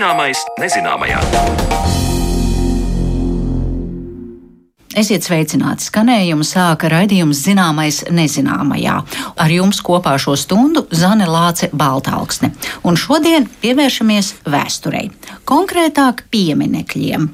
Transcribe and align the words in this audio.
Zināmais 0.00 0.38
nezināmajā. 0.56 1.18
Esiet 4.96 5.26
sveicināti! 5.28 5.84
Skanējumu 5.90 6.46
sāka 6.48 6.88
raidījums 6.88 7.42
Zināmais 7.44 7.98
nezināmajā. 8.08 8.94
Ar 9.36 9.52
jums 9.52 9.82
kopā 9.84 10.14
šo 10.16 10.38
stundu 10.40 10.86
Zane 10.88 11.28
Lāce 11.28 11.68
Baltāksne. 11.76 12.48
Un 12.80 12.96
šodien 12.96 13.44
pievēršamies 13.60 14.38
vēsturei, 14.48 15.10
konkrētāk 15.44 16.24
pieminekļiem. 16.32 17.28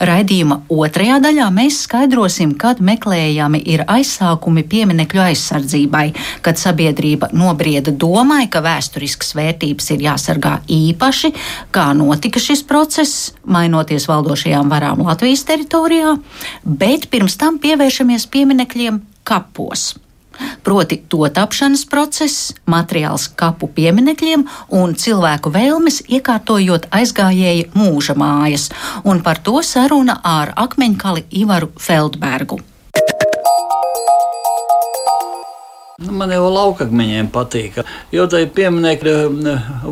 Raidījuma 0.00 0.60
otrajā 0.72 1.18
daļā 1.24 1.48
mēs 1.54 1.82
skaidrosim, 1.86 2.54
kad 2.60 2.80
meklējami 2.84 3.62
ir 3.74 3.84
aizsākumi 3.90 4.64
pieminekļu 4.68 5.24
aizsardzībai, 5.28 6.06
kad 6.44 6.60
sabiedrība 6.60 7.30
nobrieda 7.36 7.92
domai, 7.92 8.46
ka 8.52 8.62
vēsturiskas 8.64 9.34
vērtības 9.38 9.92
ir 9.96 10.06
jāsargā 10.08 10.56
īpaši, 10.70 11.32
kā 11.74 11.90
notika 11.98 12.42
šis 12.42 12.64
process, 12.68 13.30
mainoties 13.44 14.08
valdošajām 14.10 14.72
varām 14.72 15.04
Latvijas 15.06 15.46
teritorijā, 15.48 16.16
bet 16.64 17.10
pirms 17.12 17.38
tam 17.40 17.60
pievēršamies 17.62 18.28
pieminekļiem 18.32 19.00
kapos 19.26 19.94
proti 20.66 21.00
to 21.08 21.28
tapšanas 21.28 21.86
process, 21.90 22.52
materiāls 22.66 23.28
kapu 23.38 23.68
pieminekļiem 23.76 24.46
un 24.78 24.94
cilvēku 24.98 25.52
vēlmes 25.54 26.02
iekārtojot 26.08 26.88
aizgājēja 26.90 27.72
mūža 27.76 28.16
mājas, 28.18 28.70
un 29.04 29.22
par 29.26 29.42
to 29.42 29.60
saruna 29.62 30.20
ar 30.24 30.54
akmeņkali 30.66 31.28
Ivaru 31.44 31.72
Feldbergu. 31.80 32.62
Nu, 35.96 36.12
man 36.12 36.28
jau 36.28 36.50
laukakmeņiem 36.52 37.30
patīk, 37.32 37.78
jo 38.12 38.26
tai 38.28 38.42
pieminiekļi 38.52 39.12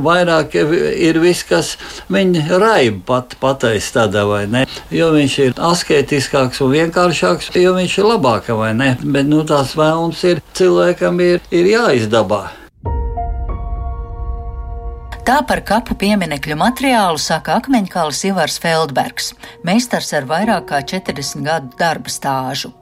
vairāk 0.04 0.52
ir 0.60 1.16
viss, 1.22 1.46
kas 1.48 1.70
viņa 2.12 2.58
raiba 2.60 3.00
pat 3.08 3.32
pateiks 3.40 3.88
tādā 3.94 4.26
vai 4.28 4.42
ne. 4.52 4.66
Jo 4.92 5.14
viņš 5.14 5.38
ir 5.46 5.56
asketiskāks 5.56 6.60
un 6.60 6.74
vienkāršāks, 6.74 7.48
jo 7.56 7.72
viņš 7.78 7.96
ir 8.02 8.10
labāks 8.10 8.52
vai 8.52 8.74
ne. 8.76 8.90
Bet 9.00 9.32
nu, 9.32 9.40
tās 9.48 9.72
vēlmes 9.80 10.20
ir 10.28 10.44
cilvēkam 10.60 11.24
ir, 11.24 11.40
ir 11.48 11.72
jāizdabā. 11.72 12.42
Tā 15.24 15.40
par 15.48 15.64
kapu 15.64 15.96
pieminekļu 15.96 16.60
materiālu 16.60 17.16
saka 17.16 17.62
akmeņkālis 17.62 18.26
Ivars 18.28 18.60
Feldbergs, 18.60 19.32
meistars 19.64 20.12
ar 20.12 20.28
vairāk 20.28 20.68
kā 20.68 20.84
40 20.84 21.48
gadu 21.48 21.78
darba 21.80 22.12
stāžu. 22.12 22.76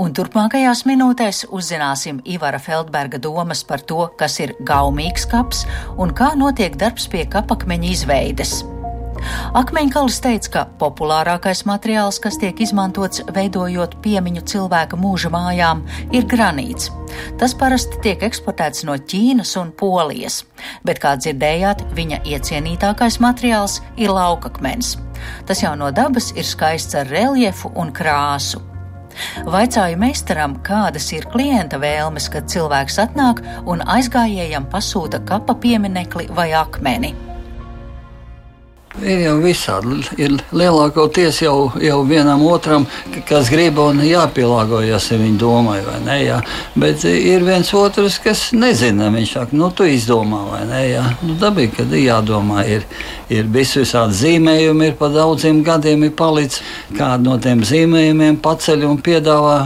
Un 0.00 0.14
turpmākajās 0.16 0.84
minūtēs 0.88 1.46
uzzināsim 1.50 2.22
Ivara 2.24 2.60
Feldberga 2.62 3.20
domas 3.22 3.64
par 3.66 3.82
to, 3.82 4.06
kas 4.18 4.40
ir 4.44 4.54
gaumīgs 4.66 5.28
kaps 5.30 5.66
un 5.96 6.14
kā 6.16 6.34
notiek 6.38 6.78
darbs 6.80 7.08
pie 7.12 7.26
kapakmeņa 7.30 7.92
izveides. 7.92 8.62
Akmeņkalis 9.56 10.18
teica, 10.24 10.50
ka 10.52 10.62
populārākais 10.80 11.64
materiāls, 11.68 12.18
kas 12.22 12.38
tiek 12.40 12.58
izmantots 12.60 13.22
veidojot 13.34 13.96
piemiņu 14.04 14.44
cilvēka 14.50 14.98
mūža 15.00 15.30
mājām, 15.32 15.82
ir 16.12 16.28
granīts. 16.28 16.90
Tas 17.40 17.54
parasti 17.56 18.00
tiek 18.04 18.22
eksportēts 18.26 18.84
no 18.88 18.96
Ķīnas 18.98 19.54
un 19.60 19.72
Polijas, 19.72 20.42
bet, 20.84 21.00
kā 21.02 21.16
dzirdējāt, 21.16 21.86
viņa 21.96 22.22
iecienītākais 22.28 23.20
materiāls 23.24 23.80
ir 23.96 24.12
laukakmens. 24.12 24.96
Tas 25.48 25.64
jau 25.64 25.72
no 25.78 25.90
dabas 25.94 26.32
ir 26.36 26.44
skaists 26.44 26.98
ar 26.98 27.08
reljefu 27.08 27.72
un 27.74 27.94
krāsu. 27.96 28.75
Vaicāju 29.46 29.98
meistaram, 30.00 30.56
kādas 30.66 31.08
ir 31.16 31.28
klienta 31.32 31.80
vēlmes, 31.82 32.28
kad 32.32 32.50
cilvēks 32.52 32.98
atnāk 33.06 33.42
un 33.68 33.84
aizgājējam 33.84 34.68
pasūta 34.72 35.22
kapa 35.28 35.56
pieminekli 35.62 36.28
vai 36.36 36.50
akmeni. 36.56 37.14
Ir 39.04 39.20
jau 39.26 39.34
visādi. 39.42 39.98
Ir 40.16 40.36
lielākoties 40.56 41.42
jau, 41.42 41.56
jau 41.82 41.98
vienam 42.08 42.40
otram, 42.48 42.86
kas 43.28 43.50
grib 43.52 43.76
un 43.82 44.00
jāpielāgojas 44.06 45.10
viņa 45.12 45.36
domai, 45.40 45.80
vai 45.84 45.98
ne? 46.06 46.16
Jā. 46.24 46.38
Bet 46.80 47.04
ir 47.08 47.44
viens 47.44 47.72
otrs, 47.76 48.16
kas 48.24 48.46
nezina. 48.56 49.10
Viņš 49.12 49.34
saka, 49.36 49.56
nu, 49.58 49.68
tu 49.76 49.84
izdomā, 49.90 50.40
vai 50.48 50.62
ne? 50.70 50.82
Jā. 50.94 51.04
Nu, 51.20 51.36
dabīgi, 51.40 51.74
kad 51.76 51.92
ir 51.92 52.06
jādomā, 52.06 52.64
ir, 52.72 52.86
ir 53.28 53.50
visādi 53.52 54.16
zīmējumi, 54.22 54.90
ir 54.90 54.96
pa 54.96 55.10
daudziem 55.12 55.60
gadiem 55.66 56.08
ir 56.08 56.14
palicis. 56.16 56.62
Kādu 56.96 57.28
no 57.28 57.36
tiem 57.42 57.66
zīmējumiem 57.68 58.40
paceļ 58.44 58.86
un 58.88 59.00
piedāvā, 59.04 59.58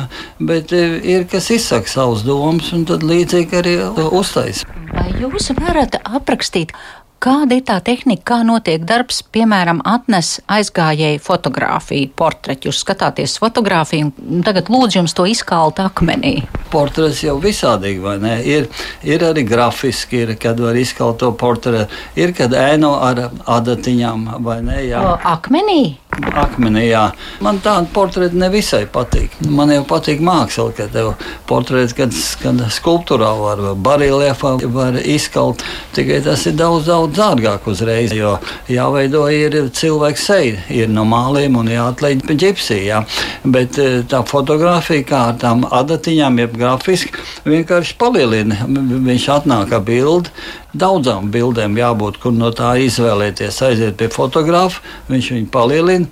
bet 0.42 0.74
ir 0.74 1.28
kas 1.30 1.52
izsaka 1.54 1.90
savus 1.90 2.26
domas, 2.26 2.72
un 2.74 2.82
tad 2.88 3.06
līdzīgi 3.06 3.62
arī 3.62 3.76
uztaisa. 4.10 4.66
Vai 4.90 5.12
jūs 5.20 5.52
varat 5.54 6.00
aprakstīt? 6.02 6.74
Kāda 7.20 7.58
ir 7.58 7.64
tā 7.68 7.74
tehnika, 7.84 8.22
kā 8.30 8.36
notiek 8.48 8.80
darbs, 8.88 9.18
piemēram, 9.28 9.82
atnes 9.84 10.38
aizgājēju 10.48 11.20
fotografiju, 11.20 12.08
portretu? 12.16 12.70
Jūs 12.70 12.78
skatāties 12.80 13.34
fotografiju, 13.42 14.08
un 14.24 14.40
tagad 14.46 14.70
lūdzu 14.72 15.02
jums 15.02 15.12
to 15.18 15.26
izkalt 15.28 15.82
akmenī. 15.84 16.38
Portrets 16.72 17.20
jau 17.26 17.34
visādīgi, 17.42 18.00
vai 18.00 18.16
ne? 18.22 18.38
Ir, 18.48 18.70
ir 19.04 19.26
arī 19.28 19.44
grafiski, 19.44 20.22
ir, 20.24 20.32
kad 20.40 20.64
var 20.64 20.80
izkalt 20.80 21.20
to 21.20 21.28
portretu, 21.36 21.92
ir, 22.16 22.32
kad 22.32 22.56
ēno 22.56 22.94
ar 23.04 23.26
adatiņām, 23.28 24.24
vai 24.40 24.62
ne? 24.64 24.80
Jā. 24.88 25.04
O, 25.04 25.18
akmenī? 25.34 25.82
Akmenī, 26.10 26.88
jā. 26.90 27.04
Man 27.40 27.60
tāda 27.62 27.86
portreta 27.94 28.36
nevisai 28.36 28.82
patīk. 28.90 29.36
Man 29.46 29.70
jau 29.70 29.84
patīk 29.88 30.18
māksla, 30.24 30.72
ka 30.74 30.88
tev 30.90 31.12
portrets, 31.48 31.94
kad, 31.96 32.14
kad 32.42 32.64
skulptūrā 32.74 33.30
var, 33.38 33.62
barīliefā 33.78 34.56
var 34.74 34.98
izkalt, 35.00 35.62
tikai 35.94 36.18
tas 36.24 36.42
ir 36.50 36.56
daudz, 36.58 36.88
daudz 36.90 37.14
dārgāk 37.16 37.68
uzreiz, 37.70 38.12
jo 38.16 38.34
jāveido 38.68 39.22
ir 39.32 39.56
cilvēks 39.76 40.26
seja, 40.32 40.58
ir 40.74 40.90
no 40.90 41.06
māliem 41.08 41.56
un 41.60 41.70
jāatlīdz 41.70 42.26
pie 42.26 42.38
ģipsija. 42.42 43.04
Bet 43.46 43.78
eh, 43.80 44.00
tā 44.10 44.24
fotografija, 44.26 45.06
kā 45.06 45.22
ar 45.30 45.38
tām 45.40 45.62
adatiņām, 45.64 46.42
jeb 46.42 46.58
grafiski, 46.58 47.14
vienkārši 47.46 47.96
palielina. 48.02 48.64
Viņš 48.66 49.30
atnāk 49.38 49.78
ar 49.78 49.86
bildi. 49.86 50.34
Daudzām 50.70 51.32
bildēm 51.34 51.74
jābūt, 51.80 52.20
kur 52.22 52.30
no 52.30 52.52
tā 52.54 52.76
izvēlēties, 52.78 53.56
aiziet 53.66 53.96
pie 53.98 54.06
fotografa, 54.14 54.78
viņš 55.10 55.30
viņu 55.34 55.48
palielina. 55.50 56.06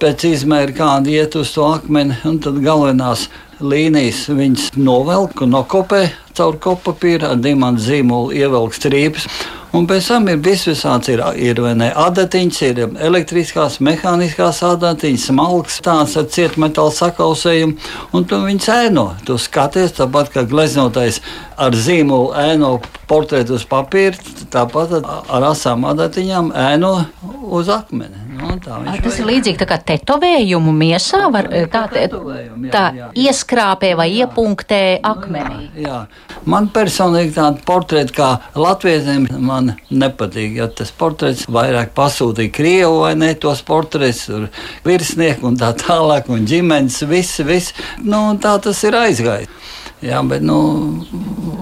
Pēc 0.00 0.24
izmēra 0.30 0.72
kāda 0.72 1.12
iet 1.12 1.34
uz 1.36 1.50
to 1.52 1.66
akmeni, 1.68 2.16
tad 2.40 2.56
galvenās 2.64 3.26
līnijas 3.60 4.22
viņas 4.30 4.70
novelk 4.78 5.42
un 5.44 5.52
nokopē 5.52 6.06
caur 6.38 6.56
kopapīru 6.62 7.32
ar 7.32 7.40
diamantu 7.42 7.84
zīmolu, 7.84 8.32
ievelk 8.38 8.76
strīpes. 8.78 9.26
Un 9.76 9.84
pēc 9.84 10.06
tam 10.08 10.28
ir 10.32 10.38
visvisāds, 10.40 11.10
ir, 11.12 11.20
ir 11.36 11.58
ne, 11.76 11.90
adatiņas, 11.92 12.60
ir 12.70 12.78
elektriskās, 13.04 13.76
mehāniskās 13.84 14.62
adatiņas, 14.64 15.26
smalks, 15.28 15.76
tāds 15.84 16.16
ar 16.16 16.24
cietmetāla 16.32 16.94
sakausējumu, 16.96 17.76
un 18.16 18.24
tu 18.28 18.40
viņus 18.46 18.70
ēno. 18.72 19.04
Tu 19.28 19.36
skaties, 19.36 19.92
tāpat 19.98 20.32
kā 20.32 20.46
gleznotais 20.48 21.20
ar 21.60 21.76
zīmolu 21.76 22.32
ēno 22.40 22.78
portretu 23.10 23.58
uz 23.58 23.66
papīra, 23.68 24.16
tāpat 24.54 25.02
ar 25.02 25.50
asām 25.50 25.84
adatiņām 25.92 26.54
ēno 26.68 26.94
uz 27.60 27.68
akmeni. 27.72 28.27
Nu, 28.38 28.54
tā 28.62 28.78
tas 29.02 29.18
ir 29.20 29.26
līdzīgi 29.28 29.66
kā 29.68 29.78
tetovējumu 29.90 30.72
miesā. 30.74 31.24
Var, 31.32 31.48
tā 31.72 31.84
tā, 31.92 32.04
tā 32.72 32.84
jā. 32.96 33.08
ieskrāpē 33.26 33.92
vai 33.98 34.08
iepunktē 34.20 34.80
akmenī. 35.06 35.68
Jā, 35.74 35.82
jā. 35.84 35.98
Man 36.48 36.70
personīgi 36.72 37.34
tāda 37.36 37.62
portreta 37.66 38.14
kā 38.14 38.28
latviešiem 38.58 39.26
man 39.44 39.74
nepatīk. 39.90 40.58
Ja 40.60 40.68
tas 40.70 40.92
portrets 40.94 41.48
vairāk 41.50 41.92
pasūtīja 41.96 42.54
Krievu 42.54 43.02
vai 43.04 43.14
ne 43.18 43.32
tos 43.38 43.62
portretus, 43.66 44.28
virsnieku 44.86 45.50
un 45.50 45.58
tā 45.60 45.74
tālāk, 45.78 46.30
un 46.32 46.46
ģimenes, 46.48 47.02
visi, 47.10 47.46
visi. 47.46 47.76
Nu, 48.04 48.30
tā 48.42 48.56
tas 48.62 48.82
ir 48.86 48.96
aizgājis. 48.98 49.54
Jā, 49.98 50.20
bet 50.22 50.44
nu, 50.46 50.58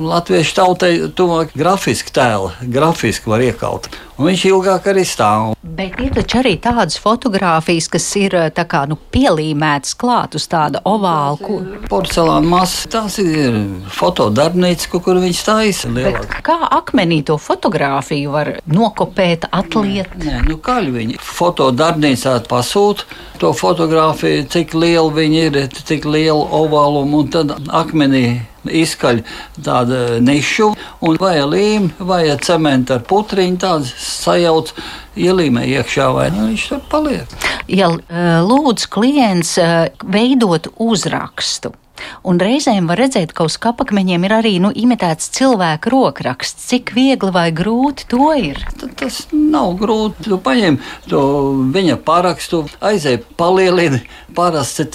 latviešu 0.04 0.58
tautai 0.58 0.90
tuvāk 1.16 1.54
grafiski 1.56 2.12
tēli, 2.12 2.68
grafiski 2.68 3.32
var 3.32 3.40
iekalt. 3.40 3.88
Un 4.16 4.30
viņš 4.30 4.42
ilgāk 4.48 4.86
arī 4.88 5.02
stāv. 5.04 5.50
Bet 5.76 5.98
ir 6.00 6.14
taču 6.16 6.38
arī 6.40 6.54
tādas 6.62 6.96
fotogrāfijas, 7.02 7.88
kas 7.92 8.06
ir 8.16 8.36
kā, 8.56 8.86
nu, 8.88 8.96
pielīmētas 9.12 9.92
klāt 10.00 10.38
uz 10.38 10.46
tāda 10.48 10.80
ovāla. 10.88 11.36
Kur... 11.42 11.66
Porcelāna 11.90 12.48
masa, 12.48 12.88
tās 12.94 13.18
ir 13.20 13.58
fotodarbnīca, 13.92 14.88
kur 15.04 15.20
viņš 15.20 15.42
taisa. 15.44 15.92
Kā 16.46 16.56
akmenī 16.78 17.20
to 17.28 17.36
fotografiju 17.36 18.32
var 18.32 18.52
nokopēt, 18.64 19.50
atliet? 19.52 20.16
Nē, 20.24 20.46
nu 20.48 20.56
kaļ 20.64 20.90
viņi 20.96 21.20
fotodarbnīcā 21.20 22.38
pasūta 22.48 23.04
to 23.36 23.52
fotografiju, 23.52 24.48
cik 24.48 24.72
liela 24.80 25.12
viņi 25.12 25.46
ir, 25.50 25.62
cik 25.76 26.08
liela 26.08 26.48
ovāluma 26.56 27.20
un 27.20 27.32
tad 27.36 27.52
akmenī 27.68 28.26
izkaļ 28.72 29.22
tādu 29.64 30.00
nišu, 30.24 30.72
un 31.06 31.18
vai 31.20 31.38
līnija, 31.44 32.06
vai 32.08 32.22
cementa 32.42 32.98
ar 32.98 33.06
putriņu, 33.08 33.60
tāds 33.62 33.94
sajauc, 34.02 34.72
ielīmē 35.16 35.64
iekšā, 35.76 36.10
vai 36.16 36.28
nu, 36.34 36.50
viņš 36.50 36.68
tur 36.72 36.84
paliek. 36.92 37.36
Ja 37.72 37.90
lūdzu 38.46 38.92
klients 38.92 39.56
veidot 40.04 40.70
uzrakstu, 40.76 41.72
Un 42.26 42.40
reizēm 42.42 42.88
var 42.90 43.00
redzēt, 43.00 43.32
ka 43.36 43.46
uz 43.46 43.56
kapakmeņiem 43.62 44.26
ir 44.26 44.34
arī 44.38 44.54
nu, 44.62 44.72
imitēts 44.74 45.30
cilvēka 45.36 45.92
rokraksts. 45.92 46.68
Cik 46.70 46.92
viegli 46.96 47.30
vai 47.34 47.48
grūti 47.54 48.08
to 48.10 48.30
ir? 48.36 48.60
Tas 48.98 49.22
nav 49.32 49.76
grūti. 49.80 50.26
Tu 50.26 50.38
paņem 50.42 50.80
to 51.10 51.22
viņa 51.74 51.98
parakstu, 52.06 52.64
aizēj 52.84 53.20
palielini 53.38 54.02
parasti, 54.36 54.88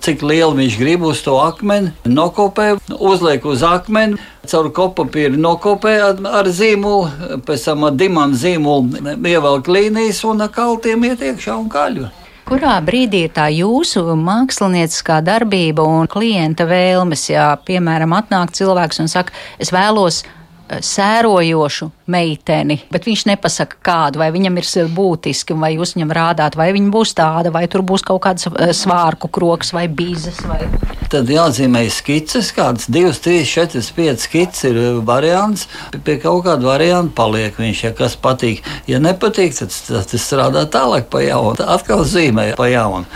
cik 0.00 0.24
lielu 0.24 0.56
viņš 0.56 0.78
grib 0.80 1.04
uz 1.08 1.20
to 1.26 1.36
akmeni, 1.42 1.92
nokopē, 2.08 2.76
uzliek 2.96 3.44
uz 3.46 3.64
akmeni. 3.66 4.20
Caur 4.46 4.68
kopapīru 4.70 5.40
nokopē 5.42 5.96
ar, 6.04 6.20
ar 6.38 6.46
zīmolu, 6.54 7.40
pēc 7.48 7.64
tam 7.66 7.88
ar 7.88 7.96
dimantu 7.98 8.38
zīmolu 8.44 9.16
ievelk 9.26 9.66
līnijas 9.66 10.22
un 10.30 10.44
ar 10.46 10.52
kaltiem 10.54 11.02
iet 11.08 11.24
iekšā 11.32 11.56
un 11.58 11.66
kaļu. 11.72 12.06
Kurā 12.46 12.76
brīdī 12.78 13.24
ir 13.26 13.32
tā 13.34 13.48
jūsu 13.50 14.04
mākslinieckā 14.20 15.16
darbība 15.26 15.82
un 15.82 16.06
klienta 16.06 16.62
vēlmes, 16.70 17.24
ja, 17.32 17.48
piemēram, 17.66 18.12
atnāk 18.14 18.52
cilvēks 18.54 19.02
un 19.02 19.10
saka, 19.10 19.34
es 19.58 19.72
vēlos 19.74 20.20
sērojošu 20.66 21.88
meiteni, 22.10 22.78
bet 22.90 23.06
viņš 23.06 23.24
nepasaka 23.30 23.78
kādu, 23.84 24.20
vai 24.22 24.30
viņam 24.34 24.58
ir 24.60 24.68
būtiski, 24.96 25.56
vai 25.58 25.72
jūs 25.74 25.94
viņam 25.96 26.14
rādāt, 26.16 26.56
vai 26.58 26.70
viņa 26.74 26.90
būs 26.94 27.14
tāda, 27.18 27.52
vai 27.54 27.66
tur 27.70 27.84
būs 27.86 28.04
kaut 28.06 28.22
kāds 28.26 28.48
eh, 28.50 28.72
svārku 28.74 29.30
kroks 29.32 29.72
vai 29.76 29.86
bīzes. 29.88 30.42
Vai... 30.46 30.64
Tad 31.12 31.30
jāatzīmē 31.30 31.84
skices, 31.92 32.50
kādas 32.56 32.88
2, 32.90 33.14
3, 33.22 33.46
4, 33.46 33.84
5 33.96 34.26
skices 34.26 34.68
ir 34.70 34.80
eh, 34.82 34.90
variants. 35.06 35.68
Pie 36.02 36.18
kaut 36.22 36.44
kāda 36.48 36.66
varianta 36.66 37.14
paliek 37.16 37.58
viņš, 37.60 37.86
ja 37.88 37.94
kas 37.96 38.18
patīk. 38.18 38.66
Ja 38.90 39.00
nepatīk, 39.02 39.54
tad 39.58 39.74
tas 40.10 40.22
strādā 40.22 40.66
tālāk 40.70 41.10
pa 41.12 41.22
jaunu. 41.24 41.66
Atkal 41.76 42.04
zīmē 42.06 42.52
pa 42.58 42.70
jaunu. 42.70 43.06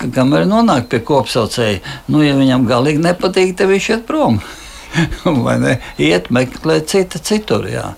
Kamēr 0.00 0.46
nonāk 0.48 0.86
pie 0.88 1.02
kopsaucēja, 1.04 1.82
nu, 2.08 2.22
ja 2.24 2.32
viņam 2.38 2.64
galīgi 2.68 3.02
nepatīk, 3.04 3.52
tad 3.58 3.68
viņš 3.68 3.88
iet 3.92 4.06
prom. 4.08 4.38
vai 5.44 5.58
ne? 5.62 5.76
Iet 5.98 6.30
meklēt 6.34 6.90
citu 6.92 7.20
citur. 7.22 7.68
Jā. 7.70 7.92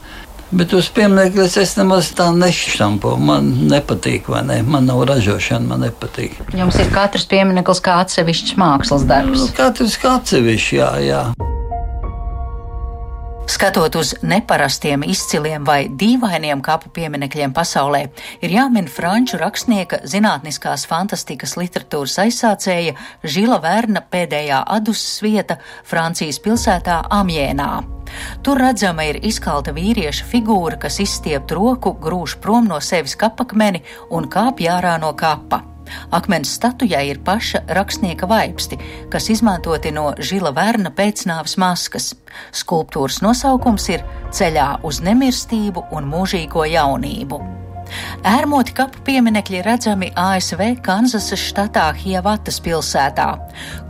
Bet 0.53 0.75
uz 0.77 0.91
pieminiektu 0.93 1.47
es 1.63 1.77
nemaz 1.79 2.11
tā 2.17 2.27
nešķampo. 2.37 3.15
Man 3.17 3.49
nepatīk, 3.71 4.29
vai 4.33 4.43
ne? 4.45 4.59
Man 4.67 4.85
nav 4.91 5.07
ražošana, 5.09 5.65
man 5.71 5.87
nepatīk. 5.87 6.37
Jums 6.59 6.77
ir 6.83 6.93
katrs 6.93 7.25
piemineklis 7.31 7.81
kā 7.85 8.03
atsevišķs 8.05 8.59
mākslas 8.61 9.09
darbs. 9.09 9.47
Nu, 9.47 9.49
katrs 9.57 9.97
kā 10.03 10.19
atsevišķs, 10.21 10.77
jā, 10.77 10.93
jā. 11.09 11.25
Skatot 13.47 13.95
uz 13.95 14.15
neparastiem, 14.23 15.03
izciliem 15.03 15.65
vai 15.67 15.89
dīvainiem 15.89 16.61
kapu 16.63 16.91
pieminekļiem 16.95 17.53
pasaulē, 17.55 18.03
ir 18.43 18.55
jāmin 18.55 18.87
franču 18.91 19.41
rakstnieka 19.41 20.01
zinātniskās 20.09 20.87
fantastikas 20.91 21.57
literatūras 21.59 22.21
aizsācēja 22.23 22.95
Žila 23.23 23.59
Verna 23.65 24.05
pēdējā 24.15 24.63
adusas 24.77 25.19
vieta 25.25 25.59
Francijas 25.83 26.39
pilsētā 26.43 27.01
Amjēnā. 27.19 27.73
Tur 28.47 28.63
redzama 28.63 29.09
ir 29.11 29.19
izkalta 29.27 29.75
vīrieša 29.75 30.29
figūra, 30.31 30.79
kas 30.87 31.01
izstiept 31.03 31.51
roku, 31.59 31.97
grūž 31.99 32.39
prom 32.43 32.71
no 32.71 32.81
sevis 32.81 33.19
kapakmeni 33.19 33.83
un 34.11 34.31
kāpj 34.31 34.71
ārā 34.79 34.97
no 35.03 35.15
kapa. 35.19 35.72
Akmens 36.11 36.55
statujai 36.59 37.05
ir 37.11 37.23
paša 37.25 37.65
rakstnieka 37.79 38.29
vaipsti, 38.31 38.79
kas 39.13 39.31
izmantoti 39.33 39.93
no 39.95 40.13
žila 40.19 40.55
verna 40.57 40.93
pēcnāvas 40.95 41.59
maskas. 41.61 42.13
Skulptūras 42.53 43.23
nosaukums 43.25 43.89
ir 43.93 44.07
Ceļā 44.33 44.69
uz 44.89 45.03
nemirstību 45.05 45.89
un 45.93 46.09
mūžīgo 46.09 46.65
jaunību. 46.73 47.43
Ērmoti 48.25 48.75
kapu 48.77 49.03
pieminekļi 49.07 49.63
redzami 49.67 50.11
ASV 50.17 50.63
Kanzasas 50.85 51.43
štatā 51.51 51.89
Hiavatas 51.99 52.61
pilsētā, 52.65 53.29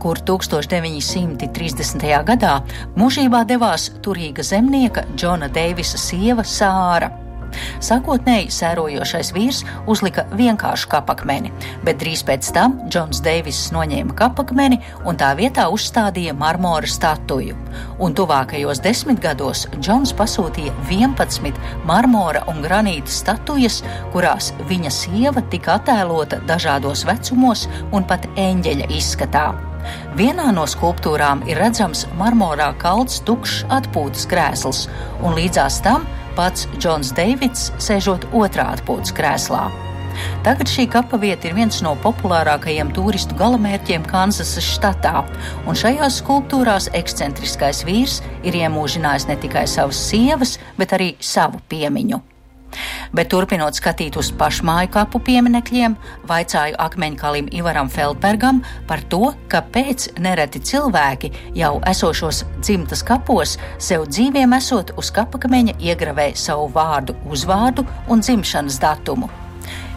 kur 0.03 0.19
1930. 0.27 2.07
gadā 2.27 2.53
mūžībā 2.99 3.43
devās 3.49 3.91
turīga 4.03 4.43
zemnieka 4.43 5.07
Džona 5.15 5.51
Deivisa 5.53 6.01
sieva 6.01 6.43
Sāra. 6.43 7.22
Sākotnēji 7.83 8.51
sērojošais 8.53 9.31
vīrs 9.35 9.63
uzlika 9.89 10.25
vienkāršu 10.33 10.89
kapakmeni, 10.91 11.51
bet 11.85 11.99
drīz 12.01 12.23
pēc 12.27 12.51
tam 12.55 12.77
Džons 12.87 13.23
Deiviss 13.25 13.71
noņēma 13.75 14.15
kapakmeni 14.19 14.79
un 15.07 15.19
tā 15.19 15.33
vietā 15.39 15.67
uzstādīja 15.73 16.35
marmora 16.37 16.89
statuju. 16.89 17.57
Un 18.03 18.15
tuvākajos 18.17 18.81
desmitgados 18.83 19.65
Džons 19.79 20.13
pasūtīja 20.17 20.73
11 20.91 21.59
marmora 21.89 22.43
un 22.51 22.63
granīta 22.65 23.11
statujas, 23.11 23.81
kurās 24.13 24.53
viņa 24.69 24.93
sieva 24.93 25.43
tika 25.51 25.77
attēlota 25.79 26.41
dažādos 26.47 27.05
vecumos 27.09 27.67
un 27.91 28.07
pat 28.07 28.27
eņģeļa 28.37 28.89
izskatā. 28.93 29.51
Vienā 30.17 30.49
no 30.55 30.63
skulptūrām 30.69 31.43
ir 31.49 31.59
redzams 31.59 32.05
marmorā 32.19 32.69
kalts 32.81 33.19
tukšs 33.27 33.63
atpūtas 33.73 34.27
krēsls, 34.31 34.85
un 35.23 35.35
līdzās 35.37 35.81
tam 35.83 36.05
pats 36.37 36.67
Džons 36.77 37.13
Deivids 37.17 37.71
sēžot 37.81 38.29
otrā 38.33 38.71
atpūtas 38.75 39.15
krēslā. 39.15 39.67
Tagad 40.45 40.69
šī 40.69 40.85
kapa 40.93 41.17
vieta 41.21 41.49
ir 41.49 41.55
viens 41.57 41.79
no 41.85 41.95
populārākajiem 42.03 42.91
turistu 42.93 43.37
galamērķiem 43.39 44.05
Kansasas 44.09 44.67
štatā, 44.75 45.23
un 45.67 45.79
šajās 45.79 46.19
skulptūrās 46.21 46.91
ekscentriskais 46.97 47.81
vīrs 47.87 48.19
ir 48.45 48.59
iemūžinājis 48.63 49.29
ne 49.31 49.39
tikai 49.41 49.65
savas 49.69 50.03
sievas, 50.09 50.59
bet 50.77 50.93
arī 50.97 51.13
savu 51.23 51.63
piemiņu. 51.71 52.21
Bet 53.13 53.29
turpinot 53.33 53.77
skatīt 53.77 54.17
uz 54.19 54.31
pašmāju 54.39 54.91
kapu 54.93 55.21
pieminekļiem, 55.23 55.97
vaicāju 56.29 56.79
akmeņkalim 56.81 57.51
Ivaram 57.53 57.91
Feldbergam 57.93 58.63
par 58.89 59.03
to, 59.11 59.33
kāpēc 59.51 60.09
nereti 60.23 60.63
cilvēki 60.63 61.31
jau 61.59 61.75
esošos 61.89 62.43
dzimtas 62.61 63.05
kapos 63.05 63.57
sev 63.77 64.07
dzīviem 64.09 64.57
esot 64.57 64.95
uz 64.97 65.13
kapakameņa 65.13 65.77
iegravē 65.83 66.31
savu 66.39 66.69
vārdu, 66.73 67.17
uzvārdu 67.29 67.85
un 68.09 68.25
dzimšanas 68.25 68.81
datumu. 68.81 69.31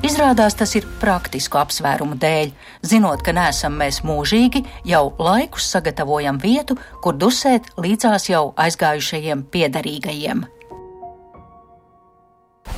Izrādās 0.06 0.54
tas 0.54 0.74
ir 0.76 0.84
praktisku 1.00 1.58
apsvērumu 1.58 2.18
dēļ. 2.20 2.50
Zinot, 2.86 3.24
ka 3.24 3.32
neesam 3.34 3.78
mēs 3.80 4.02
mūžīgi, 4.06 4.62
jau 4.86 5.08
laikus 5.18 5.70
sagatavojam 5.72 6.38
vietu, 6.42 6.76
kur 7.02 7.16
dusēt 7.16 7.72
līdzās 7.80 8.28
jau 8.30 8.50
aizgājušajiem 8.66 9.46
piedarīgajiem. 9.50 10.44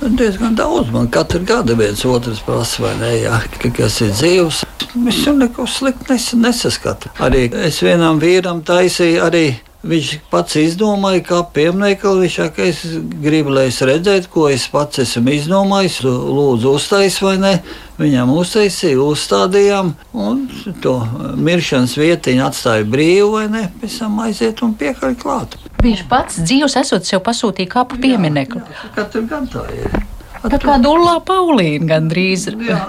Diezgan 0.00 0.54
daudz 0.56 0.90
man 0.94 1.08
katru 1.10 1.40
gadu 1.44 1.74
viens 1.78 2.04
otrs 2.06 2.40
prasa, 2.46 2.82
vai 2.84 2.94
ne? 3.00 3.12
Jā, 3.24 3.40
kas 3.76 4.00
ir 4.04 4.12
dzīves. 4.14 4.64
Es 5.08 5.22
jau 5.26 5.34
neko 5.36 5.66
sliktu 5.66 6.12
nes, 6.12 6.28
nesaskatu. 6.38 7.10
Arī 7.24 7.48
es 7.66 7.82
vienam 7.82 8.20
vīram 8.22 8.62
taisīju 8.66 9.24
arī. 9.26 9.46
Viņš 9.86 10.08
pats 10.26 10.56
izdomāja, 10.58 11.20
kā 11.22 11.36
pieminiektu. 11.54 12.16
Viņš 12.18 12.36
saka, 12.40 12.64
es 12.66 12.80
gribu, 13.22 13.52
lai 13.54 13.68
es 13.70 13.78
redzētu, 13.86 14.26
ko 14.32 14.48
es 14.50 14.64
pats 14.72 15.04
esmu 15.04 15.30
izdomājis. 15.36 16.00
Lūdzu, 16.02 16.72
uztaisīt, 16.74 17.22
vai 17.22 17.36
ne? 17.38 17.52
Viņam 17.98 18.32
uztaisīja, 18.34 18.98
uzstādījām, 19.02 19.92
un 20.18 20.44
to 20.82 20.96
miršanas 21.38 21.94
vietiņu 21.98 22.44
atstāja 22.46 22.86
brīvu, 22.90 23.30
vai 23.36 23.46
ne? 23.54 23.64
Pēc 23.78 24.00
tam 24.02 24.18
aiziet 24.26 24.62
un 24.66 24.74
piekaļ 24.78 25.14
klāt. 25.22 25.54
Viņš 25.82 26.04
pats 26.10 26.40
dzīvs 26.42 26.74
esot 26.82 27.06
sev 27.06 27.22
pasūtījis 27.26 27.70
kāpu 27.70 27.98
pieminieku. 28.02 28.62
Katru 28.98 29.22
gadu 29.30 29.60
tā 29.60 29.66
ir. 29.74 29.94
Tā 30.38 30.58
kā 30.62 30.76
Dulā 30.82 31.18
Paulīna 31.26 31.86
gandrīz. 31.94 32.48
Jā, 32.66 32.82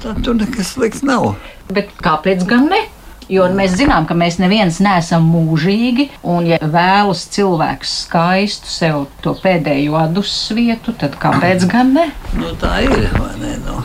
tā 0.00 0.12
tur 0.24 0.36
nekas 0.36 0.74
slikts 0.76 1.04
nav. 1.04 1.34
Bet 1.72 1.92
kāpēc 2.04 2.44
gan 2.48 2.68
ne? 2.72 2.84
Jo 3.32 3.46
mēs 3.56 3.76
zinām, 3.78 4.04
ka 4.08 4.16
mēs 4.18 4.36
neviens 4.42 4.80
neesam 4.84 5.24
mūžīgi, 5.32 6.10
un, 6.28 6.48
ja 6.50 6.58
vēlas 6.60 7.24
cilvēks 7.34 7.98
skaistu 8.04 8.68
sev 8.68 9.06
to 9.24 9.32
pēdējo 9.40 9.96
adus 10.00 10.34
vietu, 10.54 10.92
tad 11.00 11.16
kāpēc 11.22 11.68
gan 11.70 11.94
ne? 11.96 12.08
Nu, 12.36 12.52
tā 12.60 12.82
ir, 12.84 13.08
vai 13.16 13.32
ne? 13.40 13.56
Nu. 13.64 13.80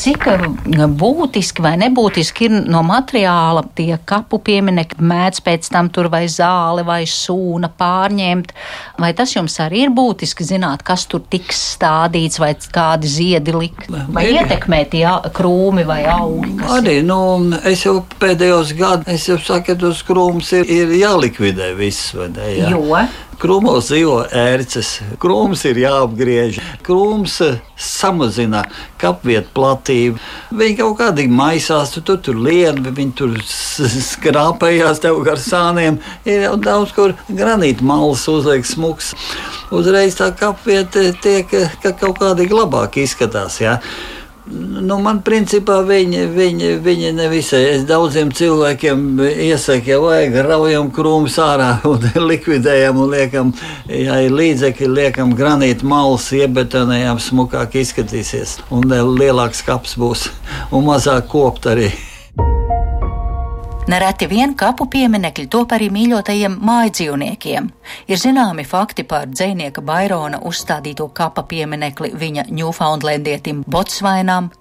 Cik 0.00 0.26
būtiski 1.00 1.62
vai 1.64 1.74
nebūtiski 1.80 2.46
ir 2.48 2.54
no 2.72 2.80
materiāla 2.86 3.62
tie 3.76 3.98
kapu 4.08 4.40
pieminekļi, 4.44 5.04
mēdz 5.10 5.40
pēc 5.44 5.68
tam 5.72 5.90
tur 5.92 6.10
vai 6.12 6.22
zāle 6.32 6.84
vai 6.86 7.02
sūna 7.08 7.70
pārņemt, 7.80 8.52
vai 9.00 9.12
tas 9.16 9.34
jums 9.36 9.56
arī 9.60 9.86
ir 9.86 9.94
būtiski 9.96 10.46
zināt, 10.46 10.84
kas 10.86 11.06
tur 11.10 11.24
tiks 11.32 11.60
stādīts 11.76 12.40
vai 12.40 12.52
kādi 12.60 13.10
ziedi 13.10 13.56
likt, 13.56 13.88
vai 13.88 14.26
ir. 14.28 14.40
ietekmē 14.40 14.82
tie 14.92 15.06
krūmi 15.36 15.86
vai 15.88 16.02
augi? 16.08 16.56
Arī, 16.76 17.00
nu, 17.06 17.20
es 17.68 17.84
jau 17.86 18.00
pēdējos 18.20 18.76
gados, 18.78 19.08
es 19.08 19.28
jau 19.28 19.40
saku, 19.40 19.70
ka 19.70 19.80
tos 19.80 20.04
krūmus 20.06 20.52
ir, 20.60 20.68
ir 20.68 20.94
jālikvidē 21.00 21.74
viss, 21.78 22.14
vai 22.16 22.30
ne? 22.36 22.54
Jā. 22.58 22.72
Jo? 22.76 23.02
Krūmos 23.40 23.86
dzīvo 23.88 24.16
ērces, 24.36 24.88
krūms 25.20 25.62
ir 25.70 25.78
jāapgriež, 25.80 26.58
krūms 26.84 27.38
eh, 27.46 27.54
samazina 27.80 28.66
kapvietu 29.00 29.48
platību. 29.56 30.20
Viņi 30.60 30.76
kaut 30.82 30.98
kādīgi 30.98 31.32
maisās, 31.32 31.94
tu, 31.94 32.02
tu 32.04 32.18
tur 32.20 32.36
lien, 32.36 32.82
viņi 32.84 33.16
tur 33.16 33.32
skrāpējās 33.40 35.00
tev 35.00 35.22
ar 35.24 35.40
sāniem. 35.40 35.96
Ir 36.28 36.44
jau 36.50 36.54
daudz, 36.60 36.92
kur 36.92 37.16
granīta 37.32 37.86
malas 37.88 38.26
uzliek 38.28 38.68
smuks. 38.68 39.14
Uzreiz 39.72 40.20
tā 40.20 40.28
kapvieta 40.36 41.08
tiek 41.24 41.48
ka 41.80 41.94
kaut 41.96 42.20
kādīgi 42.20 42.60
labāk 42.60 43.00
izskatās. 43.00 43.56
Ja? 43.64 43.78
Nu, 44.50 44.96
man 44.98 45.20
principā 45.22 45.76
viņi, 45.86 46.24
viņi, 46.34 46.70
viņi 46.82 47.12
nevisai. 47.14 47.60
Es 47.76 47.84
daudziem 47.86 48.32
cilvēkiem 48.34 49.20
iesaku, 49.22 49.92
ja 49.92 50.00
vajag 50.02 50.38
raujam 50.46 50.90
krūmus 50.94 51.38
ārā 51.42 51.70
un 51.90 52.06
likvidējam 52.26 52.98
un 52.98 53.14
liekam, 53.14 53.54
ja 53.86 54.18
ir 54.24 54.34
līdzekļi, 54.34 54.90
liekam 54.90 55.34
granītu 55.38 55.86
malus, 55.86 56.32
iebetonējam, 56.34 57.22
smukāk 57.22 57.78
izskatīsies. 57.84 58.58
Un 58.74 58.90
lielāks 58.90 59.62
kaps 59.66 59.94
būs 60.00 60.30
un 60.74 60.88
mazāk 60.90 61.30
kopt 61.30 61.70
arī. 61.70 61.92
Nereti 63.90 64.28
vien 64.30 64.52
kapu 64.54 64.84
pieminekļi 64.86 65.48
top 65.50 65.72
arī 65.74 65.88
mīļotajiem 65.90 66.52
mājdzīvniekiem. 66.62 67.64
Ir 68.12 68.20
zināmi 68.22 68.62
fakti 68.62 69.02
par 69.02 69.26
dzinieka 69.26 69.82
Bairona 69.82 70.38
uzstādīto 70.46 71.08
kapa 71.16 71.42
pieminekli 71.50 72.12
viņa 72.20 72.46
Ņūfaundlendietim 72.54 73.64
Botsvainām. 73.66 74.52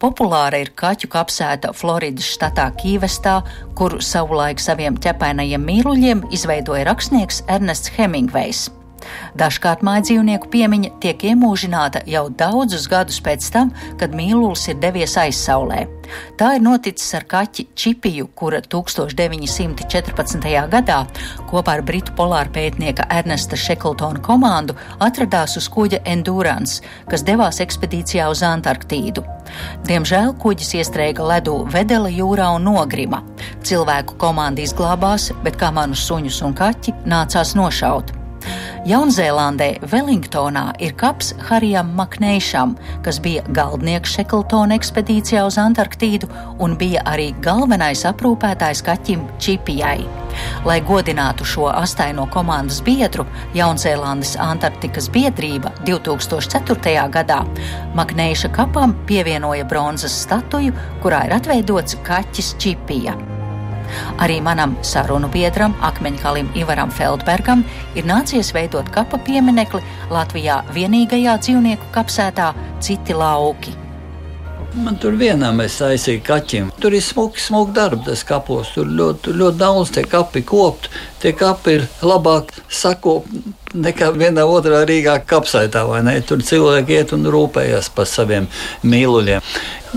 Populāra 0.00 0.62
ir 0.64 0.72
kaķu 0.72 1.12
kapsēta 1.12 1.74
Floridas 1.76 2.32
štatā 2.32 2.70
Kīvestā, 2.80 3.36
kuru 3.76 4.00
savulaik 4.00 4.62
saviem 4.62 4.96
ķepainajiem 4.96 5.70
mīluļiem 5.72 6.28
izveidoja 6.32 6.88
rakstnieks 6.88 7.44
Ernests 7.52 7.92
Hemingvejs. 7.98 8.70
Dažkārt 9.38 9.84
mājdzīvnieku 9.86 10.50
piemiņa 10.52 10.92
tiek 11.02 11.24
iemūžināta 11.32 12.04
jau 12.10 12.26
daudzus 12.30 12.88
gadus 12.90 13.20
pēc 13.24 13.46
tam, 13.54 13.72
kad 14.00 14.14
mīlulis 14.16 14.68
ir 14.72 14.80
devies 14.82 15.16
aizsaulē. 15.20 15.86
Tā 16.38 16.54
ir 16.56 16.64
noticis 16.64 17.12
ar 17.14 17.26
kaķi 17.30 17.68
Čipiju, 17.78 18.28
kura 18.34 18.60
1914. 18.66 20.48
gadā 20.72 21.00
kopā 21.50 21.76
ar 21.78 21.84
britu 21.86 22.14
polāra 22.18 22.50
pētnieka 22.50 23.06
Ernesta 23.14 23.58
Šekltona 23.58 24.22
komandu 24.24 24.76
atradās 24.98 25.56
uz 25.60 25.68
kuģa 25.70 26.02
Endurance, 26.10 26.80
kas 27.10 27.24
devās 27.26 27.60
ekspedīcijā 27.62 28.28
uz 28.30 28.42
Antarktīdu. 28.46 29.24
Diemžēl 29.88 30.34
kuģis 30.42 30.76
iestrēga 30.80 31.26
ledū 31.32 31.56
Vedela 31.72 32.10
jūrā 32.12 32.52
un 32.56 32.68
nogrima. 32.70 33.22
Cilvēku 33.66 34.18
komanda 34.20 34.62
izglābās, 34.64 35.30
bet 35.44 35.58
kā 35.60 35.72
manus 35.74 36.06
suņus 36.06 36.42
un 36.46 36.56
kaķi 36.58 36.96
nācās 37.10 37.56
nošaut. 37.58 38.19
Jaunzēlandē 38.88 39.68
Wellingtonā 39.92 40.70
ir 40.80 40.94
kaps 40.98 41.34
Harijam 41.48 41.90
Makneišam, 41.98 42.72
kas 43.04 43.18
bija 43.20 43.42
galdnieks 43.56 44.14
Šekltona 44.16 44.78
ekspedīcijā 44.80 45.42
uz 45.46 45.58
Antarktīdu 45.60 46.30
un 46.64 46.76
bija 46.80 47.02
arī 47.10 47.30
galvenais 47.44 48.06
aprūpētājs 48.08 48.80
kaķim 48.86 49.26
Čipijai. 49.38 49.98
Lai 50.64 50.78
godinātu 50.86 51.44
šo 51.44 51.68
astaino 51.72 52.24
komandas 52.32 52.80
biedru, 52.86 53.26
Jaunzēlandes 53.56 54.36
Antarktikas 54.40 55.10
biedrība 55.12 55.74
2004. 55.84 56.94
gadā 57.12 57.42
Makneiša 57.98 58.52
kapam 58.56 58.94
pievienoja 59.10 59.68
bronzas 59.68 60.16
statuju, 60.24 60.72
kurā 61.04 61.26
ir 61.28 61.36
atveidots 61.36 62.00
kaķis 62.06 62.54
Čipija. 62.62 63.18
Arī 64.22 64.40
manam 64.44 64.76
sarunu 64.86 65.30
biedram, 65.32 65.74
akmeņkalim 65.86 66.52
Ivaram 66.58 66.90
Feldbergam, 66.94 67.64
ir 67.94 68.08
nācies 68.08 68.54
veidot 68.56 68.88
kapa 68.94 69.20
pieminekli 69.26 69.82
Latvijā 70.10 70.62
vienīgajā 70.74 71.38
dzīvnieku 71.44 71.92
kapsētā 71.94 72.52
Citi 72.80 73.16
lauki. 73.16 73.76
Man 74.74 74.94
tur 75.02 75.16
vienam 75.18 75.58
es 75.64 75.80
taisīju 75.80 76.20
kaķim. 76.22 76.68
Tur 76.78 76.94
ir 76.94 77.02
smuki, 77.02 77.42
smuki 77.42 77.74
darbi, 77.74 78.04
tas 78.06 78.22
kapos. 78.26 78.70
Tur 78.76 78.86
ļoti, 78.86 79.34
ļoti 79.34 79.58
daudz 79.58 79.90
tie 79.96 80.04
kapi 80.06 80.44
kopt. 80.46 80.86
Tie 81.22 81.32
kapi 81.34 81.74
ir 81.80 81.86
labāk 82.06 82.54
sakopti 82.70 83.42
nekā 83.74 84.12
vienā 84.14 84.46
otrā 84.46 84.84
Rīgā 84.86 85.18
kapsaitā. 85.26 85.82
Tur 86.28 86.44
cilvēki 86.46 87.00
iet 87.00 87.14
un 87.16 87.26
rūpējas 87.34 87.90
par 87.94 88.06
saviem 88.06 88.46
mīluļiem. 88.86 89.42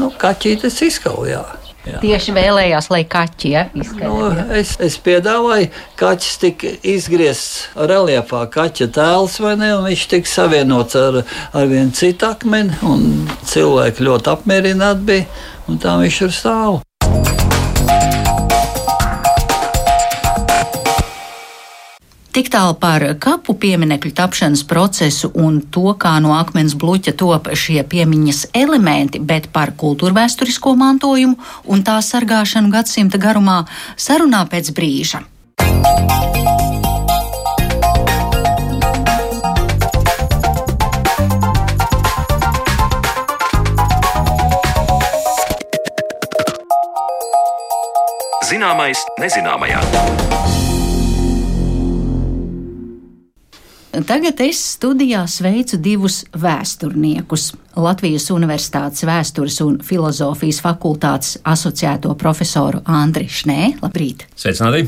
Nu, 0.01 0.09
kaķītes 0.17 0.81
izkaujā. 0.89 1.43
Jā. 1.83 1.99
Tieši 1.99 2.31
vēlējās, 2.35 2.87
lai 2.93 3.01
kaķi 3.11 3.49
ja, 3.51 3.65
izskaidro. 3.75 4.29
Nu, 4.31 4.45
es, 4.55 4.77
es 4.83 4.95
piedāvāju, 5.03 5.67
ka 5.99 6.13
kaķis 6.13 6.37
tika 6.39 6.71
izgriezts 6.93 7.65
reliefā, 7.75 8.45
kaķa 8.53 8.87
tēls, 8.95 9.35
vai 9.43 9.57
ne? 9.59 9.73
Viņš 9.89 10.05
tika 10.15 10.31
savienots 10.31 10.95
ar, 10.99 11.19
ar 11.51 11.67
vienu 11.67 11.91
citu 11.97 12.29
akmeni, 12.29 12.79
un 12.87 13.27
cilvēki 13.51 14.07
ļoti 14.07 14.33
apmierināti 14.37 15.07
bija, 15.11 15.45
un 15.67 15.83
tā 15.83 15.99
viņš 15.99 16.23
ir 16.29 16.35
stāvs. 16.39 17.42
Tik 22.33 22.47
tālu 22.49 22.73
par 22.81 23.03
kapu 23.21 23.53
pieminiektu 23.53 24.09
tapšanas 24.17 24.63
procesu 24.65 25.29
un 25.37 25.59
to, 25.69 25.91
kā 26.01 26.15
no 26.17 26.31
akmens 26.33 26.73
bluķa 26.73 27.11
top 27.13 27.51
šie 27.53 27.83
piemiņas 27.85 28.47
elementi, 28.57 29.21
bet 29.21 29.51
par 29.53 29.75
kultūra 29.77 30.17
vēsturisko 30.17 30.73
mantojumu 30.73 31.37
un 31.69 31.85
tā 31.85 31.99
sargāšanu 32.01 32.73
gadsimta 32.73 33.21
garumā 33.21 33.59
sarunā 33.93 34.41
pēc 34.49 34.73
brīža. 34.73 35.21
Zināmais 48.49 49.05
nezināmajā. 49.21 50.62
Tagad 53.93 54.39
es 54.41 54.57
studijā 54.73 55.19
sveicu 55.29 55.77
divus 55.77 56.23
vēsturniekus. 56.33 57.51
Latvijas 57.77 58.25
Universitātes 58.33 59.05
vēstures 59.05 59.59
un 59.61 59.75
filozofijas 59.85 60.63
fakultātes 60.65 61.35
asociēto 61.45 62.15
profesoru 62.17 62.81
Andri 62.89 63.27
Šnē. 63.29 63.75
Labrīt! 63.83 64.25
Sveicināti! 64.33 64.87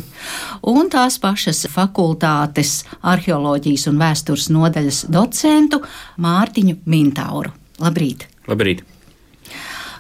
Un 0.73 0.89
tās 0.89 1.19
pašas 1.21 1.67
fakultātes 1.69 2.79
arheoloģijas 3.05 3.85
un 3.93 4.01
vēstures 4.01 4.49
nodaļas 4.49 5.03
docentu 5.13 5.83
Mārtiņu 6.25 6.79
Mintauru. 6.89 7.53
Labrīt! 7.85 8.25
Labrīt! 8.49 8.81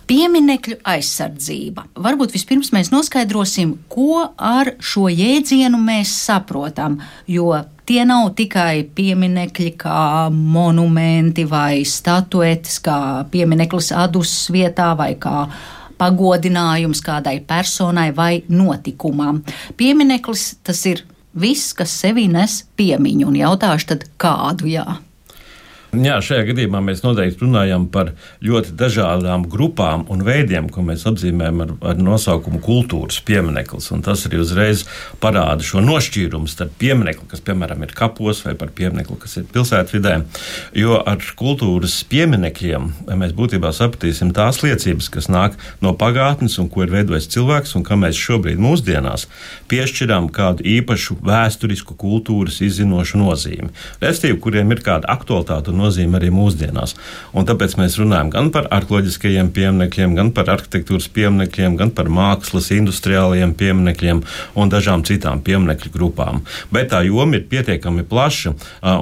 Pieminekļu 0.05 0.79
aizsardzība. 0.85 1.87
Varbūt 1.97 2.35
vispirms 2.35 2.69
mēs 2.75 2.91
noskaidrosim, 2.93 3.77
ko 3.89 4.27
ar 4.37 4.75
šo 4.77 5.07
jēdzienu 5.09 5.79
mēs 5.81 6.13
saprotam, 6.27 6.99
jo 7.25 7.53
Tie 7.85 8.01
nav 8.01 8.31
tikai 8.33 8.87
pieminekļi, 8.97 9.75
kā 9.77 10.31
monumenti 10.33 11.43
vai 11.45 11.83
statuetes, 11.85 12.79
kā 12.81 12.97
piemineklis 13.29 13.91
adus 13.93 14.31
vietā 14.49 14.87
vai 14.97 15.11
kā 15.21 15.43
pagodinājums 16.01 17.03
kādai 17.05 17.37
personai 17.45 18.09
vai 18.15 18.41
notikumam. 18.49 19.43
Piemineklis 19.77 20.55
tas 20.65 20.81
ir 20.89 21.03
viss, 21.37 21.75
kas 21.77 21.93
sevī 22.01 22.25
nes 22.31 22.63
piemiņu, 22.73 23.29
un 23.29 23.37
jautāšu 23.43 23.93
tad 23.93 24.09
kādu 24.17 24.73
jā. 24.73 24.87
Jā, 25.95 26.17
šajā 26.23 26.47
gadījumā 26.49 26.81
mēs 26.83 27.03
noteikti 27.05 27.45
runājam 27.45 27.85
par 27.91 28.11
ļoti 28.43 28.73
dažādām 28.75 29.45
grupām 29.51 30.03
un 30.11 30.23
veidiem, 30.25 30.67
ko 30.73 30.83
mēs 30.85 31.05
apzīmējam 31.07 31.61
ar, 31.63 31.73
ar 31.91 32.01
nosaukumu 32.01 32.59
kultūras 32.63 33.21
piemineklis. 33.25 33.91
Tas 34.05 34.25
arī 34.27 34.41
uzreiz 34.43 34.83
parāda 35.23 35.63
šo 35.65 35.83
nošķīrumu 35.85 36.49
starp 36.51 36.73
pieminekli, 36.81 37.27
kas, 37.31 37.43
piemēram, 37.45 37.85
ir 37.85 37.93
kapos, 37.95 38.41
vai 38.45 38.55
par 38.59 38.73
pieminekli, 38.75 39.17
kas 39.21 39.37
ir 39.39 39.47
pilsētvidē. 39.53 40.15
Jo 40.77 40.99
ar 40.99 41.23
kultūras 41.39 41.99
pieminekļiem 42.11 42.89
mēs 43.15 43.35
būtībā 43.37 43.71
sapratīsim 43.75 44.33
tās 44.35 44.61
liecības, 44.65 45.09
kas 45.13 45.29
nāk 45.31 45.55
no 45.85 45.95
pagātnes 45.95 46.57
un 46.61 46.69
ko 46.71 46.83
ir 46.85 46.93
veidojis 46.93 47.29
cilvēks, 47.35 47.75
un 47.79 47.85
kā 47.87 47.97
mēs 47.99 48.19
šobrīd 48.19 48.61
mūsdienās 48.61 49.27
piešķiram 49.71 50.29
kādu 50.35 50.65
īpašu 50.75 51.19
vēsturisku 51.25 51.95
kultūras 51.99 52.59
izzinošu 52.65 53.21
nozīmi. 53.21 53.71
Restīvi, 54.03 54.39
kuriem 54.43 54.73
ir 54.75 54.83
kāda 54.85 55.09
aktualitāte 55.15 55.71
un 55.71 55.84
nozīme 55.85 56.19
arī 56.19 56.33
mūsdienās. 56.33 56.95
Un 57.37 57.47
tāpēc 57.47 57.77
mēs 57.79 57.97
runājam 58.01 58.31
gan 58.33 58.51
par 58.53 58.67
arheoloģiskajiem 58.75 59.51
pieminekļiem, 59.55 60.15
gan 60.17 60.31
par 60.35 60.51
arhitektūras 60.55 61.07
pieminekļiem, 61.15 61.77
gan 61.79 61.93
par 61.95 62.09
mākslas, 62.11 62.71
industriālajiem 62.75 63.55
pieminekļiem 63.57 64.21
un 64.59 64.73
dažām 64.73 65.05
citām 65.07 65.41
pieminekļu 65.45 65.93
grupām. 65.93 66.41
Bet 66.73 66.91
tā 66.93 67.03
joma 67.07 67.39
ir 67.39 67.47
pietiekami 67.51 68.05
plaša, 68.09 68.55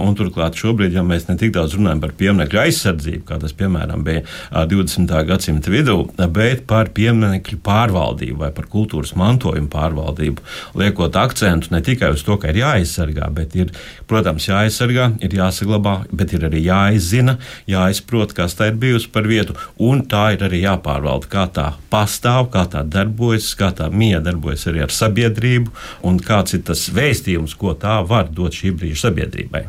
un 0.04 0.18
turklāt 0.20 0.58
šobrīd, 0.60 0.96
ja 0.98 1.04
mēs 1.06 1.28
ne 1.30 1.38
tik 1.40 1.54
daudz 1.56 1.78
runājam 1.78 2.04
par 2.04 2.16
pieminekļu 2.20 2.62
aizsardzību, 2.66 3.24
kā 3.30 3.40
tas 3.42 3.56
piemēram 3.58 4.04
bija 4.06 4.24
20. 4.70 5.14
gadsimta 5.30 5.74
vidū, 5.74 6.00
bet 6.34 6.66
par 6.70 6.92
pieminekļu 6.96 7.60
pārvaldību 7.64 8.44
vai 8.44 8.52
par 8.56 8.68
kultūras 8.72 9.16
mantojumu 9.20 9.70
pārvaldību, 9.74 10.44
liekot 10.80 11.18
akcentu 11.20 11.74
ne 11.74 11.82
tikai 11.86 12.12
uz 12.16 12.24
to, 12.26 12.38
ka 12.42 12.52
ir 12.52 12.62
jāaizsargā, 12.64 13.30
bet 13.36 13.56
ir, 13.60 13.74
protams, 14.10 14.48
jāaizsargā, 14.50 15.12
ir 15.24 15.38
jāsaglabā, 15.40 15.96
bet 16.12 16.36
ir 16.36 16.48
arī 16.50 16.64
jā 16.68 16.73
jāizzina, 16.74 17.38
jāizprot, 17.70 18.34
kas 18.38 18.58
tā 18.58 18.72
ir 18.72 18.80
bijusi 18.82 19.12
par 19.14 19.30
vietu, 19.30 19.58
un 19.78 20.04
tā 20.10 20.26
ir 20.36 20.46
arī 20.48 20.64
jāpārvalda, 20.66 21.30
kā 21.30 21.46
tā 21.54 21.68
pastāv, 21.94 22.50
kā 22.54 22.66
tā 22.74 22.84
darbojas, 22.84 23.54
kā 23.60 23.72
tā 23.78 23.90
mija 23.94 24.24
darbojas 24.24 24.68
arī 24.72 24.86
ar 24.88 24.94
sabiedrību, 24.94 25.74
un 26.10 26.20
kāds 26.24 26.58
ir 26.58 26.66
tas 26.68 26.88
vēstījums, 26.94 27.56
ko 27.60 27.78
tā 27.78 28.02
var 28.08 28.30
dot 28.34 28.60
šī 28.60 28.76
brīža 28.78 29.08
sabiedrībai. 29.08 29.68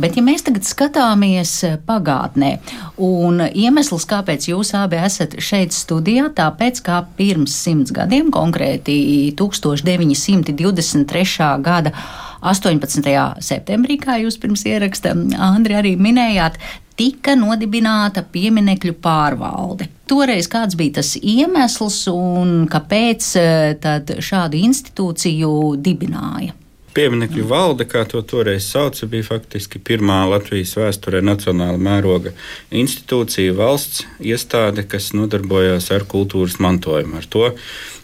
Bet, 0.00 0.14
ja 0.16 0.22
mēs 0.24 0.40
tagad 0.46 0.64
skatāmies 0.64 1.50
pagātnē, 1.84 2.54
un 3.04 3.42
iemesls, 3.44 4.06
kāpēc 4.08 4.46
jūs 4.48 4.72
abi 4.78 4.96
esat 4.96 5.34
šeit 5.44 5.74
studijā, 5.76 6.30
tāpēc, 6.36 6.80
kā 6.86 7.02
pirms 7.18 7.52
simts 7.66 7.92
gadiem, 7.92 8.30
konkrēti 8.32 9.34
1923. 9.36 11.48
gada 11.60 11.92
18. 12.40 13.12
septembrī, 13.44 13.98
kā 14.00 14.16
jūs 14.22 14.40
pirms 14.40 14.64
ieraksta 14.70 15.12
Andri 15.36 15.76
arī 15.76 15.96
minējāt, 16.00 16.56
tika 16.96 17.36
nodibināta 17.36 18.24
pieminekļu 18.24 18.94
pārvalde. 19.04 19.84
Toreiz 20.08 20.48
kāds 20.48 20.80
bija 20.80 21.02
tas 21.02 21.12
iemesls 21.20 22.08
un 22.12 22.64
kāpēc 22.72 23.36
tad 23.84 24.16
šādu 24.16 24.56
institūciju 24.64 25.76
dibināja? 25.84 26.56
Pieminekļu 26.90 27.44
valde, 27.46 27.84
kā 27.86 28.00
to 28.10 28.18
toreiz 28.26 28.64
sauca, 28.66 29.06
bija 29.06 29.28
faktiski 29.28 29.78
pirmā 29.78 30.24
Latvijas 30.26 30.72
vēsturē 30.74 31.20
nacionāla 31.22 31.78
mēroga 31.78 32.32
institūcija, 32.74 33.54
valsts 33.54 34.02
iestāde, 34.18 34.82
kas 34.90 35.12
nodarbojās 35.14 35.86
ar 35.94 36.02
kultūras 36.10 36.58
mantojumu. 36.58 37.20
Ar 37.20 37.28
to 37.30 37.52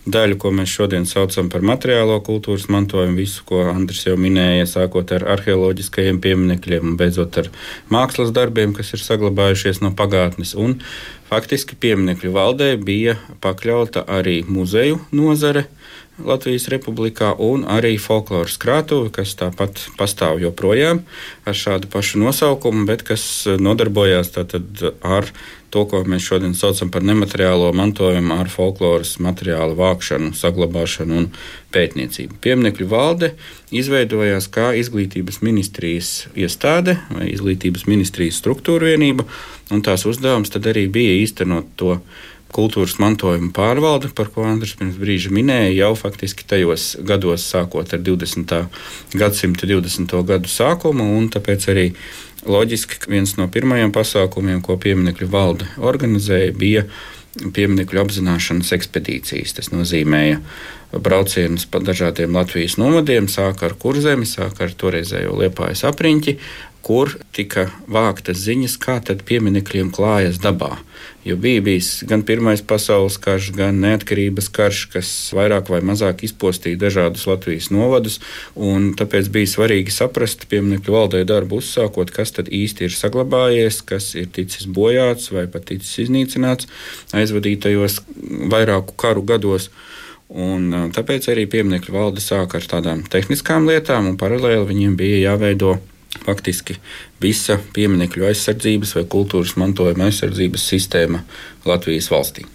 daļu, 0.07 0.39
ko 0.39 0.53
mēs 0.55 0.71
šodien 0.71 1.07
saucam 1.11 1.51
par 1.51 1.67
materiālo 1.67 2.21
kultūras 2.23 2.69
mantojumu, 2.71 3.19
visu, 3.19 3.43
ko 3.49 3.65
Andris 3.73 4.05
jau 4.07 4.15
minēja, 4.23 4.69
sākot 4.71 5.11
ar 5.19 5.27
arheoloģiskajiem 5.35 6.23
pieminekļiem 6.23 6.93
un 6.93 6.97
beidzot 7.01 7.43
ar 7.43 7.51
mākslas 7.91 8.31
darbiem, 8.37 8.77
kas 8.77 8.95
ir 8.95 9.03
saglabājušies 9.03 9.83
no 9.83 9.91
pagātnes. 9.99 10.55
Un 10.55 10.79
faktiski 11.27 11.75
pieminekļu 11.83 12.37
valdē 12.39 12.71
bija 12.79 13.19
pakļauta 13.43 14.07
arī 14.07 14.45
muzeju 14.47 15.03
nozare 15.11 15.67
Latvijas 16.17 16.69
Republikā, 16.73 17.35
un 17.37 17.67
arī 17.69 17.97
folkloras 18.01 18.57
krātuve, 18.61 19.11
kas 19.13 19.35
tāpat 19.37 19.83
pastāv 19.99 20.41
joprojām 20.41 21.03
ar 21.45 21.57
šādu 21.57 21.91
pašu 21.93 22.23
nosaukumu, 22.23 22.87
bet 22.89 23.05
kas 23.05 23.45
nodarbojās 23.61 24.33
ar 24.37 25.29
to, 25.71 25.83
ko 25.85 26.01
mēs 26.09 26.25
šodien 26.25 26.55
saucam 26.57 26.89
par 26.93 27.05
nemateriālo 27.05 27.69
mantojumu, 27.77 28.39
ar 28.41 28.49
folkloras 28.49 29.17
materiālu 29.21 29.77
vākšanu, 29.77 30.33
saglabāšanu 30.39 31.19
un 31.21 31.27
pētniecību. 31.75 32.39
Pieminekļu 32.41 32.89
valde 32.89 33.35
izveidojās 33.75 34.49
kā 34.53 34.71
izglītības 34.81 35.43
ministrijas 35.45 36.15
iestāde 36.33 36.97
vai 37.11 37.29
izglītības 37.35 37.85
ministrijas 37.91 38.41
struktūra 38.41 38.95
vienība, 38.95 39.27
un 39.75 39.85
tās 39.85 40.07
uzdevums 40.09 40.55
tad 40.55 40.71
arī 40.73 40.87
bija 40.93 41.19
īstenot 41.27 41.75
to 41.77 41.99
kultūras 42.55 42.97
mantojuma 43.03 43.51
pārvalde, 43.55 44.11
par 44.17 44.31
ko 44.33 44.47
Andris 44.47 44.77
pirms 44.79 44.99
brīža 45.01 45.33
minēja, 45.35 45.75
jau 45.75 45.91
faktiski 45.99 46.47
tajos 46.49 46.95
gados, 47.07 47.45
sākot 47.51 47.93
ar 47.93 48.05
20. 48.05 48.55
gadsimta 49.17 49.69
20. 49.69 50.17
gadu 50.29 50.51
sākumu, 50.51 51.11
un 51.19 51.29
tāpēc 51.33 51.69
arī 51.73 51.91
loģiski, 52.47 53.03
viens 53.11 53.35
no 53.41 53.49
pirmajiem 53.53 53.93
pasākumiem, 53.95 54.63
ko 54.65 54.79
pieminekļu 54.81 55.29
valde 55.33 55.69
organizēja, 55.83 56.55
bija 56.57 56.87
pieminiektu 57.37 58.01
apzināšanas 58.01 58.73
ekspedīcijas. 58.77 59.57
Tas 59.59 59.73
nozīmēja 59.75 60.41
braucienus 61.03 61.67
pa 61.69 61.83
dažādiem 61.83 62.33
Latvijas 62.37 62.79
novadiem, 62.81 63.29
sāk 63.29 63.65
ar 63.67 63.77
kurzemi, 63.81 64.29
sāk 64.29 64.63
ar 64.65 64.73
toreizējo 64.73 65.35
liepājas 65.43 65.85
apriņķi, 65.91 66.37
kur 66.87 67.17
tika 67.35 67.67
vāktas 67.91 68.41
ziņas, 68.47 68.79
kā 68.81 69.01
tad 69.05 69.27
pieminekļiem 69.27 69.91
klājas 69.95 70.39
dabā. 70.43 70.77
Jo 71.27 71.37
bija 71.37 71.63
bijis 71.67 72.05
gan 72.07 72.23
Pirmais 72.23 72.63
pasaules 72.63 73.17
karš, 73.19 73.51
gan 73.57 73.81
neatkarības 73.83 74.49
karš, 74.55 74.83
kas 74.93 75.09
vairāk 75.35 75.71
vai 75.73 75.81
mazāk 75.83 76.23
izpostīja 76.27 76.79
dažādus 76.85 77.27
Latvijas 77.27 77.73
novadus, 77.75 78.21
tāpēc 78.55 79.31
bija 79.35 79.51
svarīgi 79.51 79.95
saprast 79.95 80.47
pieminekļu 80.53 80.95
valdē 80.95 81.25
darbu 81.27 81.59
uzsākot, 81.59 82.13
kas 82.15 82.37
tad 82.37 82.53
īsti 82.53 82.87
ir 82.87 82.95
saglabājies, 82.95 83.81
kas 83.89 84.13
ir 84.15 84.31
ticis 84.31 84.69
bojāts 84.71 85.33
vai 85.35 85.49
pat 85.51 85.67
ticis 85.73 86.07
iznīcināts 86.07 86.71
aizvadītajos 87.17 88.01
vairāku 88.53 88.95
karu 89.01 89.27
gados. 89.27 89.71
Un, 90.27 90.73
tāpēc 90.95 91.29
arī 91.31 91.45
pieminiektu 91.51 91.95
valde 91.95 92.23
sāka 92.23 92.59
ar 92.59 92.71
tādām 92.71 93.05
tehniskām 93.11 93.69
lietām, 93.71 94.09
un 94.11 94.17
paralēli 94.19 94.67
viņiem 94.71 94.97
bija 94.99 95.21
jāveido 95.29 95.77
faktiski 96.27 96.77
visa 97.23 97.59
pieminiektu 97.75 98.27
aizsardzības 98.27 98.97
vai 98.99 99.07
kultūras 99.17 99.57
mantojuma 99.61 100.11
aizsardzības 100.11 100.69
sistēma 100.75 101.23
Latvijas 101.67 102.11
valstī. 102.13 102.47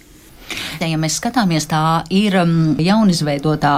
Ja 0.82 0.98
mēs 1.00 1.16
skatāmies, 1.20 1.64
tā 1.70 2.02
ir 2.12 2.34
um, 2.42 2.74
jaunizveidotā 2.82 3.76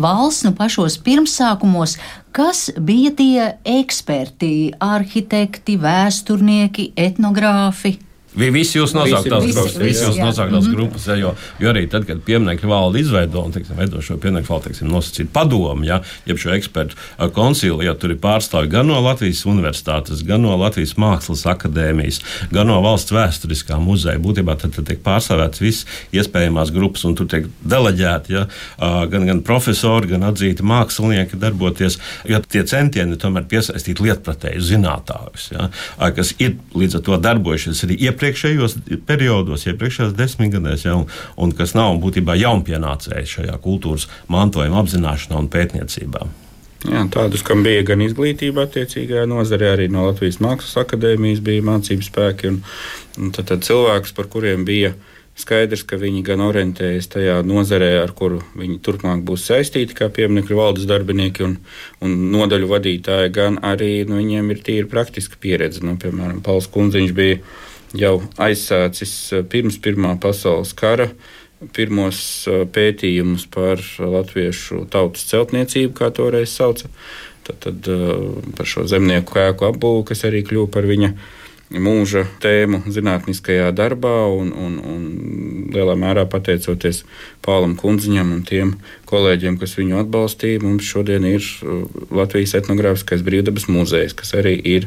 valsts, 0.00 0.46
nu 0.46 0.54
pašos 0.56 0.96
pirmsākumos, 1.04 1.96
kas 2.36 2.70
bija 2.80 3.12
tie 3.18 3.50
eksperti, 3.76 4.72
arhitekti, 4.80 5.76
vēsturnieki, 5.82 6.92
etnogrāfi? 6.96 7.96
Visi 8.36 8.76
jūs 8.76 8.92
nosauktās 8.92 9.46
grupas, 9.48 9.76
visi 9.80 10.04
jūs 10.04 10.18
nosauktās 10.20 10.66
grupas, 10.68 11.06
ja, 11.08 11.16
jo, 11.16 11.30
jo 11.62 11.70
arī 11.70 11.86
tad, 11.88 12.04
kad 12.08 12.20
pieminiektu 12.26 12.68
valdi 12.68 13.00
izveido 13.00 13.40
un 13.46 13.54
teiksim, 13.54 13.78
veido 13.78 14.02
šo 14.04 14.18
pieminiektu 14.20 14.52
valdi, 14.52 14.68
teiksim, 14.70 14.90
nosacīt 14.92 15.30
padomu, 15.32 15.86
ja, 15.88 16.02
jeb 16.28 16.40
šo 16.42 16.52
ekspertu 16.52 16.98
koncilu, 17.36 17.80
ja 17.86 17.94
tur 17.96 18.12
ir 18.12 18.20
pārstāvi 18.20 18.68
gan 18.74 18.90
no 18.90 18.98
Latvijas 19.00 19.40
universitātes, 19.48 20.20
gan 20.26 20.44
no 20.44 20.52
Latvijas 20.60 20.92
mākslas 21.00 21.46
akadēmijas, 21.48 22.20
gan 22.52 22.68
no 22.68 22.76
valsts 22.84 23.14
vēsturiskā 23.16 23.78
muzeja, 23.80 24.20
būtībā 24.20 24.58
tad, 24.60 24.74
tad 24.76 24.90
tiek 24.90 25.00
pārstāvēts 25.06 25.64
viss 25.64 25.88
iespējamās 26.12 26.74
grupas, 26.76 27.06
un 27.08 27.16
tur 27.16 27.30
tiek 27.32 27.48
deleģēti 27.64 28.36
ja, 28.36 28.44
gan, 29.12 29.26
gan 29.30 29.42
profesori, 29.48 30.12
gan 30.12 30.28
atzīti 30.28 30.66
mākslinieki 30.66 31.40
darboties, 31.40 31.96
jo 32.28 32.42
tie 32.44 32.66
centieni 32.68 33.16
tomēr 33.20 33.48
piesaistīt 33.48 34.04
lietpratēju 34.04 34.68
zinātājus, 34.74 35.50
ja, 35.56 35.70
kas 36.16 36.36
ir 36.36 36.58
līdz 36.76 37.00
ar 37.00 37.06
to 37.08 37.20
darbojušies 37.30 37.84
arī 37.86 38.00
iepriekš 38.10 38.25
iepriekšējos 38.26 38.76
periodos, 39.06 39.66
iepriekšējās 39.70 40.16
desmitgadēs, 40.16 40.86
ja, 40.86 40.96
un, 40.98 41.06
un 41.36 41.54
kas 41.56 41.74
nav 41.78 41.98
būtībā 42.02 42.36
jaunpienācēji 42.40 43.32
šajā 43.36 43.56
kultūras 43.62 44.08
mantojuma 44.28 44.82
apzināšanā 44.82 45.38
un 45.40 45.48
pētniecībā. 45.52 46.26
Jā, 46.86 47.02
tādus, 47.10 47.42
kam 47.42 47.64
bija 47.66 47.82
gan 47.88 48.02
izglītība 48.04 48.66
attiecīgajā 48.66 49.24
nozarē, 49.30 49.72
arī 49.74 49.88
no 49.90 50.04
Latvijas 50.06 50.38
Mākslas 50.44 50.76
akadēmijas 50.84 51.42
bija 51.42 51.64
mācību 51.66 52.04
spēki, 52.04 52.52
un, 52.52 52.62
un 53.18 53.32
tad, 53.34 53.48
tad 53.50 53.64
cilvēks, 53.66 54.12
par 54.14 54.28
kuriem 54.30 54.66
bija 54.68 54.92
skaidrs, 55.36 55.82
ka 55.88 55.98
viņi 56.00 56.22
gan 56.24 56.40
orientējas 56.44 57.10
tajā 57.12 57.40
nozarē, 57.44 57.90
ar 58.00 58.12
kuru 58.16 58.42
viņi 58.56 58.78
turpmāk 58.84 59.24
būs 59.26 59.48
saistīti, 59.50 59.96
kā 59.96 60.08
pieminiektu 60.12 60.56
valdes 60.56 60.86
darbinieki 60.88 61.44
un, 61.44 61.56
un 62.04 62.14
nodaļu 62.32 62.70
vadītāji, 62.70 63.32
gan 63.36 63.58
arī 63.66 64.06
nu, 64.08 64.20
viņiem 64.20 64.52
ir 64.52 64.62
tīri 64.64 64.88
praktiska 64.92 65.40
pieredze. 65.40 65.84
Nu, 65.84 65.96
piemēram, 66.00 66.40
Pauls 66.44 66.70
Kunziņš 66.72 67.16
bija 67.16 67.40
jau 67.96 68.20
aizsācis 68.42 69.14
eh, 69.32 69.44
pirms 69.46 69.80
Pirmā 69.82 70.16
pasaules 70.20 70.74
kara 70.76 71.10
pirmos 71.76 72.18
eh, 72.50 72.64
pētījumus 72.68 73.46
par 73.52 73.80
latviešu 73.98 74.84
tautas 74.92 75.26
celtniecību, 75.30 75.94
kā 75.96 76.12
toreiz 76.14 76.52
sauca. 76.52 76.90
Tad, 77.46 77.62
tad 77.64 77.90
eh, 77.90 78.12
par 78.58 78.68
šo 78.68 78.86
zemnieku 78.90 79.40
ēku 79.46 79.70
apbūvi, 79.70 80.06
kas 80.12 80.26
arī 80.28 80.44
kļuva 80.46 80.70
par 80.74 80.88
viņa 80.88 81.12
mūža 81.66 82.22
tēmu 82.38 82.84
zinātniskajā 82.94 83.72
darbā, 83.74 84.28
un, 84.30 84.52
un, 84.54 84.76
un 84.86 85.06
lielā 85.74 85.96
mērā 85.98 86.22
pateicoties 86.30 87.00
Pālam 87.42 87.74
Kundziņam 87.80 88.30
un 88.36 88.44
tiem 88.46 88.76
kolēģiem, 89.10 89.56
kas 89.58 89.74
viņu 89.74 89.98
atbalstīja, 90.04 90.62
mums 90.62 90.86
šodien 90.86 91.26
ir 91.26 91.42
Latvijas 92.14 92.54
etnogrāfiskais 92.60 93.26
brīvdabas 93.26 93.66
muzejs, 93.66 94.14
kas 94.14 94.36
arī 94.38 94.54
ir 94.76 94.86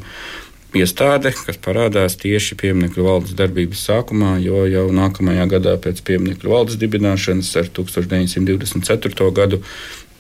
iestāde, 0.78 1.32
kas 1.34 1.58
parādās 1.62 2.18
tieši 2.20 2.58
pieminiektu 2.60 3.06
valdes 3.06 3.36
darbības 3.38 3.82
sākumā, 3.90 4.36
jo 4.44 4.66
jau 4.70 4.88
nākamajā 4.94 5.46
gadā 5.56 5.76
pēc 5.82 6.04
pieminiektu 6.06 6.52
valdes 6.52 6.80
dibināšanas 6.82 7.52
ar 7.62 7.70
1924. 7.80 9.32
gadu 9.36 9.64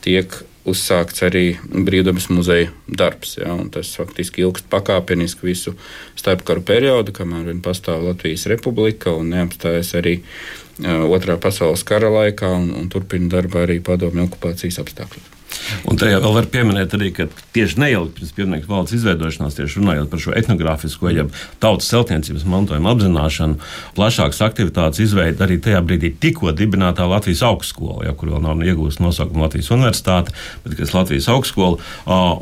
tiek 0.05 0.39
uzsākts 0.69 1.23
arī 1.25 1.43
brīvdabas 1.69 2.29
muzeja 2.33 2.69
darbs. 2.87 3.37
Ja, 3.39 3.55
tas 3.73 3.91
faktiski 3.97 4.43
ilgst 4.45 4.69
pakāpeniski 4.71 5.47
visu 5.47 5.75
starpkaru 6.19 6.63
periodu, 6.65 7.15
kamēr 7.15 7.49
vien 7.49 7.61
pastāv 7.65 8.03
Latvijas 8.09 8.47
republika 8.51 9.15
un 9.15 9.33
neapstājas 9.35 9.95
arī 9.99 10.19
Otrā 10.79 11.35
pasaules 11.35 11.81
kara 11.83 12.07
laikā 12.07 12.53
un, 12.55 12.69
un 12.71 12.87
turpina 12.87 13.27
darbu 13.33 13.65
arī 13.65 13.81
padomju 13.83 14.29
okupācijas 14.29 14.79
apstākļos. 14.79 15.38
Un 15.89 15.99
tajā 15.99 16.19
vēl 16.23 16.35
var 16.35 16.47
pieminēt 16.51 16.93
arī, 16.97 17.11
ka 17.15 17.27
tieši 17.55 17.79
neilgi 17.81 18.15
pirms 18.17 18.33
pieminiektu 18.37 18.71
valdes 18.71 18.95
izveidošanās, 18.99 19.57
tieši 19.57 19.81
runājot 19.81 20.09
par 20.11 20.23
šo 20.23 20.35
etnogrāfisko, 20.39 21.11
jeb 21.13 21.33
tautas 21.63 21.89
celtniecības 21.91 22.45
mantojuma 22.49 22.93
apzināšanu, 22.95 23.59
plašākas 23.97 24.41
aktivitātes 24.45 25.03
izveida 25.03 25.45
arī 25.45 25.59
tajā 25.63 25.81
brīdī 25.85 26.11
tikko 26.21 26.53
dibinātā 26.55 27.07
Latvijas 27.09 27.43
augstskola, 27.49 28.07
ja, 28.07 28.15
kur 28.17 28.33
vēl 28.33 28.43
nav 28.45 28.63
iegūsta 28.65 29.03
nosaukuma 29.03 29.47
Latvijas 29.47 29.71
universitāte, 29.75 30.35
bet 30.65 30.77
kas 30.79 30.93
Latvijas 30.95 31.29
augstskola, 31.33 31.79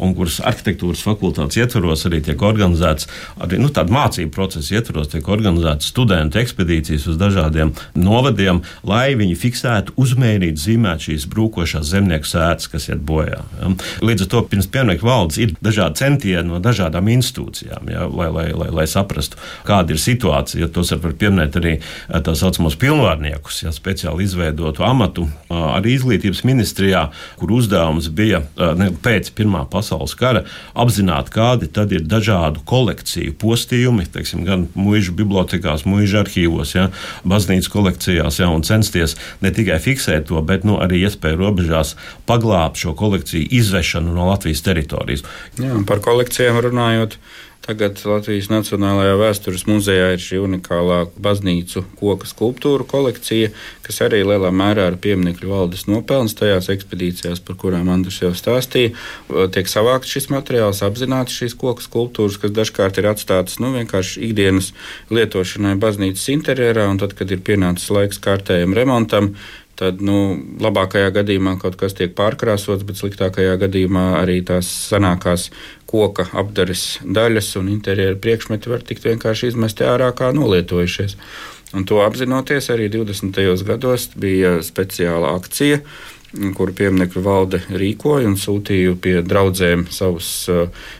un 0.03 0.15
kuras 0.17 0.39
arhitektūras 0.45 1.03
fakultātes 1.05 1.59
ietvaros 1.61 2.05
arī 2.09 2.21
tiek 2.25 2.41
organizēts, 2.43 3.09
arī 3.43 3.61
nu, 3.61 3.71
tādu 3.73 3.95
mācību 3.95 4.33
procesu 4.35 4.77
ietvaros 4.77 5.11
tiek 5.13 5.27
organizētas 5.27 5.91
studentu 5.93 6.41
ekspedīcijas 6.41 7.07
uz 7.11 7.19
dažādiem 7.19 7.73
novadiem, 7.97 8.63
lai 8.87 9.15
viņi 9.19 9.37
fiksētu, 9.39 9.95
uzmērītu, 9.99 10.63
zīmētu 10.67 11.09
šīs 11.09 11.27
brūkošās 11.31 11.91
zemnieku 11.93 12.27
sēdes, 12.27 12.69
kas 12.71 12.89
iet 12.91 13.03
bojā. 13.07 13.41
Ja. 13.59 13.71
Līdz 14.05 14.25
ar 14.25 14.31
to 14.33 14.43
pirms 14.51 14.69
pieminiektu 14.71 15.07
valdes 15.07 15.39
ir 15.41 15.55
dažādi 15.63 16.01
centieni 16.03 16.47
no 16.49 16.61
dažādām 16.63 17.09
institūcijām, 17.15 17.89
ja, 17.93 18.05
lai, 18.11 18.29
lai, 18.33 18.47
lai, 18.57 18.69
lai 18.81 18.87
saprastu, 18.89 19.39
kāda 19.67 19.95
ir 19.95 20.01
situācija. 20.01 20.69
Tos 20.73 20.93
var 20.93 21.15
pieminēt 21.19 21.57
arī 21.59 21.77
tā 22.07 22.35
saucamos 22.37 22.77
pilnvārniekus, 22.79 23.63
ja 23.65 23.73
speciāli 23.75 24.27
izveidotu 24.27 24.85
amatu 24.87 25.27
arī 25.49 25.95
izglītības 25.97 26.43
ministrijā, 26.47 27.07
kur 27.39 27.53
uzdevums 27.57 28.09
bija 28.13 28.43
ne, 28.77 28.91
pēc 29.03 29.31
Pirmā 29.37 29.63
pasaules 29.69 30.15
kara 30.17 30.43
apzināt, 30.77 31.29
kādi 31.33 31.69
tad 31.73 31.91
ir 31.95 32.05
dažādu 32.07 32.63
kolekciju 32.67 33.35
postījumi, 33.41 34.07
teiksim, 34.13 34.43
gan 34.47 34.65
mūža 34.77 35.13
bibliotekās, 35.17 35.85
mūža 35.87 36.23
arhīvos, 36.23 36.73
ja, 36.77 36.87
baznīcas 37.27 37.69
kolekcijās, 37.73 38.41
ja, 38.41 38.49
un 38.53 38.65
censties 38.67 39.15
ne 39.43 39.51
tikai 39.53 39.79
fiksēt 39.83 40.29
to, 40.31 40.41
bet 40.45 40.65
nu, 40.67 40.79
arī 40.83 41.03
iespēju 41.05 41.39
robežās 41.41 41.95
paglābt 42.29 42.81
šo 42.81 42.95
kolekciju 42.97 43.49
izvešanu 43.59 44.15
no 44.15 44.29
Latvijas 44.31 44.63
teritorijas. 44.65 45.25
Jā, 45.61 45.75
par 45.87 46.03
kolekcijām 46.05 46.61
runājot. 46.69 47.19
Tagad 47.67 47.99
Latvijas 48.07 48.45
Nacionālajā 48.47 49.17
vēstures 49.19 49.65
muzejā 49.67 50.13
ir 50.15 50.21
šī 50.23 50.37
unikālā 50.39 51.01
baznīcu 51.19 51.81
koku 51.99 52.29
skulptūru 52.29 52.85
kolekcija, 52.87 53.49
kas 53.83 53.99
arī 54.05 54.21
lielā 54.23 54.53
mērā 54.55 54.85
ir 54.93 54.95
pieminiektu 55.03 55.49
valdes 55.51 55.83
nopelns 55.91 56.37
tajās 56.39 56.69
ekspedīcijās, 56.71 57.43
par 57.43 57.59
kurām 57.59 57.91
Andris 57.91 58.21
jau 58.21 58.31
stāstīja. 58.31 58.95
Tiek 59.51 59.67
savākts 59.67 60.15
šis 60.15 60.29
materiāls, 60.31 60.79
apzināti 60.87 61.35
šīs 61.41 61.57
koku 61.59 61.83
skulptūras, 61.83 62.39
kas 62.39 62.55
dažkārt 62.55 63.01
ir 63.01 63.11
atstātas 63.11 63.59
nu, 63.59 63.73
vienkārši 63.75 64.23
ikdienas 64.29 64.71
lietošanai 65.11 65.75
baznīcas 65.83 66.29
interjerā, 66.37 66.87
un 66.87 67.03
tad, 67.03 67.19
kad 67.19 67.35
ir 67.35 67.43
pienācis 67.43 67.91
laiks 67.91 68.23
kārtējam 68.23 68.79
remontam, 68.79 69.33
tad 69.77 70.01
nu, 70.01 70.37
labākajā 70.63 71.11
gadījumā 71.19 71.57
kaut 71.61 71.77
kas 71.79 71.93
tiek 71.97 72.15
pārkrāsots, 72.17 72.85
bet 72.87 72.97
sliktākajā 72.99 73.57
gadījumā 73.61 74.07
arī 74.21 74.39
tās 74.45 74.69
senākās 74.89 75.51
koka 75.87 76.27
apdares 76.37 76.97
daļas 77.03 77.53
un 77.61 77.69
interjera 77.71 78.17
priekšmeti 78.19 78.73
var 78.73 78.83
tikt 78.87 79.05
vienkārši 79.07 79.53
izmesti 79.53 79.85
ārā 79.87 80.09
kā 80.17 80.33
nolietojušies. 80.35 81.17
Un 81.75 81.83
to 81.85 81.99
apzinoties, 81.99 82.69
arī 82.71 82.87
20. 82.91 83.37
gados 83.67 84.09
bija 84.15 84.57
speciāla 84.63 85.33
akcija 85.35 85.81
kuru 86.57 86.73
pieminiektu 86.75 87.21
valde 87.23 87.61
rīkoja 87.71 88.27
un 88.27 88.35
sūtīja 88.39 88.95
pie 89.01 89.15
draugiem 89.23 89.85
savus 89.93 90.29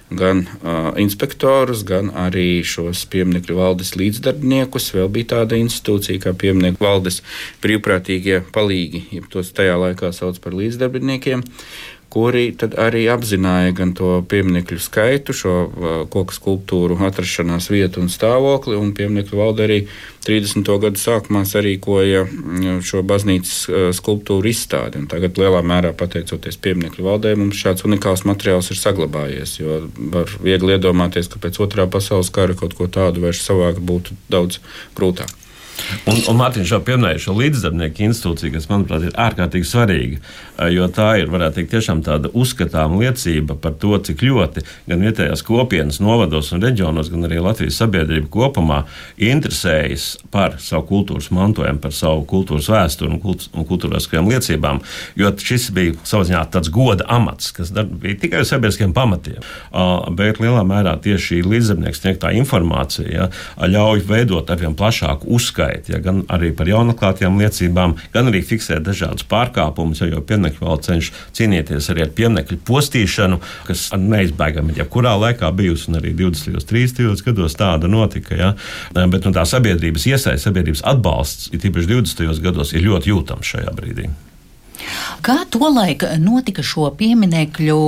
gan 0.07 0.45
uh, 0.45 0.93
inspektorus, 1.01 1.83
gan 1.87 2.13
arī 2.15 2.63
šos 2.63 3.03
pieminiektu 3.11 3.57
valdes 3.57 3.93
līdzdarbniekus. 3.99 4.93
Vēl 4.95 5.11
bija 5.11 5.33
tāda 5.35 5.59
institūcija 5.59 6.23
kā 6.23 6.33
pieminiektu 6.37 6.85
valdes 6.85 7.19
brīvprātīgie 7.63 8.39
palīgi, 8.55 9.03
jeb 9.17 9.27
tos 9.33 9.51
tajā 9.57 9.75
laikā 9.83 10.13
sauc 10.15 10.39
par 10.43 10.55
līdzdarbiniekiem 10.55 11.43
kuri 12.17 12.47
arī 12.81 13.03
apzināja 13.13 13.75
gan 13.77 13.91
to 13.93 14.23
pieminiektu 14.29 14.79
skaitu, 14.81 15.35
šo 15.37 15.53
uh, 15.67 15.97
koku 16.09 16.33
skulptūru 16.33 16.97
atrašanās 17.05 17.69
vietu 17.69 18.01
un 18.01 18.09
stāvokli. 18.09 18.73
Un 18.79 18.89
pieminiektu 18.97 19.37
valde 19.37 19.67
arī 19.67 19.77
30. 20.25 20.65
gadu 20.81 20.97
sākumā 20.97 21.43
sarīkoja 21.45 22.25
mm, 22.25 22.81
šo 22.87 23.03
baznīcas 23.05 23.55
uh, 23.69 23.87
skulptūru 23.93 24.49
izstādi. 24.49 25.03
Un 25.03 25.05
tagad 25.11 25.37
lielā 25.37 25.61
mērā 25.61 25.93
pateicoties 25.97 26.57
pieminiektu 26.63 27.05
valdē, 27.05 27.35
mums 27.37 27.61
šāds 27.61 27.85
unikāls 27.85 28.25
materiāls 28.25 28.73
ir 28.73 28.81
saglabājies. 28.81 29.59
Jo 29.61 29.83
var 30.17 30.33
viegli 30.41 30.73
iedomāties, 30.73 31.29
ka 31.29 31.43
pēc 31.43 31.61
otrā 31.67 31.85
pasaules 31.85 32.33
kara 32.33 32.57
kaut 32.57 32.73
ko 32.79 32.89
tādu 32.89 33.27
vairs 33.27 33.45
savākt 33.45 33.83
būtu 33.85 34.17
daudz 34.33 34.57
grūtāk. 34.97 35.37
Un, 36.07 36.19
un 36.31 36.37
Mārtiņš 36.39 36.71
jau 36.71 36.79
pieminēja 36.85 37.21
šo 37.27 37.35
līdzdarbnieku 37.37 38.05
institūciju, 38.07 38.53
kas, 38.55 38.67
manuprāt, 38.71 39.07
ir 39.07 39.17
ārkārtīgi 39.19 39.67
svarīga. 39.67 40.19
Jo 40.73 40.87
tā 40.93 41.09
ir, 41.21 41.29
varētu 41.29 41.59
teikt, 41.59 41.73
tiešām 41.75 42.01
tāda 42.05 42.31
uzskatāma 42.37 42.97
liecība 43.03 43.57
par 43.61 43.75
to, 43.81 43.93
cik 44.07 44.23
ļoti 44.25 44.63
gan 44.89 45.03
vietējās 45.05 45.43
kopienas, 45.45 45.99
novados 46.03 46.49
un 46.55 46.63
reģionos, 46.65 47.11
gan 47.13 47.27
arī 47.27 47.41
Latvijas 47.43 47.77
sabiedrība 47.81 48.29
kopumā 48.33 48.79
interesējas 49.21 50.07
par 50.33 50.57
savu 50.63 50.87
kultūras 50.89 51.29
mantojumu, 51.35 51.81
par 51.83 51.93
savu 51.95 52.25
kultūras 52.29 52.71
vēsturi 52.73 53.13
un, 53.13 53.21
kult, 53.21 53.47
un 53.53 53.67
kultūraskajām 53.69 54.31
liecībām. 54.31 54.81
Jo 55.19 55.33
šis 55.37 55.69
bija 55.75 55.93
savā 56.07 56.25
ziņā 56.31 56.43
tāds 56.55 56.71
goda 56.73 57.05
amats, 57.11 57.51
kas 57.55 57.73
bija 57.75 58.17
tikai 58.23 58.41
uz 58.45 58.53
sabiedriskiem 58.53 58.95
pamatiem. 58.97 59.43
Bet 60.17 60.41
lielā 60.41 60.63
mērā 60.67 60.95
tieši 61.03 61.25
šī 61.27 61.43
līdzdarbnieks 61.51 62.01
sniegtā 62.01 62.31
informācija 62.39 63.07
ja, 63.11 63.29
ļauj 63.67 64.05
veidot 64.07 64.49
arvien 64.53 64.75
plašāku 64.77 65.27
uzskatu 65.37 65.66
uzskaita, 65.67 65.93
ja, 65.93 65.99
gan 65.99 66.23
arī 66.29 66.51
par 66.55 66.67
jaunatklātajām 66.67 67.39
liecībām, 67.39 67.95
gan 68.13 68.29
arī 68.29 68.41
fiksēt 68.45 68.85
dažādus 68.85 69.25
pārkāpumus, 69.27 70.01
jo, 70.01 70.09
jo 70.15 70.21
pieminiektu 70.21 70.63
vēl 70.65 70.81
cenšas 70.81 71.13
cīnīties 71.35 71.89
arī 71.91 72.05
ar 72.05 72.13
pieminiektu 72.15 72.59
postīšanu, 72.67 73.39
kas 73.67 73.89
neizbēgami 73.97 74.73
ir 74.73 74.83
jebkurā 74.83 75.15
laikā 75.17 75.51
bijusi, 75.55 75.89
un 75.91 75.99
arī 76.01 76.13
20. 76.15 76.55
un 76.55 76.67
30. 76.71 77.25
gados 77.25 77.57
tāda 77.57 77.87
notika. 77.87 78.35
Ja. 78.37 78.53
Bet 78.93 79.25
nu, 79.25 79.33
tā 79.35 79.45
sabiedrības 79.47 80.07
iesaistība, 80.07 80.45
sabiedrības 80.47 80.85
atbalsts, 80.87 81.51
ir 81.51 81.63
tīpaši 81.63 81.91
20. 81.91 82.41
gados, 82.43 82.73
ir 82.73 82.87
ļoti 82.87 83.13
jūtams 83.13 83.55
šajā 83.55 83.75
brīdī. 83.77 84.09
Kā 85.25 85.37
tolaik 85.51 86.05
notika 86.21 86.63
šo 86.65 86.89
pieminiekļu 86.97 87.79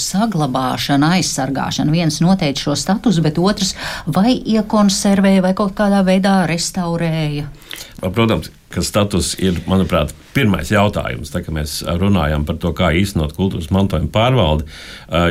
saglabāšana, 0.00 1.16
aizsargāšana? 1.18 1.94
Viens 1.94 2.20
noteica 2.24 2.68
šo 2.68 2.76
statusu, 2.78 3.24
bet 3.24 3.40
otrs 3.42 3.74
vai 4.06 4.36
iekonservēja 4.38 5.44
vai 5.46 5.54
kaut 5.58 5.74
kādā 5.78 6.04
veidā 6.06 6.38
restaurēja? 6.50 7.48
Protams, 8.04 8.52
ka 8.76 8.84
status 8.84 9.32
ir, 9.40 9.56
manuprāt, 9.64 10.12
pirmais 10.36 10.68
jautājums, 10.68 11.30
tā, 11.32 11.40
kad 11.40 11.54
mēs 11.56 11.78
runājam 11.96 12.44
par 12.44 12.58
to, 12.60 12.72
kā 12.76 12.90
īstenot 12.98 13.32
kultūras 13.36 13.70
mantojuma 13.72 14.10
pārvaldi, 14.12 14.66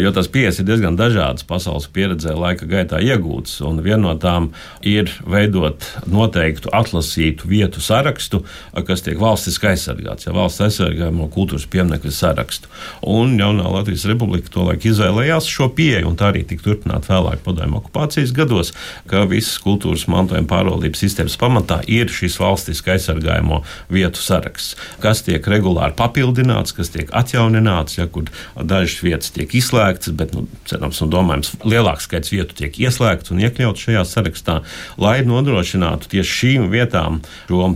jo 0.02 0.12
tās 0.16 0.30
pieejas 0.34 0.58
ir 0.60 0.66
diezgan 0.66 0.98
dažādas 0.98 1.46
pasaules 1.46 1.86
pieredzē, 1.94 2.34
laika 2.34 2.66
gaitā 2.70 2.98
iegūtas. 3.06 3.60
Viena 3.86 4.02
no 4.02 4.16
tām 4.22 4.50
ir 4.82 5.12
veidot 5.30 5.86
noteiktu 6.10 6.72
atlasītu 6.74 7.50
vietu 7.52 7.84
sarakstu, 7.86 8.42
kas 8.88 9.06
tiek 9.06 9.22
valstiski 9.22 9.70
aizsargāts, 9.76 10.26
ja 10.26 10.34
valsts 10.34 10.64
aizsargājamo 10.66 11.30
kultūras 11.36 11.68
pieminiektu 11.70 12.14
sarakstu. 12.16 12.72
Un 13.06 13.38
jaunā 13.38 13.70
Latvijas 13.76 14.08
republika 14.10 14.50
tolaik 14.58 14.90
izvēlējās 14.90 15.52
šo 15.52 15.70
pieeju, 15.78 16.10
un 16.10 16.18
tā 16.18 16.32
arī 16.32 16.42
tika 16.50 16.72
turpināta 16.72 17.14
vēlāk 17.14 17.46
padomju 17.46 17.84
okupācijas 17.84 18.34
gados, 18.34 18.74
ka 19.12 19.28
visas 19.30 19.62
kultūras 19.62 20.08
mantojuma 20.10 20.50
pārvaldības 20.50 21.06
sistēmas 21.06 21.38
pamatā 21.38 21.84
ir 21.86 22.10
šis 22.10 22.40
valstiski 22.42 22.96
aizsargājamo 23.36 23.64
vietu 23.92 24.22
saraksts 24.22 24.76
kas 25.04 25.24
tiek 25.26 25.46
regulāri 25.48 25.96
papildināts, 25.98 26.74
kas 26.76 26.92
tiek 26.94 27.10
atjaunināts, 27.16 27.98
ja 28.00 28.08
kur 28.08 28.30
dažas 28.56 29.02
vietas 29.04 29.34
tiek 29.36 29.52
izslēgtas, 29.56 30.14
bet, 30.16 30.34
nu, 30.36 30.48
cerams, 30.70 31.02
un 31.04 31.12
domājams, 31.14 31.52
lielāks 31.66 32.08
skaits 32.08 32.32
vietu 32.34 32.56
tiek 32.58 32.80
ieslēgts 32.80 33.34
un 33.34 33.42
iekļauts 33.44 33.86
šajā 33.88 34.04
sarakstā, 34.10 34.60
lai 35.02 35.20
nodrošinātu 35.28 36.10
tieši 36.16 36.38
šīm 36.40 36.70
vietām 36.74 37.22
šo 37.50 37.74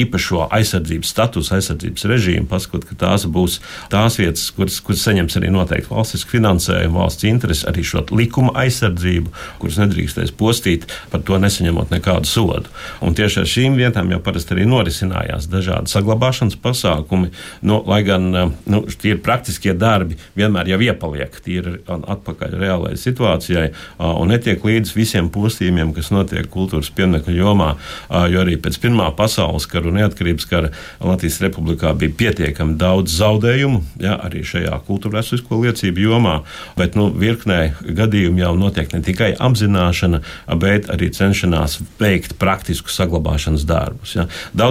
īpašo 0.00 0.46
aizsardzības 0.56 1.12
statusu, 1.14 1.54
aizsardzības 1.58 2.06
režīmu, 2.10 2.48
pasakot, 2.50 2.86
ka 2.88 2.98
tās 3.04 3.26
būs 3.30 3.58
tās 3.92 4.18
vietas, 4.20 4.46
kuras, 4.56 4.80
kuras 4.84 5.04
saņems 5.06 5.38
arī 5.40 5.52
noteikti 5.52 5.92
valstisku 5.92 6.36
finansējumu, 6.36 6.98
valsts 7.00 7.28
interesi, 7.28 7.66
arī 7.70 7.84
šo 7.86 8.04
likuma 8.16 8.54
aizsardzību, 8.64 9.34
kuras 9.60 9.80
nedrīkstēs 9.82 10.32
postīt, 10.38 10.86
par 11.12 11.24
to 11.26 11.38
nesaņemot 11.42 11.92
nekādu 11.92 12.30
sodu. 12.30 12.72
Un 13.04 13.16
tieši 13.18 13.42
ar 13.42 13.50
šīm 13.50 13.78
vietām 13.78 14.10
jau 14.14 14.20
parasti 14.24 14.54
arī 14.56 14.66
norisinājās 14.90 15.48
dažādi 15.50 15.90
saglabāšanas 15.90 16.58
pasākumi, 16.60 17.30
nu, 17.62 17.80
lai 17.86 18.02
gan 18.02 18.34
eh, 18.34 18.50
nu, 18.66 18.82
tie 18.90 19.14
ir 19.14 19.22
praktiskie 19.22 19.74
darbi, 19.74 20.18
vienmēr 20.36 20.72
jau 20.74 20.80
iepaliek 20.82 21.32
tīri 21.44 21.78
atpakaļ 21.86 22.56
reālajai 22.60 22.98
situācijai 22.98 23.66
un 23.98 24.30
netiek 24.30 24.62
līdz 24.64 24.92
visiem 24.94 25.30
postījumiem, 25.32 25.92
kas 25.94 26.10
notiek 26.10 26.48
kultūras 26.50 26.90
pieminiektu 26.94 27.32
jomā. 27.34 27.74
Jo 28.30 28.42
arī 28.42 28.56
pēc 28.60 28.78
Pirmā 28.80 29.10
pasaules 29.16 29.66
kara 29.70 29.90
un 29.90 29.98
neatkarības 30.00 30.46
kara 30.48 30.70
Latvijas 31.00 31.40
republikā 31.44 31.92
bija 31.98 32.14
pietiekami 32.16 32.76
daudz 32.80 33.14
zaudējumu, 33.18 33.82
ja, 34.02 34.16
arī 34.24 34.42
šajā 34.46 34.78
kultūrvēsturisko 34.88 35.60
liecību 35.64 36.06
jomā, 36.06 36.36
bet 36.78 36.96
nu, 36.98 37.10
virknē 37.12 37.60
gadījumu 37.84 38.42
jau 38.42 38.54
notiek 38.58 38.92
ne 38.94 39.02
tikai 39.04 39.32
apzināšana, 39.38 40.22
bet 40.60 40.90
arī 40.92 41.10
cenšanās 41.14 41.78
veikt 42.00 42.36
praktisku 42.40 42.92
saglabāšanas 42.92 43.66
darbus. 43.68 44.16
Ja. 44.16 44.26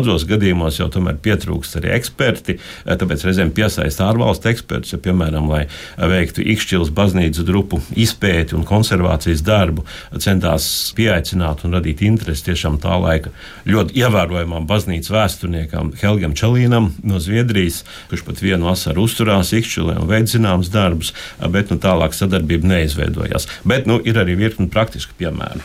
Daudzos 0.10 0.26
gadījumos 0.26 0.80
jau 0.80 0.88
tomēr 0.89 1.19
pietrūkst 1.22 1.76
arī 1.78 1.91
eksperti, 1.93 2.56
eh, 2.58 2.95
tāpēc 2.98 3.28
reizēm 3.28 3.52
piesaista 3.54 4.08
ārvalstu 4.10 4.50
ekspertus, 4.50 4.95
ja, 4.95 4.98
piemēram, 4.98 5.45
lai 5.52 5.67
veiktu 6.02 6.41
Ikšķilas 6.41 6.89
baznīcas 6.98 7.45
grupu 7.45 7.78
izpēti 7.93 8.58
un 8.58 8.65
konservācijas 8.65 9.45
darbu, 9.45 9.86
centās 10.17 10.65
pieaicināt 10.98 11.62
un 11.63 11.78
radīt 11.78 12.02
interesi 12.02 12.48
tiešām 12.50 12.82
tā 12.82 12.98
laika 12.98 13.30
ļoti 13.69 14.02
ievērojamam 14.02 14.65
baznīcas 14.65 15.13
vēsturniekam 15.13 15.93
Helgam 16.02 16.34
Čalīnam 16.34 16.95
no 17.04 17.22
Zviedrijas, 17.22 17.84
kurš 18.10 18.26
pat 18.26 18.41
vienu 18.41 18.72
vasaru 18.72 19.06
uzturās 19.06 19.54
Ikšķilē 19.54 20.00
un 20.02 20.10
veids 20.10 20.34
zināmas 20.34 20.74
darbus, 20.74 21.13
bet 21.54 21.69
nu, 21.69 21.78
tālāk 21.78 22.17
sadarbība 22.17 22.74
neizveidojās. 22.74 23.45
Bet 23.62 23.86
nu, 23.86 24.02
ir 24.02 24.17
arī 24.17 24.39
virkni 24.41 24.72
praktiski 24.74 25.13
piemēri. 25.22 25.62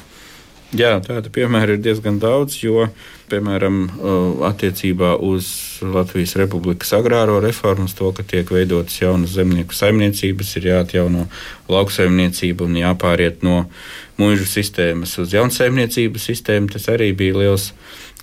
Jā, 0.75 0.97
tādu 0.99 1.31
piemēru 1.31 1.77
ir 1.77 1.83
diezgan 1.85 2.17
daudz, 2.19 2.57
jo, 2.65 2.89
piemēram, 3.31 3.77
attiecībā 4.49 5.13
uz 5.23 5.47
Latvijas 5.87 6.35
Republikas 6.41 6.91
agrāro 6.97 7.37
reformu, 7.45 7.87
to, 7.95 8.11
ka 8.17 8.25
tiek 8.27 8.51
veidotas 8.51 8.97
jaunas 8.99 9.37
zemnieku 9.37 9.77
saimniecības, 9.77 10.51
ir 10.59 10.67
jāatjauno 10.73 11.29
lauksaimniecība 11.71 12.67
un 12.67 12.81
jāpāriet 12.81 13.47
no 13.47 13.69
mūža 14.19 14.49
sistēmas 14.51 15.15
uz 15.23 15.37
jaunsaimniecības 15.37 16.27
sistēmu. 16.33 16.73
Tas 16.75 16.91
arī 16.91 17.13
bija 17.15 17.39
liels, 17.45 17.71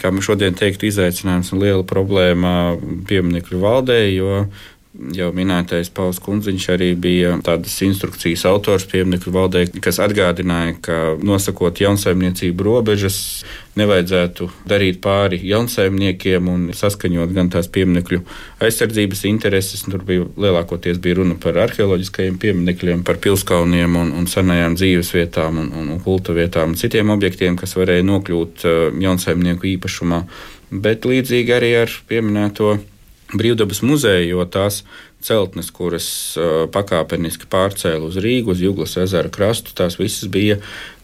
kā 0.03 0.11
mēs 0.11 0.27
šodien 0.27 0.57
teiktu, 0.57 0.89
izaicinājums 0.91 1.53
un 1.55 1.63
liela 1.63 1.87
problēma 1.87 2.75
pieminiektu 3.07 3.63
valdē, 3.63 4.01
jo 4.11 4.43
Jau 4.91 5.29
minētais 5.31 5.87
Pauls 5.95 6.17
Kunziņš 6.19 6.65
arī 6.73 6.89
bija 6.99 7.37
tādas 7.45 7.77
instrukcijas 7.85 8.41
autors 8.49 8.83
pieminiektu 8.91 9.31
valdē, 9.31 9.61
kas 9.79 10.01
atgādināja, 10.03 10.73
ka 10.83 10.97
nosakot 11.23 11.79
jaunsaimniecību 11.79 12.65
robežas, 12.67 13.21
nevajadzētu 13.79 14.49
darīt 14.67 14.99
pāri 14.99 15.39
jaunsaimniekiem 15.47 16.51
un 16.51 16.67
saskaņot 16.75 17.31
gan 17.31 17.53
tās 17.55 17.71
pieminiektu 17.71 18.19
aizsardzības 18.59 19.23
intereses. 19.31 19.85
Tur 19.87 20.03
bija 20.03 20.27
lielākoties 20.35 20.99
bija 20.99 21.21
runa 21.21 21.39
par 21.39 21.61
arheoloģiskajiem 21.69 22.35
pieminekļiem, 22.43 23.07
par 23.07 23.23
pilskauniem 23.23 23.95
un, 23.95 24.11
un 24.19 24.27
senajām 24.27 24.75
dzīvesvietām 24.75 25.63
un, 25.63 25.73
un, 25.85 25.97
kulta 26.03 26.35
vietām 26.35 26.75
un 26.75 26.79
citiem 26.83 27.15
objektiem, 27.15 27.55
kas 27.55 27.79
varēja 27.79 28.03
nokļūt 28.11 28.67
uh, 28.67 28.79
jaunsaimnieku 29.07 29.71
īpašumā. 29.77 30.25
Bet 30.83 31.07
līdzīgi 31.07 31.55
arī 31.55 31.77
ar 31.85 32.01
pieminēto 32.11 32.75
Brīvdabas 33.31 33.79
muzeja, 33.87 34.23
jo 34.27 34.43
tās 34.49 34.81
celtnes, 35.23 35.69
kuras 35.71 36.07
pakāpeniski 36.73 37.47
pārcēla 37.51 38.09
uz 38.09 38.17
Rīgu, 38.19 38.51
uz 38.55 38.63
Juglas 38.63 38.97
ezera 38.99 39.31
krastu, 39.31 39.75
tās 39.77 39.95
visas 39.99 40.27
bija 40.31 40.57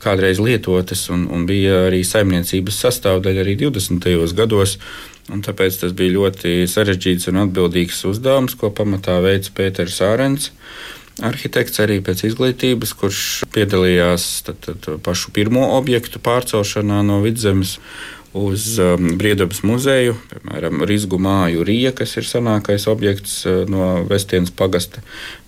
kādreiz 0.03 0.41
lietotas 0.43 1.05
un, 1.13 1.27
un 1.31 1.45
bija 1.47 1.85
arī 1.87 2.01
saimniecības 2.07 2.81
sastāvdaļa 2.83 3.45
arī 3.45 3.55
20. 3.63 4.09
gados. 4.37 4.77
Un 5.27 5.41
tāpēc 5.43 5.81
tas 5.81 5.91
bija 5.91 6.15
ļoti 6.15 6.61
sarežģīts 6.71 7.27
un 7.31 7.41
atbildīgs 7.41 8.05
uzdevums, 8.07 8.55
ko 8.55 8.71
pamatā 8.71 9.17
veica 9.23 9.51
Pēters 9.57 9.99
Ārens. 10.05 10.53
Arhitekts 11.17 11.81
arī 11.81 11.97
pēc 12.05 12.27
izglītības, 12.29 12.93
kurš 12.95 13.21
piedalījās 13.51 14.27
tad, 14.47 14.61
tad, 14.63 14.87
pašu 15.03 15.33
pirmo 15.35 15.65
objektu 15.75 16.21
pārcelšanā 16.23 17.01
no 17.07 17.17
vidzemes 17.23 17.79
uz 18.37 18.77
um, 18.79 19.09
Briedabas 19.17 19.63
muzeju, 19.65 20.15
piemēram, 20.31 20.83
Rīzgu 20.87 21.17
māju 21.21 21.65
Rija, 21.67 21.91
kas 21.97 22.15
ir 22.19 22.27
senākais 22.27 22.85
objekts 22.91 23.39
uh, 23.49 23.63
no 23.69 24.03
Vestienas 24.07 24.53
pagasta, 24.55 25.01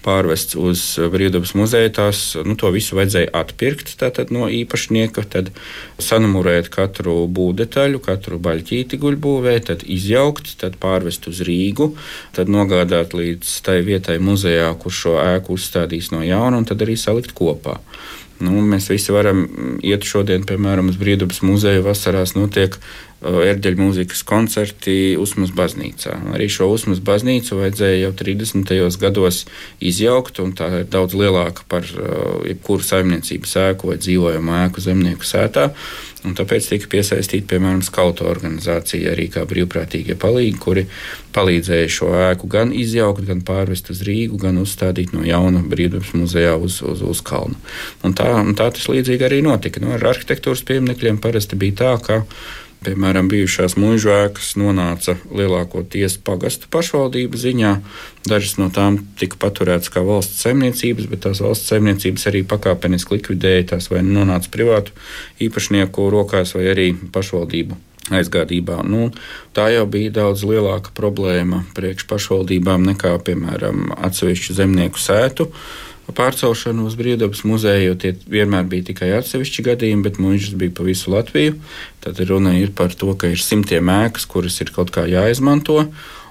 pārvests 0.05 0.57
uz 0.59 0.83
Briedabas 1.13 1.53
muzeju. 1.57 1.91
Tās, 1.95 2.21
nu, 2.45 2.57
to 2.59 2.71
visu 2.73 2.97
vajadzēja 2.97 3.31
atpirkt 3.39 3.93
tātad, 4.01 4.33
no 4.35 4.49
īpašnieka, 4.49 5.25
tad 5.35 5.51
sanumurēt 6.01 6.71
katru 6.73 7.21
būvdetaļu, 7.29 8.01
katru 8.05 8.41
baļķīti 8.43 8.99
guļbūvē, 9.01 9.57
tad 9.71 9.85
izjaukt, 9.85 10.55
tad 10.61 10.79
pārvest 10.81 11.29
uz 11.31 11.43
Rīgu, 11.45 11.91
tad 12.37 12.51
nogādāt 12.51 13.13
līdz 13.17 13.59
tai 13.65 13.81
vietai 13.87 14.19
muzejā, 14.23 14.71
kur 14.81 14.95
šo 14.95 15.19
ēku 15.21 15.59
uzstādīs 15.59 16.13
no 16.15 16.23
jauna, 16.25 16.61
un 16.61 16.69
tad 16.69 16.81
arī 16.85 16.97
salikt 16.99 17.35
kopā. 17.37 17.79
Nu, 18.39 18.61
mēs 18.63 18.87
visi 18.91 19.11
varam 19.11 19.43
iet 19.83 20.07
šodien, 20.07 20.45
piemēram, 20.47 20.91
uz 20.91 20.99
Brīvdabas 20.99 21.41
muzeju. 21.43 21.83
Vasarās 21.83 22.35
notiek 22.37 22.77
erģeļu 23.21 23.81
mūzikas 23.81 24.21
koncerti 24.27 25.15
Usmas 25.19 25.51
baznīcā. 25.55 26.15
Arī 26.35 26.47
šo 26.51 26.69
Usmas 26.71 27.01
baznīcu 27.03 27.59
vajadzēja 27.59 28.05
jau 28.05 28.13
30. 28.21 28.75
gados 29.01 29.41
izjaukt, 29.83 30.39
un 30.39 30.53
tā 30.55 30.69
ir 30.81 30.85
daudz 30.91 31.17
lielāka 31.19 31.65
par 31.67 31.83
uh, 31.83 32.39
jebkuru 32.47 32.85
saimniecības 32.85 33.57
ēku 33.65 33.91
vai 33.91 33.99
dzīvojamu 33.99 34.55
ēku 34.63 34.85
zemnieku 34.85 35.27
sētā. 35.27 35.69
Un 36.27 36.33
tāpēc 36.35 36.65
tika 36.67 36.89
piesaistīta, 36.91 37.47
piemēram, 37.53 37.79
skautu 37.83 38.25
organizācija 38.27 39.13
arī 39.13 39.29
kā 39.31 39.45
brīvprātīgie 39.47 40.17
palīgi, 40.19 40.57
kuri 40.59 40.83
palīdzēja 41.35 41.91
šo 41.95 42.09
ēku 42.25 42.49
gan 42.51 42.73
izjaukt, 42.75 43.23
gan 43.27 43.39
pārvest 43.47 43.91
uz 43.93 44.01
Rīgu, 44.07 44.39
gan 44.41 44.59
uzstādīt 44.59 45.13
no 45.15 45.23
jauna 45.23 45.63
brīvdabas 45.63 46.11
muzejā 46.19 46.57
uz, 46.59 46.81
uz, 46.83 47.03
uz 47.07 47.23
kalnu. 47.23 47.55
Un 48.03 48.15
tā, 48.19 48.33
un 48.41 48.51
tā 48.59 48.67
tas 48.75 48.89
līdzīgi 48.91 49.29
arī 49.29 49.39
notika. 49.45 49.79
Nu, 49.83 49.93
ar 49.95 50.09
arhitektūras 50.11 50.65
pieminekļiem 50.67 51.21
parasti 51.23 51.59
bija 51.59 51.79
tā, 51.83 51.93
ka 52.03 52.19
Piemēram, 52.79 53.27
bijušās 53.27 53.73
mūža 53.75 54.13
ēkas 54.29 54.53
nonāca 54.55 55.17
lielākoties 55.35 56.13
pagastu 56.23 56.69
pašvaldību 56.71 57.39
ziņā. 57.41 57.73
Dažas 58.23 58.55
no 58.55 58.69
tām 58.71 59.01
tika 59.19 59.35
paturētas 59.41 59.91
kā 59.91 59.99
valsts 60.07 60.39
saimniecības, 60.45 61.09
bet 61.11 61.25
tās 61.25 61.41
valsts 61.43 61.67
saimniecības 61.73 62.29
arī 62.31 62.45
pakāpeniski 62.47 63.17
likvidēja. 63.17 63.73
Tās 63.73 63.89
vai 63.91 63.99
nu 64.07 64.21
nonāca 64.21 64.47
privātu 64.53 64.95
īpašnieku 65.43 66.07
rokās, 66.13 66.55
vai 66.55 66.69
arī 66.71 66.87
pašvaldību 67.11 67.75
aizgādībā. 68.15 68.79
Nu, 68.87 69.09
tā 69.53 69.67
jau 69.73 69.83
bija 69.91 70.15
daudz 70.21 70.47
lielāka 70.47 70.95
problēma 70.95 71.65
priekš 71.75 72.07
pašvaldībām 72.09 72.87
nekā, 72.93 73.11
piemēram, 73.27 73.89
atsevišķu 74.07 74.55
zemnieku 74.61 75.03
sētu 75.03 75.49
pārcelšanu 76.15 76.85
uz 76.87 76.95
Brīvdabas 76.99 77.43
muzeju, 77.47 77.91
jo 77.91 77.97
tie 77.99 78.13
vienmēr 78.31 78.67
bija 78.69 78.89
tikai 78.91 79.11
atsevišķi 79.17 79.65
gadījumi, 79.69 80.05
bet 80.05 80.21
mūžs 80.21 80.55
bija 80.59 80.75
pa 80.75 80.85
visu 80.87 81.13
Latviju. 81.13 81.57
Tad 82.03 82.21
runa 82.29 82.55
ir 82.59 82.73
par 82.75 82.95
to, 82.95 83.13
ka 83.19 83.31
ir 83.31 83.41
simtiem 83.43 83.91
ēkas, 83.93 84.27
kuras 84.29 84.59
ir 84.63 84.73
kaut 84.75 84.93
kā 84.95 85.07
jāizmanto. 85.09 85.85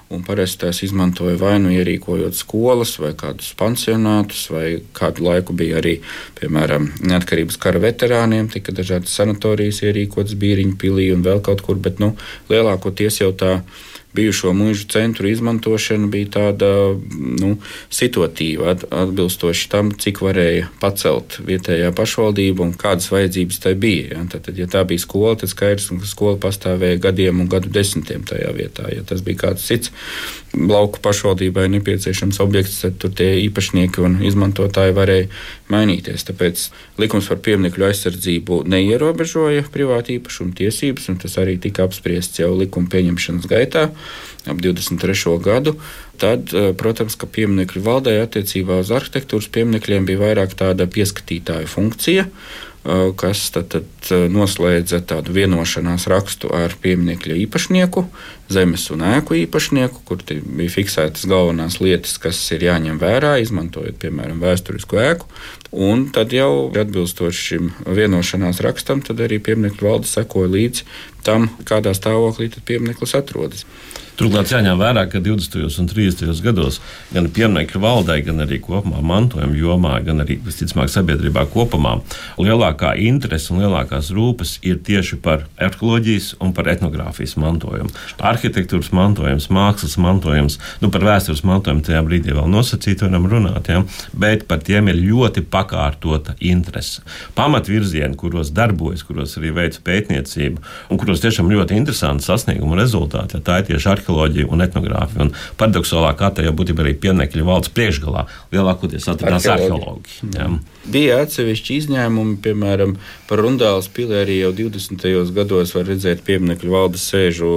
Un 0.09 0.23
parasti 0.25 0.63
tās 0.63 0.79
izmantoja 0.81 1.35
vai 1.37 1.59
nu 1.61 1.69
ierīkojot 1.69 2.33
skolas, 2.33 2.95
vai 2.97 3.11
kādus 3.17 3.51
pansionātus, 3.59 4.47
vai 4.49 4.79
kādu 4.97 5.27
laiku 5.27 5.53
bija 5.53 5.77
arī, 5.83 5.99
piemēram, 6.39 6.87
neatkarības 7.05 7.59
kara 7.61 7.81
veterāniem, 7.83 8.49
tika 8.49 8.73
dažādas 8.73 9.13
sanatorijas 9.19 9.83
ierīkotas 9.85 10.33
Bīriņu 10.41 10.79
pilī 10.81 11.11
un 11.13 11.21
vēl 11.27 11.43
kaut 11.45 11.61
kur, 11.61 11.77
bet 11.77 12.01
nu, 12.01 12.15
lielākoties 12.49 13.21
jau 13.21 13.29
tā 13.37 13.59
ir 13.59 13.88
bijušo 14.13 14.53
mūžu 14.57 14.87
centru 14.89 15.29
izmantošana 15.29 16.07
bija 16.09 16.31
tāda 16.33 16.69
nu, 17.41 17.51
situatīva, 17.93 18.73
atbilstoši 18.89 19.69
tam, 19.69 19.91
cik 19.93 20.23
varēja 20.25 20.69
pacelt 20.81 21.37
vietējā 21.45 21.91
pašvaldība 21.97 22.65
un 22.65 22.73
kādas 22.79 23.11
vajadzības 23.13 23.61
tai 23.65 23.75
bija. 23.77 24.15
Ja? 24.15 24.25
Tad, 24.33 24.49
ja 24.57 24.65
tā 24.71 24.83
bija 24.89 25.03
skola, 25.03 25.35
tad 25.39 25.53
skaidrs, 25.53 25.91
ka 26.01 26.09
skola 26.09 26.41
pastāvēja 26.41 27.01
gadiem 27.05 27.43
un 27.43 27.51
gadu 27.51 27.69
desmitiem 27.73 28.25
tajā 28.29 28.53
vietā. 28.57 28.89
Ja 28.93 29.05
tas 29.05 29.21
bija 29.25 29.45
kāds 29.45 29.67
cits 29.69 29.93
lauku 30.57 30.97
pašvaldībai 31.05 31.67
nepieciešams 31.75 32.39
objekts, 32.41 32.79
tad 32.81 32.97
tur 33.01 33.13
tie 33.13 33.35
īpašnieki 33.45 34.01
un 34.01 34.17
izmantotāji 34.25 34.95
varēja 34.97 35.29
mainīties. 35.69 36.25
Tāpēc 36.25 36.63
likums 37.01 37.29
par 37.29 37.43
pieminiektu 37.45 37.85
aizsardzību 37.85 38.63
neierobežoja 38.73 39.67
privātu 39.69 40.15
īpašumu 40.17 40.57
tiesības, 40.57 41.11
un 41.13 41.21
tas 41.21 41.37
arī 41.41 41.59
tika 41.61 41.85
apspriests 41.85 42.41
jau 42.41 42.49
likuma 42.57 42.89
pieņemšanas 42.89 43.49
gaitā 43.49 43.89
ap 44.47 44.61
23. 44.61 45.37
gadu. 45.43 45.75
Tad, 46.19 46.53
eh, 46.53 46.73
protams, 46.75 47.15
ka 47.15 47.27
pieminiektu 47.27 47.83
valdē 47.83 48.19
attiecībā 48.23 48.81
uz 48.83 48.91
arhitektūras 48.91 49.47
pieminekļiem 49.55 50.09
bija 50.09 50.23
vairāk 50.25 50.55
tāda 50.59 50.87
pieskatītāja 50.91 51.67
funkcija 51.67 52.25
eh, 52.27 53.11
kas 53.15 53.45
tad, 53.55 53.69
tad 53.71 54.11
eh, 54.11 54.27
noslēdza 54.31 54.99
tādu 55.07 55.35
vienošanās 55.37 56.09
rakstu 56.11 56.51
ar 56.55 56.75
pieminiekļa 56.83 57.39
īpašnieku, 57.45 58.03
zemes 58.51 58.89
un 58.91 59.05
ēku 59.13 59.37
īpašnieku, 59.45 60.03
kur 60.07 60.23
bija 60.27 60.75
fiksētas 60.75 61.27
galvenās 61.29 61.79
lietas, 61.79 62.17
kas 62.19 62.39
ir 62.55 62.67
jāņem 62.67 62.99
vērā, 62.99 63.37
izmantojot, 63.39 63.99
piemēram, 64.03 64.43
vēsturisku 64.43 64.99
ēku. 64.99 65.31
Un 65.71 66.07
tad 66.09 66.33
jau 66.33 66.71
atbilstoši 66.73 67.43
šim 67.45 67.69
vienošanās 67.85 68.61
rakstam, 68.65 69.03
tad 69.05 69.21
arī 69.21 69.37
pieminiektu 69.43 69.85
valde 69.85 70.09
sekoja 70.09 70.49
līdzi 70.49 70.87
tam, 71.27 71.49
kādā 71.69 71.93
stāvoklī 71.93 72.49
piemineklis 72.65 73.13
atrodas. 73.19 73.67
Turklāt 74.19 74.49
jāņem 74.51 74.75
vērā, 74.75 75.05
ka 75.07 75.21
20. 75.23 75.61
un 75.79 75.85
30. 75.87 76.41
gados 76.43 76.81
gan 77.15 77.29
pieminiektu 77.31 77.79
valdē, 77.79 78.17
gan 78.25 78.43
arī 78.43 78.57
kopumā 78.59 78.99
mantojuma 78.99 79.55
jomā, 79.55 79.93
gan 80.03 80.19
arī 80.19 80.35
visticamāk 80.43 80.89
sabiedrībā 80.91 81.45
kopumā 81.53 81.93
lielākā 82.35 82.97
interese 82.99 83.53
un 83.53 83.61
lielākās 83.63 84.09
rūpes 84.11 84.57
ir 84.67 84.81
tieši 84.83 85.21
par 85.23 85.45
arheoloģijas 85.55 86.33
un 86.43 86.51
par 86.57 86.67
etnogrāfijas 86.73 87.37
mantojumu. 87.39 87.93
Arhitektūras 88.19 88.89
mantojums, 88.91 89.47
mākslas 89.55 89.95
mantojums, 90.03 90.59
nu 90.83 90.91
par 90.91 91.07
vēstures 91.07 91.45
mantojumu 91.47 91.87
tajā 91.87 92.03
brīdī 92.03 92.35
vēl 92.35 92.51
nosacīti 92.51 93.07
varam 93.07 93.29
runāt, 93.31 93.71
ja? 93.71 93.85
bet 94.11 94.43
par 94.51 94.59
tiem 94.67 94.91
ir 94.91 94.99
ļoti 94.99 95.45
pakārtota 95.47 96.35
interese. 96.43 97.07
Pamatvirzieni, 97.39 98.19
kuros 98.19 98.51
darbojas, 98.51 99.07
kuros 99.07 99.39
arī 99.39 99.55
veic 99.61 99.79
pētniecību 99.87 100.59
un 100.91 100.99
kuros 100.99 101.23
tiešām 101.23 101.55
ļoti 101.55 101.79
interesanti 101.79 102.27
sasniegumu 102.27 102.75
rezultāti, 102.83 103.39
ja 103.39 103.47
tā 103.47 103.61
ir 103.63 103.71
tieši 103.71 103.93
arheoloģija 103.95 104.08
arheoloģiju 104.09 104.49
un 104.53 104.65
etnogrāfiju. 104.65 105.27
Un 105.27 105.31
paradoxālā 105.59 106.11
kārtā 106.17 106.45
jau 106.45 106.53
būtībā 106.57 106.83
arī 106.85 106.95
pieminiekļu 107.03 107.45
valdes 107.47 107.73
priekšgalā 107.75 108.25
lielākoties 108.55 109.07
atradās 109.13 109.47
arheologi. 109.53 110.21
Bija 110.87 111.19
atsevišķi 111.25 111.81
izņēmumi, 111.83 112.37
piemēram, 112.43 112.95
par 113.27 113.43
Rundāla 113.43 113.79
Rundāls 113.79 113.89
pilī 113.91 114.15
arī 114.23 114.35
jau 114.39 114.51
20. 114.55 115.33
gados 115.35 115.73
var 115.75 115.85
redzēt 115.87 116.21
pieminiektu 116.23 116.69
valdes 116.71 117.03
sēžu 117.11 117.49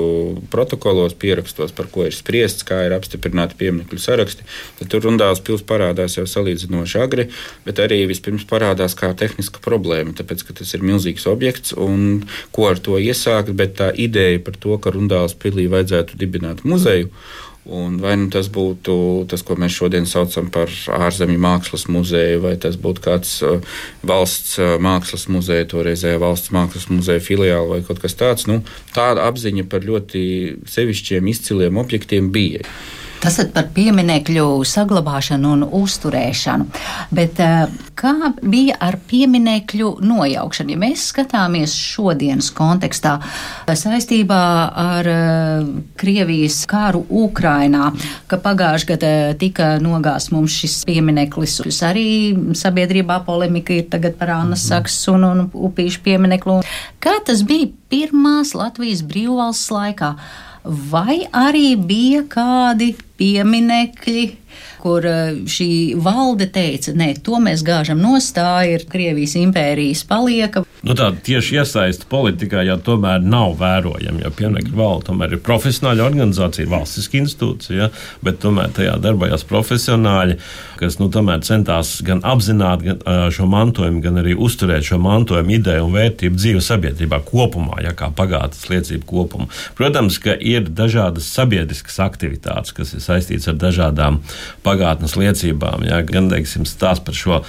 protokolos, 0.50 1.14
pierakstos, 1.14 1.72
par 1.72 1.86
ko 1.92 2.04
ir 2.08 2.14
spriests, 2.14 2.66
kā 2.66 2.80
ir 2.86 2.94
apstiprināti 2.96 3.54
pieminiektu 3.60 3.98
saraksti. 4.02 4.42
Tad 4.78 4.90
tur 4.90 5.04
Rundāls 5.06 5.40
pils 5.40 5.62
parādās 5.62 6.18
jau 6.18 6.26
salīdzinoši 6.26 6.98
agri, 7.02 7.28
bet 7.64 7.78
arī 7.78 8.02
vispirms 8.10 8.44
parādās 8.50 8.98
kā 8.98 9.12
tehniska 9.14 9.62
problēma, 9.64 10.16
tāpēc, 10.18 10.42
ka 10.48 10.58
tas 10.58 10.74
ir 10.74 10.82
milzīgs 10.82 11.28
objekts 11.30 11.72
un 11.72 12.26
ko 12.50 12.68
ar 12.70 12.82
to 12.82 12.98
iesākt, 12.98 13.54
bet 13.54 13.78
tā 13.78 13.92
ideja 13.94 14.42
par 14.42 14.58
to, 14.58 14.76
ka 14.82 14.92
Rundāls 14.92 15.38
pilī 15.38 15.68
vajadzētu 15.72 16.18
dibināt 16.20 16.66
muzeju. 16.66 17.14
Un 17.62 18.00
vai 18.02 18.16
nu 18.18 18.26
tas 18.26 18.48
būtu 18.50 18.94
tas, 19.30 19.44
ko 19.46 19.54
mēs 19.54 19.76
šodien 19.76 20.06
saucam 20.10 20.48
par 20.50 20.70
ārzemju 20.96 21.38
mākslas 21.38 21.84
muzeju, 21.86 22.40
vai 22.42 22.56
tas 22.58 22.74
būtu 22.74 23.04
kāds 23.04 23.36
uh, 23.46 23.76
valsts 24.02 24.56
uh, 24.58 24.74
mākslas 24.82 25.28
muzeja, 25.30 25.68
toreizējā 25.70 26.18
valsts 26.18 26.50
mākslas 26.54 26.88
muzeja 26.90 27.22
filiāli 27.22 27.70
vai 27.70 27.78
kaut 27.86 28.02
kas 28.02 28.18
tāds, 28.18 28.48
nu, 28.50 28.64
tāda 28.96 29.28
apziņa 29.30 29.68
par 29.70 29.86
ļoti 29.86 30.24
sevišķiem 30.74 31.30
izciliem 31.30 31.78
objektiem 31.78 32.32
bija. 32.34 32.66
Tas 33.22 33.36
ir 33.38 33.52
par 33.54 33.68
pieminiekļu 33.70 34.44
saglabāšanu 34.66 35.50
un 35.54 35.60
uzturēšanu. 35.78 36.64
Bet 37.14 37.38
eh, 37.42 37.70
kā 37.94 38.32
bija 38.42 38.80
ar 38.82 38.96
pieminiekļu 39.06 39.92
nojaukšanu? 40.02 40.74
Ja 40.74 40.80
mēs 40.82 41.04
skatāmies 41.12 41.76
šodienas 41.78 42.50
kontekstā 42.56 43.14
saistībā 43.68 44.42
ar 44.84 45.12
eh, 45.12 45.70
Krievijas 46.02 46.64
kāru 46.70 47.04
Ukrainā, 47.22 47.92
ka 48.26 48.42
pagājušajā 48.42 48.90
gadā 48.90 49.14
tika 49.38 49.76
nogāsts 49.78 50.34
mums 50.34 50.58
šis 50.58 50.80
piemineklis, 50.88 51.60
arī 51.86 52.06
sabiedrībā 52.58 53.22
polemika 53.26 53.76
ir 53.76 53.86
tagad 53.92 54.18
par 54.18 54.34
Annas 54.40 54.66
mhm. 54.66 54.72
Saks 54.72 55.02
un, 55.14 55.28
un 55.30 55.44
upīšu 55.70 56.02
piemineklu. 56.02 56.62
Kā 57.02 57.20
tas 57.22 57.46
bija 57.46 57.70
pirmās 57.92 58.56
Latvijas 58.58 59.06
brīvvalsts 59.06 59.70
laikā? 59.70 60.16
Vai 60.64 61.22
arī 61.34 61.74
bija 61.76 62.22
kādi 62.30 62.92
pieminekļi, 63.18 64.26
kur 64.82 65.06
eh, 65.06 65.38
šī 65.46 65.70
valde 66.02 66.48
teica, 66.52 66.94
nē, 66.98 67.12
to 67.24 67.38
mēs 67.42 67.62
gāžam 67.66 68.02
nostāju, 68.02 68.78
ir 68.78 68.86
Krievijas 68.90 69.36
impērijas 69.38 70.02
palieka. 70.08 70.64
Nu, 70.82 70.96
tā 70.98 71.12
tieši 71.14 71.60
iesaista 71.60 72.08
politikā 72.10 72.64
jau 72.66 72.78
tomēr 72.82 73.22
nav 73.22 73.54
vērojama. 73.60 74.24
Jo 74.24 74.32
pieminiektu 74.34 74.74
valde 74.74 75.06
tomēr 75.10 75.36
ir 75.36 75.42
profesionāla 75.46 76.02
organizācija, 76.08 76.66
ir 76.66 76.72
valstiska 76.72 77.20
institūcija, 77.20 77.78
ja, 77.78 77.88
bet 78.26 78.40
tomēr 78.42 78.72
tajā 78.74 78.96
darbojas 79.02 79.46
profesionāļi, 79.46 80.38
kas 80.80 80.98
nu, 80.98 81.06
centās 81.46 81.94
gan 82.02 82.22
apzināt 82.26 82.82
gan, 82.82 82.98
šo 83.30 83.46
mantojumu, 83.50 84.02
gan 84.02 84.18
arī 84.24 84.34
uzturēt 84.34 84.88
šo 84.88 84.98
mantojumu 85.02 85.54
ideju 85.60 85.86
un 85.86 85.94
vērtību 85.94 86.40
dzīves 86.40 86.72
sabiedrībā 86.72 87.22
kopumā, 87.28 87.78
ja 87.86 87.94
kā 87.94 88.10
pagātnes 88.10 88.66
liecību 88.72 89.06
kopumu. 89.06 89.46
Protams, 89.78 90.18
ka 90.22 90.34
ir 90.34 90.66
dažādas 90.66 91.30
sabiedriskas 91.30 92.00
aktivitātes, 92.02 92.74
kas 92.74 92.96
ir 92.96 93.06
saistītas 93.06 93.52
ar 93.52 93.60
dažādām 93.62 94.18
pagātnes 94.66 94.71
liecībām. 95.18 95.86
Ja, 95.88 96.00
gan 96.06 96.30
teiksim, 96.32 96.66
stāsts 96.68 97.04
par 97.04 97.16
šo 97.16 97.40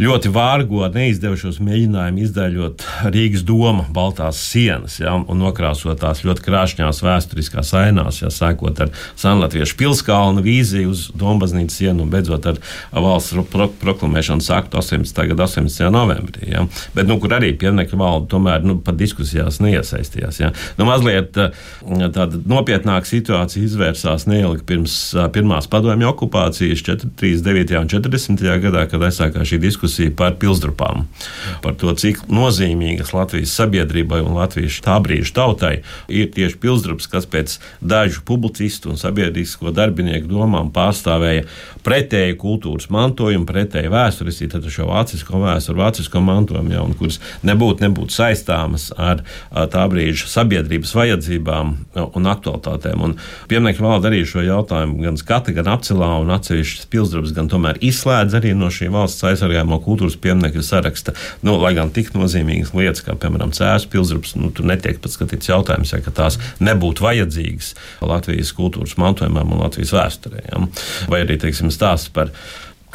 ļoti 0.00 0.32
vārgo, 0.34 0.84
neizdevušos 0.94 1.60
mēģinājumu 1.64 2.24
izdaļot 2.26 2.86
Rīgas 3.10 3.44
doma 3.46 3.86
baltās 3.90 4.40
sienas 4.50 5.00
ja, 5.00 5.14
un 5.16 5.42
nokrāsot 5.42 6.00
tās 6.00 6.24
ļoti 6.24 6.44
krāšņās 6.46 7.02
vēsturiskās 7.04 7.74
ainās, 7.78 8.22
ja, 8.22 8.30
sākot 8.34 8.80
ar 8.84 8.92
Sanlatviešu 9.20 9.76
pilskalnu 9.80 10.44
vīziju 10.44 10.94
uz 10.94 11.06
Dombaznīcas 11.18 11.80
sienu 11.80 12.04
un 12.04 12.12
beidzot 12.12 12.46
ar 12.50 12.60
valsts 12.92 13.36
pro 13.50 13.68
proklamēšanas 13.80 14.50
aktu 14.54 14.78
18. 14.80 15.22
gada 15.32 15.46
18. 15.46 15.90
novembrī. 15.92 16.50
Ja. 16.52 16.64
Bet, 16.94 17.08
nu, 17.08 17.18
kur 17.22 17.34
arī 17.36 17.52
pieminiektu 17.58 17.98
valde 18.00 18.28
tomēr 18.32 18.64
nu, 18.66 18.78
pat 18.84 18.98
diskusijās 19.00 19.60
neiesaistījās. 19.64 20.40
Ja. 20.42 20.52
Nu, 20.78 20.86
mazliet 20.88 21.34
tāda 21.34 22.40
nopietnāka 22.50 23.08
situācija 23.08 23.66
izvērsās 23.66 24.26
neilgi 24.30 24.64
pirms 24.68 24.96
pirmās 25.34 25.68
padomju 25.70 26.10
okupācijas 26.12 26.69
39. 26.74 27.76
un 27.80 27.88
40. 27.90 28.44
gadā, 28.62 28.84
kad 28.90 29.02
aizsākās 29.06 29.50
šī 29.50 29.60
diskusija 29.62 30.12
par 30.16 30.36
pilsdrupām, 30.40 31.06
par 31.64 31.76
to, 31.80 31.92
cik 31.98 32.22
nozīmīgas 32.30 33.14
Latvijas 33.16 33.54
sabiedrībai 33.58 34.20
un 34.24 34.38
Latvijas 34.38 34.80
tā 34.84 34.98
brīža 35.02 35.34
tautai, 35.40 35.72
ir 36.08 36.30
tieši 36.34 36.60
Pilsdrups, 36.60 37.08
kas 37.10 37.26
pēc 37.30 37.56
dažu 37.80 38.24
publicistu 38.26 38.92
un 38.92 39.00
sabiedrisko 39.00 39.72
darbinieku 39.74 40.30
domām 40.30 40.70
pārstāvēja 40.74 41.46
pretēju 41.86 42.36
kultūras 42.40 42.90
mantojumu, 42.92 43.46
pretēju 43.48 43.92
vēsturiski, 43.92 44.50
tad 44.52 44.66
šo 44.70 44.88
vācisko 44.90 45.40
vēsturi, 45.40 45.80
vācisko 45.80 46.22
mantojumu, 46.24 46.74
ja, 46.74 46.84
kuras 46.98 47.20
nebūtu, 47.46 47.84
nebūtu 47.86 48.14
saistāmas 48.14 48.90
ar 49.00 49.24
tā 49.50 49.86
brīža 49.90 50.28
sabiedrības 50.30 50.94
vajadzībām 50.96 51.74
un 52.04 52.30
aktualitātēm. 52.30 53.04
Un 53.06 53.16
pieminiektu 53.50 53.86
valda 53.86 54.10
arī 54.10 54.22
šo 54.28 54.44
jautājumu 54.44 55.00
gan 55.04 55.18
skata, 55.20 55.54
gan 55.56 55.70
apcelā, 55.72 56.12
un 56.20 56.32
atsevišķas 56.60 56.88
pilsdrubs 56.92 57.32
gan 57.36 57.48
tomēr 57.50 57.78
izslēdz 57.84 58.36
arī 58.38 58.52
no 58.56 58.68
šī 58.72 58.90
valsts 58.92 59.24
aizsargājamo 59.26 59.80
kultūras 59.84 60.16
pieminiektu 60.20 60.62
saraksta, 60.64 61.14
nu, 61.46 61.56
lai 61.60 61.72
gan 61.78 61.92
tik 61.94 62.12
nozīmīgas 62.14 62.74
lietas, 62.76 63.04
kā 63.06 63.16
piemēram 63.20 63.54
cēlus 63.56 63.88
pilsdrupes, 63.90 64.36
nu, 64.38 64.52
tur 64.54 64.68
netiek 64.68 65.00
pat 65.00 65.14
skatīts 65.14 65.50
jautājums, 65.50 65.92
ja 65.94 66.14
tās 66.14 66.38
nebūtu 66.60 67.06
vajadzīgas 67.06 67.74
Latvijas 68.04 68.52
kultūras 68.56 68.96
mantojumam 69.00 69.54
un 69.54 69.64
Latvijas 69.64 69.94
vēsturē. 69.96 70.44
Ja? 70.50 70.64
Vai 71.10 71.24
arī 71.24 71.38
teiksim, 71.40 71.72
stāsts 71.74 72.12
par 72.12 72.32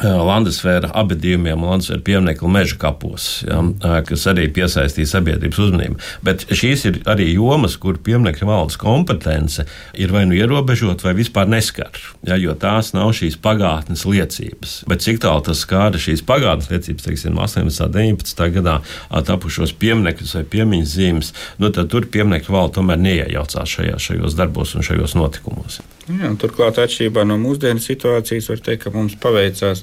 Landesvēra 0.02 0.90
abadījumiem 0.92 1.62
un 1.62 1.70
Landesvēra 1.70 2.02
pieminiektu 2.04 2.50
meža 2.52 2.76
kapos, 2.80 3.28
ja, 3.46 3.62
kas 4.04 4.26
arī 4.28 4.44
piesaistīja 4.52 5.08
sabiedrības 5.14 5.60
uzmanību. 5.66 5.96
Bet 6.26 6.44
šīs 6.52 6.84
ir 6.90 6.98
arī 7.08 7.30
jomas, 7.32 7.78
kur 7.80 7.96
pieminiektu 8.04 8.48
valdes 8.48 8.76
kompetence 8.80 9.64
ir 9.96 10.12
vai 10.12 10.26
nu 10.28 10.36
ierobežota, 10.36 11.08
vai 11.08 11.16
vispār 11.16 11.48
neskar, 11.48 11.96
ja, 12.28 12.36
jo 12.36 12.52
tās 12.60 12.92
nav 12.96 13.14
šīs 13.16 13.38
pagātnes 13.40 14.04
liecības. 14.04 14.82
Bet 14.90 15.06
cik 15.06 15.22
tālu 15.24 15.46
tas 15.48 15.64
skāra 15.64 16.00
šīs 16.02 16.24
pagātnes 16.28 16.68
liecības, 16.74 17.08
teiksim, 17.08 17.40
18. 17.40 17.88
un 17.88 17.96
19. 17.96 18.46
gadā 18.58 18.78
tapušos 19.26 19.72
pieminekļus 19.80 20.36
vai 20.36 20.46
piemiņas 20.56 20.96
zīmes, 20.98 21.34
nu, 21.62 21.72
tad 21.72 21.88
tur 21.94 22.04
pieminiektu 22.12 22.52
valde 22.52 22.76
tomēr 22.76 23.00
neiejaucās 23.00 23.78
šajā, 23.78 24.00
šajos 24.10 24.36
darbos 24.36 24.76
un 24.76 24.84
šajos 24.84 25.16
notikumos. 25.16 25.80
Jā, 26.06 26.28
turklāt, 26.38 26.76
atšķirībā 26.78 27.24
no 27.26 27.34
mūsdienu 27.42 27.82
situācijas, 27.82 28.46
var 28.52 28.60
teikt, 28.62 28.84
ka 28.84 28.92
mums 28.94 29.16
paveicās 29.18 29.82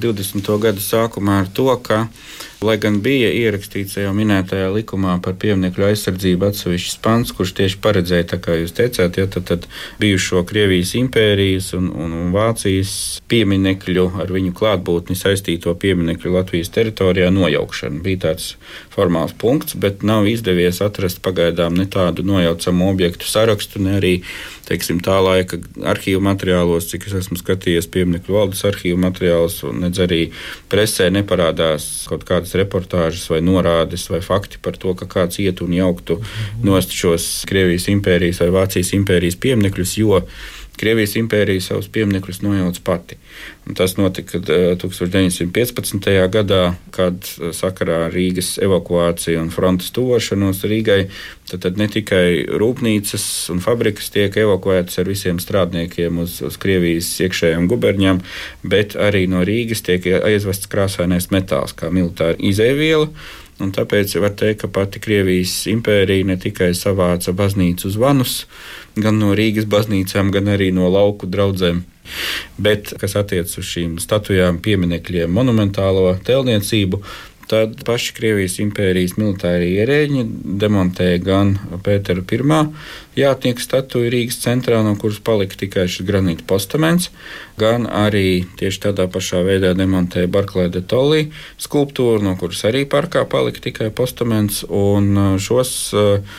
20. 0.00 0.50
gada 0.62 0.80
sākumā 0.82 1.42
ar 1.44 1.48
to, 1.54 1.68
ka, 1.84 2.06
lai 2.64 2.76
gan 2.80 2.98
bija 3.04 3.30
ierakstīts 3.32 3.96
jau 4.00 4.12
minētajā 4.16 4.68
likumā 4.74 5.16
par 5.24 5.36
pieminiektu 5.40 5.86
aizsardzību 5.86 6.48
atsevišķs 6.50 6.98
pants, 7.04 7.32
kurš 7.36 7.54
tieši 7.60 7.80
paredzēja, 7.84 8.38
kā 8.42 8.58
jūs 8.60 8.74
teicāt, 8.76 9.16
ja, 9.20 9.26
tad, 9.30 9.46
tad 9.48 9.66
bijušo 10.02 10.42
Krievijas 10.48 10.92
impērijas 11.00 11.72
un, 11.78 11.88
un, 11.92 12.12
un 12.16 12.34
Vācijas 12.34 12.92
pieminekļu 13.32 14.06
ar 14.24 14.32
viņu 14.34 14.54
klātbūtni 14.56 15.16
saistīto 15.18 15.74
pieminekļu 15.80 16.36
Latvijas 16.36 16.72
teritorijā 16.74 17.30
nojaukšanu. 17.34 18.02
Bija 18.04 18.26
tāds 18.28 18.54
formāls 18.92 19.36
punkts, 19.40 19.76
bet 19.80 20.04
nav 20.06 20.28
izdevies 20.28 20.82
atrast 20.84 21.22
pagaidām 21.24 21.76
ne 21.78 21.88
tādu 21.90 22.26
nojaucamu 22.28 22.90
objektu 22.92 23.28
sarakstu, 23.28 23.80
ne 23.84 23.96
arī 24.00 24.14
teiksim, 24.70 25.00
tā 25.02 25.16
laika 25.22 25.58
arhīvu 25.90 26.20
materiālos, 26.22 26.86
cik 26.92 27.08
es 27.08 27.16
esmu 27.24 27.38
skatījies 27.40 27.88
pieminiektu 27.90 28.36
valdes 28.36 28.62
arhīvu 28.68 29.00
materiālus, 29.02 29.60
un 29.66 29.82
arī 29.98 30.20
presē 30.70 31.08
neparādās 31.10 32.06
kaut 32.10 32.24
kādas 32.28 32.54
reportāžas 32.58 33.26
vai 33.32 33.40
norādes 33.42 34.06
vai 34.12 34.20
fakti 34.22 34.60
par 34.62 34.78
to, 34.78 34.94
ka 34.94 35.08
kāds 35.10 35.40
iet 35.42 35.64
un 35.64 35.74
jauktu 35.74 36.20
nost 36.62 36.94
šos 36.94 37.44
Krievijas 37.50 37.88
impērijas 37.90 38.44
vai 38.44 38.50
Vācijas 38.60 38.94
impērijas 38.94 39.40
pieminekļus, 39.42 39.98
jo 39.98 40.22
Krievijas 40.80 41.12
impērija 41.20 41.60
savus 41.60 41.90
pieminekļus 41.92 42.40
nojauc 42.44 42.78
pati. 42.84 43.18
Un 43.68 43.76
tas 43.76 43.96
notika 43.98 44.40
1915. 44.40 46.08
Eh, 46.08 46.20
gadā, 46.32 46.62
kad 46.94 47.26
eh, 47.26 47.50
sakarā 47.56 48.06
ar 48.06 48.14
Rīgas 48.16 48.54
evakuāciju 48.64 49.42
un 49.42 49.50
frontes 49.52 49.92
tuvošanos 49.96 50.64
Rīgai, 50.64 51.02
tad, 51.50 51.66
tad 51.66 51.80
ne 51.80 51.88
tikai 51.92 52.46
rūpnīcas 52.62 53.26
un 53.52 53.60
fabrikas 53.64 54.08
tiek 54.14 54.40
evakuētas 54.40 55.02
ar 55.02 55.10
visiem 55.10 55.42
strādniekiem 55.42 56.22
uz, 56.24 56.40
uz 56.46 56.56
Krievijas 56.60 57.12
iekšējām 57.26 57.68
guberņām, 57.70 58.24
bet 58.64 58.96
arī 58.96 59.26
no 59.30 59.44
Rīgas 59.44 59.84
tiek 59.86 60.08
aizvests 60.20 60.70
krāsainais 60.72 61.28
metāls 61.34 61.76
kā 61.76 61.92
militāra 61.92 62.40
izēviela. 62.40 63.12
Un 63.60 63.74
tāpēc 63.76 64.14
var 64.22 64.32
teikt, 64.40 64.62
ka 64.62 64.70
pati 64.72 65.00
Krievijas 65.04 65.52
impērija 65.68 66.24
ne 66.30 66.36
tikai 66.40 66.70
savāca 66.76 67.34
baznīcu 67.36 67.92
zvanus, 67.92 68.46
gan 68.96 69.20
no 69.20 69.34
Rīgas 69.38 69.68
baznīcām, 69.70 70.32
gan 70.34 70.50
arī 70.50 70.70
no 70.74 70.88
lauku 70.90 71.28
draugiem. 71.30 71.84
Bet, 72.58 72.90
kas 72.98 73.14
attiecas 73.20 73.58
uz 73.60 73.68
šīm 73.70 73.98
statujām, 74.02 74.58
pieminekļiem, 74.64 75.30
monumentālo 75.30 76.16
tēlniecību, 76.26 77.02
Tad 77.50 77.80
paši 77.82 78.12
Krievijas 78.14 78.60
impērijas 78.62 79.16
militārie 79.18 79.72
ierēģi 79.80 80.20
demontēja 80.62 81.18
gan 81.24 81.48
Pētera 81.82 82.22
I 82.22 83.18
jātnieku 83.18 83.64
statuju 83.64 84.12
Rīgas 84.14 84.38
centrā, 84.44 84.84
no 84.86 84.92
kuras 84.94 85.18
palika 85.18 85.58
tikai 85.58 85.88
šis 85.90 86.06
granīta 86.06 86.46
postaments, 86.46 87.10
gan 87.58 87.88
arī 87.90 88.44
tieši 88.60 88.84
tādā 88.84 89.08
pašā 89.10 89.42
veidā 89.42 89.72
demontēja 89.74 90.30
Barklēda 90.30 90.78
de 90.78 90.84
Tolī 90.86 91.24
skulptūru, 91.58 92.22
no 92.22 92.36
kuras 92.38 92.62
arī 92.70 92.84
parkā 92.86 93.26
palika 93.26 93.66
tikai 93.66 93.90
postaments. 93.90 94.62
Un 94.70 95.10
uh, 95.18 95.34
šos 95.42 95.74
uh, 95.98 96.38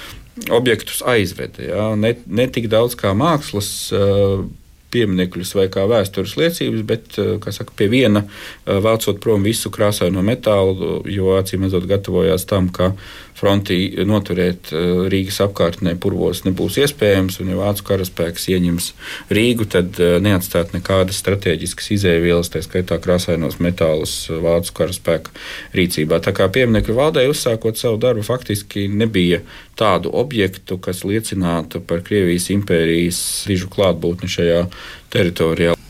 objektus 0.49 1.01
aizveda. 1.05 1.63
Ja? 1.65 1.85
Ne, 1.99 2.15
ne 2.27 2.47
tik 2.51 2.69
daudz 2.71 2.95
kā 2.99 3.13
mākslas 3.17 3.71
uh, 3.95 4.43
pieminekļus 4.91 5.53
vai 5.55 5.67
kā 5.71 5.85
vēstures 5.87 6.35
liecības, 6.39 6.81
bet 6.87 7.17
saka, 7.55 7.71
pie 7.79 7.87
viena 7.91 8.25
vācot 8.65 9.21
prom 9.23 9.45
visu 9.47 9.71
krāsaino 9.73 10.23
metālu, 10.25 10.97
jo 11.07 11.35
acīm 11.37 11.63
redzot, 11.63 11.87
gatavojās 11.87 12.43
tam, 12.49 12.67
ka 12.75 12.91
fronti 13.37 13.77
noturēt 14.07 14.71
eh, 14.73 14.91
Rīgas 15.11 15.39
apkārtnē 15.45 15.95
purvos 16.01 16.43
nebūs 16.45 16.79
iespējams, 16.83 17.39
un 17.41 17.51
ja 17.53 17.59
vācu 17.59 17.85
karaspēks 17.91 18.47
ieņems 18.53 18.91
Rīgu, 19.33 19.67
tad 19.71 19.99
eh, 20.01 20.17
neatstāt 20.23 20.75
nekādas 20.75 21.21
strateģiskas 21.23 21.91
izēvielas, 21.97 22.51
tā 22.53 22.63
skaitā 22.65 22.99
krāsainos 23.01 23.59
metālus 23.63 24.15
eh, 24.29 24.39
vācu 24.43 24.77
karaspēka 24.81 25.35
rīcībā. 25.77 26.21
Tā 26.23 26.35
kā 26.37 26.49
pieminiektu 26.53 26.97
valdē 26.97 27.27
uzsākot 27.31 27.79
savu 27.81 27.99
darbu, 28.01 28.25
faktiski 28.27 28.87
nebija 28.91 29.41
tādu 29.79 30.13
objektu, 30.13 30.77
kas 30.81 31.05
liecinātu 31.07 31.81
par 31.87 32.03
Krievijas 32.05 32.51
impērijas 32.53 33.21
dižu 33.49 33.71
klātbūtni 33.73 34.29
šajā 34.29 34.65
teritorijā. 35.13 35.80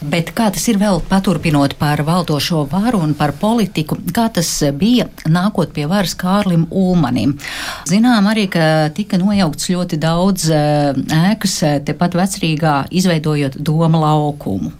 Bet 0.00 0.32
kā 0.36 0.50
tas 0.52 0.64
ir 0.68 0.76
vēl 0.80 1.00
paturpinot 1.08 1.76
par 1.80 2.02
valdošo 2.04 2.66
varu 2.70 3.00
un 3.04 3.14
par 3.16 3.32
politiku, 3.40 3.96
kā 4.12 4.26
tas 4.32 4.50
bija 4.76 5.08
nākot 5.24 5.72
pie 5.72 5.86
varas 5.88 6.16
Kārlim 6.18 6.66
Ulmanim? 6.70 7.36
Zinām 7.88 8.28
arī, 8.28 8.46
ka 8.52 8.88
tika 8.96 9.20
nojaukts 9.20 9.70
ļoti 9.72 10.00
daudz 10.00 10.50
ēkas 10.52 11.60
tepat 11.88 12.18
vecrīgā, 12.20 12.80
izveidojot 12.92 13.56
doma 13.56 14.02
laukumu. 14.04 14.74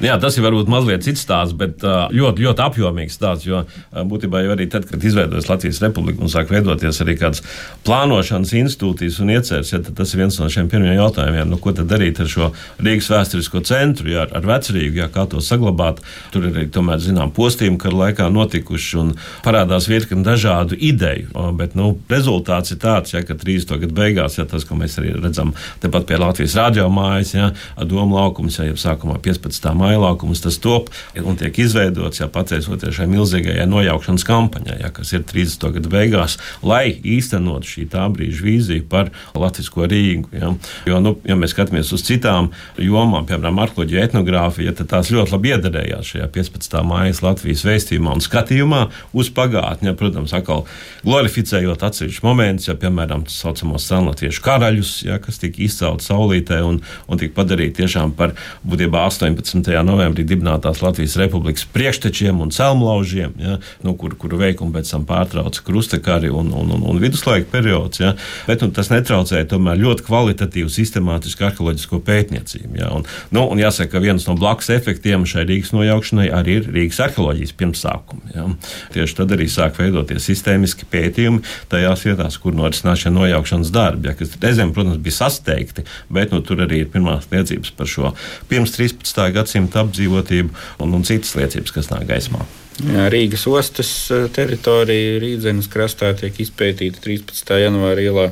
Jā, 0.00 0.14
tas 0.20 0.36
ir 0.38 0.44
varbūt 0.46 0.70
mazliet 0.72 1.04
cits 1.04 1.20
stāsts, 1.26 1.52
bet 1.60 1.82
ļoti, 1.84 2.46
ļoti 2.46 2.62
apjomīgs 2.64 3.18
stāsts. 3.18 3.44
Jo 3.44 3.62
būtībā 3.92 4.40
jau 4.44 4.54
arī 4.54 4.64
tad, 4.72 4.86
kad 4.88 5.02
izveidojas 5.04 5.50
Latvijas 5.50 5.80
republika 5.84 6.24
un 6.24 6.32
sāk 6.32 6.48
veidoties 6.52 7.02
arī 7.04 7.18
kādas 7.20 7.42
plānošanas 7.84 8.54
institūcijas 8.62 9.18
un 9.20 9.32
ieceres, 9.34 9.72
ja, 9.74 9.80
tas 9.84 10.14
ir 10.14 10.22
viens 10.22 10.38
no 10.40 10.48
šiem 10.52 10.70
pirmajiem 10.72 10.96
jautājumiem, 11.02 11.50
nu, 11.52 11.58
ko 11.60 11.74
tad 11.76 11.90
darīt 11.90 12.22
ar 12.24 12.30
šo 12.32 12.48
Rīgas 12.80 13.10
vēsturisko 13.12 13.62
centru, 13.68 14.08
ja, 14.14 14.24
ar 14.24 14.48
vecrīgu, 14.48 15.02
ja, 15.02 15.10
kā 15.12 15.26
to 15.28 15.42
saglabāt. 15.44 16.00
Tur 16.32 16.48
ir 16.48 16.56
arī 16.56 16.70
tomēr 16.72 17.02
zinām 17.04 17.34
postījumi, 17.36 17.76
kad 17.82 17.96
laikā 17.96 18.30
notikuši 18.32 18.98
un 19.02 19.12
parādās 19.44 19.90
virkni 19.90 20.24
dažādu 20.24 20.78
ideju. 20.80 21.28
Bet 21.60 21.76
nu, 21.76 21.92
rezultāts 22.08 22.72
ir 22.72 22.80
tāds, 22.80 23.12
ja, 23.12 23.20
ka 23.26 23.36
30. 23.36 23.76
gadu 23.84 24.00
beigās, 24.00 24.40
ja 24.40 24.48
tas, 24.48 24.64
ko 24.64 24.80
mēs 24.80 24.96
arī 25.02 25.12
redzam 25.18 25.52
tepat 25.84 26.08
pie 26.08 26.20
Latvijas 26.20 26.56
rādio 26.56 26.88
mājas, 26.92 27.36
ja, 27.36 27.52
Doma 27.90 28.22
laukums, 28.22 28.56
ja 28.60 28.68
jau 28.68 28.78
sākumā 28.80 29.18
15. 29.20 29.72
māja 29.76 29.89
mailākums 29.90 30.42
tas 30.44 30.58
top 30.62 30.90
un 31.18 31.38
tiek 31.40 31.58
izveidots, 31.64 32.22
ja 32.22 32.30
pateicoties 32.32 32.96
šai 32.96 33.08
milzīgajai 33.10 33.66
nojaukšanas 33.70 34.26
kampaņai, 34.28 34.78
ja, 34.84 34.90
kas 34.94 35.12
ir 35.16 35.24
30. 35.28 35.68
gada 35.76 35.92
beigās, 35.92 36.38
lai 36.66 36.94
īstenot 36.94 37.66
šī 37.68 37.86
tā 37.92 38.06
brīža 38.12 38.46
vīziju 38.46 38.86
par 38.90 39.12
Latvijas 39.34 39.70
Rīgu. 39.90 40.30
Ja. 40.36 40.52
Jo, 40.88 41.00
nu, 41.02 41.14
ja 41.26 41.36
mēs 41.38 41.54
skatāmies 41.54 41.90
uz 41.94 42.04
citām 42.06 42.50
jomām, 42.80 43.26
piemēram, 43.28 43.58
arheoloģija, 43.64 44.06
etnogrāfija, 44.08 44.74
tad 44.76 44.90
tās 44.92 45.10
ļoti 45.12 45.34
labi 45.34 45.52
iederējās 45.54 46.12
šajā 46.14 46.28
15. 46.34 46.76
mājas 46.86 47.22
Latvijas 47.24 47.64
vēstījumā 47.66 48.14
un 48.16 48.24
skatījumā 48.24 48.82
uz 49.16 49.30
pagātni. 49.34 49.90
Ja, 49.90 49.96
protams, 49.98 50.34
atkal 50.36 50.66
glorificējot 51.06 51.84
atsevišķus 51.88 52.24
momentus, 52.26 52.68
ja, 52.70 52.76
piemēram, 52.80 53.24
tā 53.26 53.34
saucamos 53.34 53.88
senlatviešu 53.90 54.44
karaļus, 54.44 54.94
ja, 55.08 55.18
kas 55.22 55.40
tika 55.42 55.62
izcelti 55.64 56.06
saulītē 56.06 56.60
un, 56.66 56.80
un 57.10 57.20
tika 57.20 57.40
padarīti 57.40 57.80
tiešām 57.82 58.14
par 58.18 58.36
būtībā 58.66 59.06
18 59.08 59.70
novembrī 59.86 60.24
dibinātās 60.28 60.82
Latvijas 60.84 61.16
Republikas 61.20 61.66
priekštečiem 61.74 62.40
un 62.42 62.52
celmlaužiem, 62.54 63.34
ja, 63.40 63.58
nu, 63.86 63.94
kur, 63.98 64.14
kuru 64.20 64.40
veikumu 64.40 64.74
pēc 64.76 64.92
tam 64.94 65.06
pārtrauca 65.08 65.64
krustakari 65.66 66.30
un, 66.30 66.52
un, 66.56 66.72
un, 66.76 66.84
un 66.92 67.00
viduslaika 67.02 67.48
periods. 67.52 68.02
Ja. 68.02 68.14
Bet 68.48 68.64
nu, 68.64 68.70
tas 68.74 68.90
netraucēja 68.92 69.48
tomēr 69.50 69.80
ļoti 69.80 70.06
kvalitatīvu, 70.06 70.70
sistemātisku 70.72 71.46
arheoloģisko 71.48 72.00
pētniecību. 72.06 72.72
Ja. 72.80 72.90
Un, 72.96 73.06
nu, 73.34 73.44
un 73.50 73.62
jāsaka, 73.62 73.94
ka 73.94 74.04
viens 74.04 74.26
no 74.28 74.36
blakus 74.38 74.70
efektiem 74.74 75.26
šai 75.28 75.46
Rīgas 75.48 75.74
nojaukšanai 75.76 76.28
arī 76.34 76.60
ir 76.60 76.70
Rīgas 76.74 77.00
arheoloģijas 77.06 77.56
pirmsākumi. 77.60 78.34
Ja. 78.36 78.46
Tieši 78.94 79.18
tad 79.20 79.34
arī 79.36 79.48
sāk 79.50 79.78
veidoties 79.80 80.26
sistēmiski 80.30 80.88
pētījumi 80.90 81.44
tajās 81.72 82.04
vietās, 82.06 82.38
kur 82.40 82.56
norisinās 82.56 83.04
šie 83.04 83.14
nojaukšanas 83.14 83.72
darbi, 83.74 84.10
ja, 84.10 84.16
kas 84.18 84.36
reizēm, 84.40 84.74
protams, 84.76 85.00
bija 85.02 85.18
sasteigti, 85.20 85.86
bet 86.12 86.34
nu, 86.34 86.42
tur 86.44 86.64
arī 86.64 86.84
ir 86.84 86.90
pirmās 86.92 87.28
liecības 87.32 87.72
par 87.76 87.90
šo 87.90 88.12
pirms 88.50 88.74
13. 88.76 89.20
gadsimta 89.34 89.59
gadsimta 89.60 89.84
apdzīvotību 89.84 90.50
un, 90.80 90.94
un 90.94 91.04
citas 91.04 91.36
liecības, 91.36 91.74
kas 91.74 91.90
nāk 91.92 92.08
gaismā. 92.08 92.44
Jā, 92.80 93.10
Rīgas 93.12 93.46
ostas 93.50 93.90
e, 94.10 94.24
teritorija 94.32 95.20
Rīdzenes 95.20 95.68
krastā 95.68 96.14
tiek 96.16 96.34
izpētīta 96.40 97.00
13. 97.04 97.56
janvāra 97.60 98.00
ielā. 98.00 98.28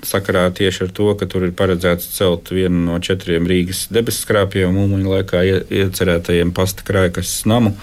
Sakarā 0.00 0.46
tieši 0.56 0.86
ar 0.86 0.92
to, 0.96 1.10
ka 1.20 1.26
tur 1.28 1.44
ir 1.44 1.52
paredzēts 1.52 2.06
celt 2.14 2.48
vienu 2.52 2.86
no 2.86 2.96
četriem 3.04 3.44
Rīgas 3.48 3.88
debesu 3.92 4.24
skrāpjiem, 4.24 4.72
mūmuļu 4.72 5.12
laikā 5.12 5.42
iecerētajiem 5.68 6.54
pasta 6.56 6.86
krājkas 6.88 7.42
namu. 7.48 7.74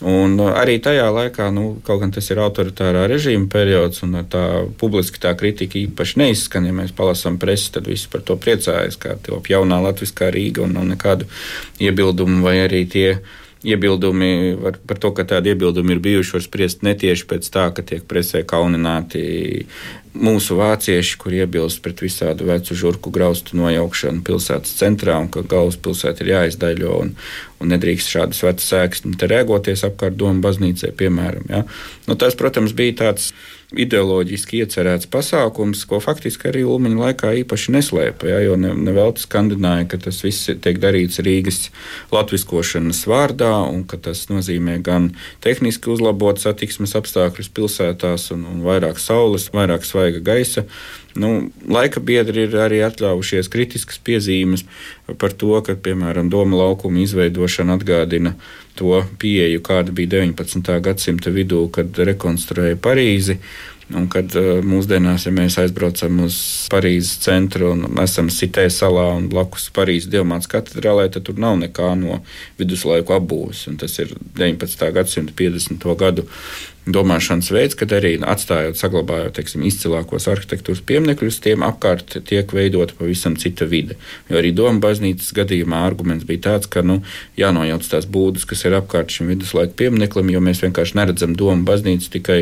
Un 0.00 0.38
uh, 0.40 0.54
arī 0.56 0.78
tajā 0.80 1.10
laikā, 1.12 1.50
nu, 1.52 1.74
kaut 1.84 2.00
gan 2.00 2.12
tas 2.14 2.30
ir 2.32 2.40
autoritārā 2.40 3.04
režīma 3.10 3.50
periods, 3.52 4.00
un 4.06 4.16
tā 4.32 4.44
publiski 4.80 5.20
tā 5.20 5.34
kritika 5.36 5.76
īpaši 5.80 6.22
neizskan, 6.22 6.68
ja 6.68 6.76
mēs 6.76 6.94
palasām 6.96 7.36
presi, 7.40 7.68
tad 7.74 7.90
visi 7.90 8.08
par 8.12 8.24
to 8.24 8.38
priecājas, 8.40 8.96
kā 9.00 9.18
top 9.26 9.50
jaunā 9.52 9.80
latviskā 9.84 10.30
Rīga 10.32 10.64
un 10.64 10.72
nav 10.78 10.88
nekādu 10.94 11.28
iebildumu 11.84 12.40
vai 12.46 12.62
arī 12.64 12.86
tie 12.88 13.08
iebildumi 13.62 14.56
var, 14.60 14.78
par 14.86 14.98
to, 15.00 15.10
ka 15.16 15.26
tādi 15.28 15.52
iebildumi 15.52 15.96
ir 15.96 16.02
bijuši, 16.04 16.36
var 16.36 16.44
spriest 16.44 16.84
netieši 16.86 17.26
pēc 17.28 17.50
tā, 17.52 17.66
ka 17.76 17.84
tiek 17.86 18.06
presē 18.08 18.42
kaunināti 18.48 19.22
mūsu 20.16 20.56
vācieši, 20.58 21.18
kur 21.20 21.34
iebilst 21.36 21.82
pret 21.84 22.00
visādu 22.02 22.48
vecu 22.48 22.74
žurku 22.74 23.12
graustu 23.14 23.58
nojaukšanu 23.60 24.24
pilsētas 24.26 24.74
centrā, 24.80 25.18
un 25.22 25.28
ka 25.30 25.44
galvaspilsēta 25.46 26.24
ir 26.24 26.32
jāizdaļo 26.32 26.96
un, 27.04 27.14
un 27.60 27.72
nedrīkst 27.74 28.16
šādas 28.16 28.42
vecas 28.46 28.72
sēklas 28.72 29.30
rēgoties 29.30 29.86
apkārt 29.86 30.18
domu 30.18 30.42
baznīcai, 30.44 30.94
piemēram. 30.98 31.46
Ja? 31.52 31.64
Nu, 32.08 32.18
tas, 32.18 32.38
protams, 32.38 32.74
bija 32.76 32.96
tāds 33.04 33.30
ideoloģiski 33.78 34.60
iecerēts 34.64 35.08
pasākums, 35.10 35.84
ko 35.88 36.00
faktiski 36.02 36.48
arī 36.50 36.64
Ulmaņa 36.66 37.00
laikā 37.04 37.32
īpaši 37.42 37.74
neslēpa. 37.76 38.28
Ja, 38.30 38.40
jo 38.42 38.56
nevelti 38.58 39.22
ne 39.22 39.26
skandināja, 39.26 39.86
ka 39.92 40.00
tas 40.06 40.20
viss 40.24 40.50
tiek 40.50 40.80
darīts 40.82 41.20
Rīgas 41.22 41.68
latviskošanas 42.14 43.04
vārdā, 43.10 43.52
un 43.70 43.84
ka 43.88 44.00
tas 44.02 44.26
nozīmē 44.32 44.80
gan 44.86 45.12
tehniski 45.44 45.92
uzlabot 45.94 46.42
satiksmes 46.42 46.96
apstākļus 46.98 47.52
pilsētās, 47.54 48.30
un, 48.34 48.46
un 48.50 48.64
vairāk 48.66 48.98
saules, 49.02 49.50
vairāk 49.54 49.86
svaiga 49.86 50.22
gaisa. 50.32 50.66
Nu, 51.18 51.50
laika 51.66 52.00
biedri 52.00 52.44
ir 52.46 52.54
arī 52.62 52.84
atļāvušies 52.86 53.50
kritiskas 53.50 53.98
piezīmes 54.06 54.62
par 55.18 55.34
to, 55.34 55.56
ka, 55.66 55.74
piemēram, 55.74 56.30
doma 56.30 56.60
laukuma 56.60 57.02
izveidošana 57.02 57.74
atgādina 57.80 58.36
to 58.78 59.02
pieeju, 59.18 59.62
kāda 59.66 59.94
bija 59.94 60.20
19. 60.20 60.70
gadsimta 60.86 61.34
vidū, 61.34 61.66
kad 61.74 61.98
rekonstruēja 61.98 62.78
Parīzi. 62.80 63.40
Un 63.90 64.04
kad 64.06 64.30
uh, 64.38 64.60
mūsdienās, 64.62 65.24
ja 65.26 65.32
mēs 65.34 65.56
aizbraucam 65.58 66.20
uz 66.22 66.36
Parīzes 66.70 67.24
centru 67.24 67.72
un 67.72 67.98
esam 67.98 68.28
Sitē 68.30 68.68
salā 68.70 69.08
un 69.16 69.26
blakus 69.32 69.66
Parīzes 69.74 70.06
Dievmāts 70.12 70.46
katedrālē, 70.50 71.08
tad 71.10 71.26
tur 71.26 71.40
nav 71.42 71.56
nekā 71.58 71.88
no 71.98 72.20
viduslaiku 72.60 73.16
apbūves. 73.16 73.64
Tas 73.82 73.98
ir 73.98 74.14
19. 74.38 74.92
gadsimta 74.94 75.34
50. 75.34 75.88
gadu 75.98 76.28
domāšanas 76.94 77.50
veids, 77.54 77.76
kad 77.78 77.92
arī 77.96 78.14
atstājot, 78.20 78.78
saglabājot 78.80 79.36
teiksim, 79.38 79.64
izcilākos 79.68 80.28
arhitektūras 80.30 80.82
pieminekļus, 80.86 81.40
tiem 81.44 81.64
apkārt 81.66 82.16
tiek 82.28 82.52
veidota 82.56 82.96
pavisam 82.98 83.36
cita 83.40 83.68
vide. 83.70 83.96
Jo 84.30 84.40
arī 84.40 84.52
Doma 84.56 84.82
baznīcas 84.82 85.32
gadījumā 85.36 85.82
arguments 85.86 86.26
bija 86.28 86.44
tāds, 86.48 86.70
ka 86.70 86.82
nu, 86.86 87.00
jānojauc 87.40 87.86
tās 87.92 88.08
būdas, 88.10 88.46
kas 88.48 88.64
ir 88.66 88.76
apkārt 88.78 89.14
šim 89.14 89.30
viduslaiku 89.32 89.76
piemineklim, 89.82 90.32
jo 90.34 90.42
mēs 90.44 90.64
vienkārši 90.64 90.98
neredzam 91.00 91.36
Doma 91.38 91.66
baznīcu 91.68 92.10
tikai 92.18 92.40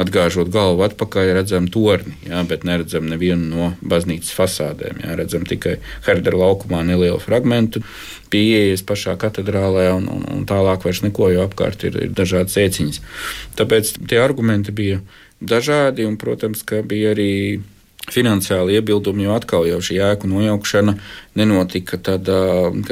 atgāžot 0.00 0.52
galvu 0.52 0.86
atpakaļ, 0.88 1.34
redzam 1.38 1.68
torni, 1.72 2.16
jā, 2.28 2.42
bet 2.48 2.66
neredzam 2.68 3.06
nevienu 3.10 3.50
no 3.52 3.70
baznīcas 3.82 4.34
fasādēm. 4.36 5.04
Jā, 5.04 5.18
redzam 5.20 5.46
tikai 5.48 5.78
Herdera 6.06 6.44
laukumā 6.44 6.82
nelielu 6.86 7.20
fragmentu 7.22 7.82
pieejas 8.32 8.82
pašā 8.88 9.14
katedrālē, 9.20 9.88
un, 9.96 10.08
un, 10.08 10.22
un 10.32 10.44
tālāk 10.48 10.86
vairs 10.86 11.02
neko, 11.04 11.28
jo 11.34 11.44
apkārt 11.44 11.84
ir, 11.88 11.98
ir 12.06 12.14
dažādas 12.16 12.56
ieciņas. 12.62 13.00
Tāpēc 13.58 13.81
tie 13.82 14.20
argumenti 14.22 14.74
bija 14.74 15.00
dažādi, 15.42 16.06
un, 16.06 16.16
protams, 16.20 16.62
ka 16.62 16.82
bija 16.86 17.12
arī 17.16 17.32
finansiāli 18.10 18.78
iebildumi, 18.78 19.26
jo 19.26 19.34
atkal 19.36 19.66
jau 19.68 19.78
šī 19.84 20.00
ēku 20.10 20.30
nojaukšana 20.30 20.96
nenotika 21.38 21.96
tāda, 21.96 22.36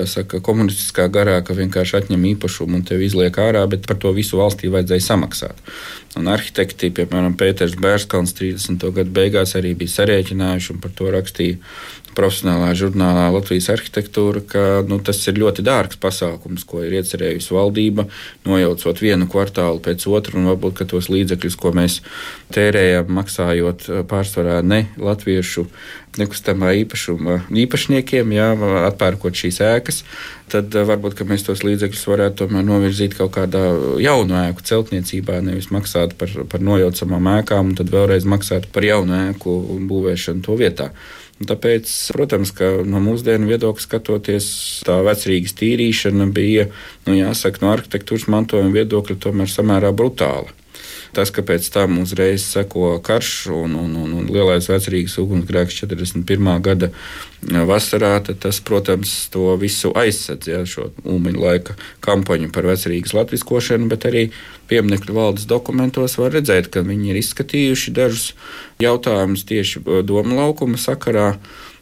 saka, 0.08 0.40
komunistiskā 0.44 1.08
garā, 1.12 1.38
ka 1.44 1.56
vienkārši 1.56 1.98
atņem 2.00 2.26
īpašumu 2.34 2.80
un 2.80 2.84
tevi 2.88 3.08
izliek 3.10 3.36
ārā, 3.36 3.66
bet 3.68 3.84
par 3.88 4.00
to 4.00 4.14
visu 4.16 4.40
valstī 4.40 4.70
vajadzēja 4.72 5.06
samaksāt. 5.10 5.60
Un 6.18 6.26
arhitekti, 6.32 6.90
piemēram, 6.96 7.36
Pēters 7.38 7.76
Bērskalns 7.78 8.32
30. 8.38 8.88
gadu 8.96 9.14
beigās 9.14 9.54
arī 9.58 9.76
bija 9.78 10.00
sarēķinājuši 10.00 10.72
un 10.74 10.80
par 10.82 10.94
to 10.96 11.12
rakstīja 11.12 11.60
profesionālā 12.16 12.72
žurnālā 12.74 13.28
Latvijas 13.30 13.68
arhitektūra, 13.74 14.42
ka 14.46 14.64
nu, 14.88 14.98
tas 15.04 15.20
ir 15.30 15.38
ļoti 15.40 15.64
dārgs 15.66 16.00
pasākums, 16.00 16.64
ko 16.66 16.82
ir 16.82 16.96
iecerējusi 16.98 17.54
valdība, 17.54 18.06
nojaucot 18.48 19.02
vienu 19.02 19.28
kvartālu 19.30 19.82
pēc 19.84 20.06
otra, 20.10 20.38
un 20.40 20.50
varbūt 20.50 20.82
tos 20.90 21.10
līdzekļus, 21.12 21.58
ko 21.60 21.74
mēs 21.76 22.00
tērējam, 22.54 23.12
maksājot 23.20 23.86
pārsvarā 24.10 24.60
ne 24.66 24.84
latviešu 24.98 25.68
nekustamā 26.18 26.72
īpašuma 26.80 27.36
īpašniekiem, 27.62 28.34
jā, 28.34 28.48
atpērkot 28.88 29.36
šīs 29.38 29.60
ēkas, 29.62 30.02
tad 30.50 30.74
varbūt 30.74 31.22
mēs 31.28 31.46
tos 31.46 31.62
līdzekļus 31.66 32.02
varētu 32.10 32.48
novirzīt 32.56 33.14
kaut 33.18 33.36
kādā 33.36 33.62
jaunu 34.02 34.38
ēku 34.42 34.66
celtniecībā, 34.66 35.38
nevis 35.46 35.70
maksāt 35.74 36.16
par, 36.18 36.34
par 36.50 36.64
nojaucamām 36.66 37.30
ēkām, 37.38 37.72
un 37.72 37.78
tad 37.78 37.92
vēlreiz 37.94 38.26
maksāt 38.26 38.70
par 38.74 38.86
jaunu 38.86 39.16
ēku 39.30 39.56
būvēšanu 39.90 40.46
to 40.46 40.58
vietā. 40.58 40.90
Tāpēc, 41.40 41.88
protams, 42.12 42.50
ka 42.52 42.66
no 42.84 43.00
mūsdienu 43.00 43.48
viedokļa 43.48 43.86
skatoties, 43.86 44.46
tā 44.84 44.98
vecrīgas 45.06 45.54
tīrīšana 45.56 46.26
bija, 46.36 46.66
nu, 47.06 47.14
jāsaka, 47.16 47.62
no 47.62 47.70
arhitektūras 47.72 48.26
mantojuma 48.28 48.74
viedokļa 48.74 49.16
tomēr 49.24 49.48
samērā 49.48 49.94
brutāla. 49.96 50.52
Tas, 51.16 51.32
ka 51.34 51.42
pēc 51.46 51.66
tam 51.74 51.98
uzreiz 52.02 52.44
seko 52.46 52.96
karš 53.02 53.50
un, 53.54 53.74
un, 53.74 53.96
un, 53.98 54.12
un 54.20 54.30
lielais 54.30 54.68
vecrīgas 54.70 55.18
ugunsgrēks 55.22 55.80
41. 55.82 56.50
gada 56.62 56.92
vasarā, 57.42 58.20
tas, 58.20 58.60
protams, 58.60 59.28
to 59.32 59.54
visu 59.56 59.92
aizsedz, 59.96 60.48
ja, 60.48 60.60
šo 60.68 60.90
ulmiņa 61.04 61.40
laika 61.40 61.76
kampaņu 62.04 62.50
par 62.52 62.68
vecrīgas 62.68 63.14
latviskošanu, 63.16 63.88
bet 63.88 64.04
arī 64.04 64.28
pieminiektu 64.68 65.16
valdes 65.16 65.48
dokumentos 65.50 66.18
var 66.20 66.36
redzēt, 66.36 66.68
ka 66.70 66.84
viņi 66.86 67.10
ir 67.10 67.20
izskatījuši 67.22 67.96
dažus 67.96 68.34
jautājumus 68.80 69.44
tieši 69.48 69.82
doma 70.06 70.44
laukuma 70.44 70.78
sakarā 70.80 71.34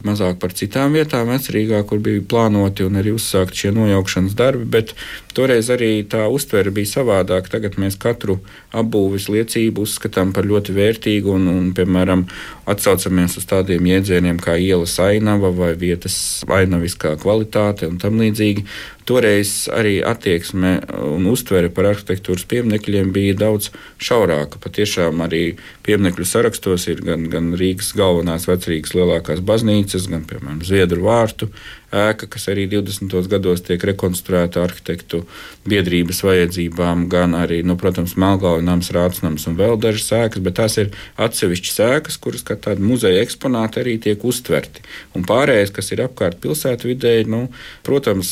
mazāk 0.05 0.37
par 0.39 0.53
citām 0.55 0.95
vietām, 0.95 1.27
vecrīgā, 1.33 1.81
kur 1.87 1.99
bija 2.03 2.23
plānoti 2.31 2.85
un 2.87 2.99
arī 2.99 3.13
uzsākt 3.15 3.57
šie 3.59 3.73
nojaukšanas 3.75 4.35
darbi, 4.39 4.67
bet 4.77 4.93
toreiz 5.35 5.69
arī 5.73 6.05
tā 6.07 6.25
uztvere 6.31 6.71
bija 6.75 6.93
savādāka. 6.93 7.51
Tagad 7.57 7.75
mēs 7.81 7.99
katru 7.99 8.39
apbūves 8.71 9.27
liecību 9.31 9.83
uzskatām 9.83 10.31
par 10.35 10.47
ļoti 10.47 10.75
vērtīgu 10.77 11.35
un, 11.35 11.49
un 11.51 11.69
piemēram, 11.75 12.25
atsaucamies 12.69 13.37
uz 13.41 13.47
tādiem 13.49 13.91
jēdzieniem 13.91 14.39
kā 14.43 14.55
ielas 14.59 14.95
ainava 15.03 15.48
vai 15.55 15.73
vietas 15.79 16.15
ainaviskā 16.47 17.15
kvalitāte 17.21 17.89
un 17.89 17.99
tam 18.01 18.19
līdzīgi. 18.21 18.65
Toreiz 19.09 19.65
arī 19.73 19.95
attieksme 20.05 20.75
un 21.01 21.25
uztvere 21.31 21.71
par 21.73 21.87
arhitektūras 21.89 22.45
pieminekļiem 22.51 23.09
bija 23.15 23.37
daudz 23.39 23.71
šaurāka. 23.97 24.61
Patiešām 24.61 25.23
arī 25.25 25.55
pieminekļu 25.87 26.27
sarakstos 26.29 26.85
ir 26.93 27.01
gan, 27.07 27.25
gan 27.33 27.55
Rīgas 27.57 27.89
galvenās 27.97 28.45
vecrīgas 28.49 28.93
lielākās 28.93 29.41
baznīcas, 29.41 30.05
gan, 30.13 30.27
piemēram, 30.29 30.61
Zviedru 30.61 31.07
vārtu 31.07 31.49
ēka, 31.89 32.27
kas 32.29 32.45
arī 32.51 32.67
20. 32.69 33.13
gados 33.31 33.63
tiek 33.65 33.81
rekonstruēta 33.89 34.61
arhitektu 34.61 35.23
biedrības 35.69 36.21
vajadzībām, 36.25 37.07
gan 37.09 37.33
arī, 37.37 37.61
nu, 37.65 37.75
protams, 37.79 38.15
Melngājas 38.19 38.91
rācinājums 38.93 39.47
un 39.49 39.57
vēl 39.59 39.77
dažas 39.81 40.11
ēkas, 40.19 40.43
bet 40.45 40.57
tās 40.59 40.77
ir 40.81 40.93
atsevišķas 41.17 41.81
ēkas, 41.87 42.19
kuras 42.21 42.45
kā 42.45 42.57
tādi 42.61 42.85
muzeja 42.85 43.23
eksponāti 43.25 43.81
arī 43.81 43.97
tiek 44.01 44.23
uztverti. 44.25 44.85
Un 45.17 45.25
pārējais, 45.29 45.73
kas 45.73 45.89
ir 45.95 46.03
apkārt 46.05 46.39
pilsētvidē, 46.43 47.15
nu, 47.29 47.47
protams, 47.87 48.31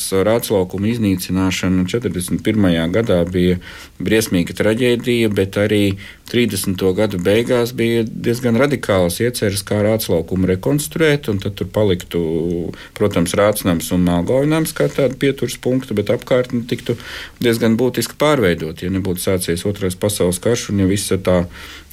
rāclaukuma 0.67 0.91
iznīcināšana 0.91 1.85
41. 1.87 2.91
gadā 2.91 3.23
bija 3.25 3.57
briesmīga 3.99 4.53
traģēdija, 4.53 5.29
bet 5.29 5.55
arī 5.57 5.97
30. 6.27 6.75
gadu 6.93 7.17
beigās 7.17 7.71
bija 7.73 8.03
diezgan 8.03 8.57
radikāls 8.57 9.21
ieceres, 9.21 9.63
kā 9.63 9.79
rāclaukumu 9.81 10.47
rekonstruēt, 10.47 11.29
un 11.29 11.39
tad 11.39 11.55
tur 11.55 11.67
paliktu, 11.67 12.73
protams, 12.93 13.33
Rācnams 13.33 13.91
un 13.93 14.03
Melngaunams 14.03 14.73
kā 14.75 14.89
tādu 14.89 15.15
pieturas 15.15 15.57
punktu, 15.57 15.95
bet 15.95 16.09
apkārtni 16.09 16.65
tiktu 16.67 16.97
diezgan 17.39 17.77
būtiski 17.77 18.17
pārveidot. 18.19 18.83
Ja 18.83 18.91
nebūtu 18.91 19.23
sācies 19.23 19.65
otrais 19.65 19.95
pasaules 19.95 20.39
karš 20.39 20.71
un 20.73 20.83
ja 20.83 20.87
visa 20.89 21.17
tā 21.17 21.45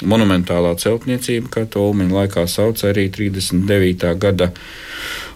monumentālā 0.02 0.74
celtniecība, 0.78 1.50
kā 1.50 1.66
to 1.70 1.86
Ulmaņa 1.90 2.24
laikā 2.24 2.48
sauc, 2.50 2.82
arī 2.82 3.06
39. 3.12 4.18
gada 4.18 4.50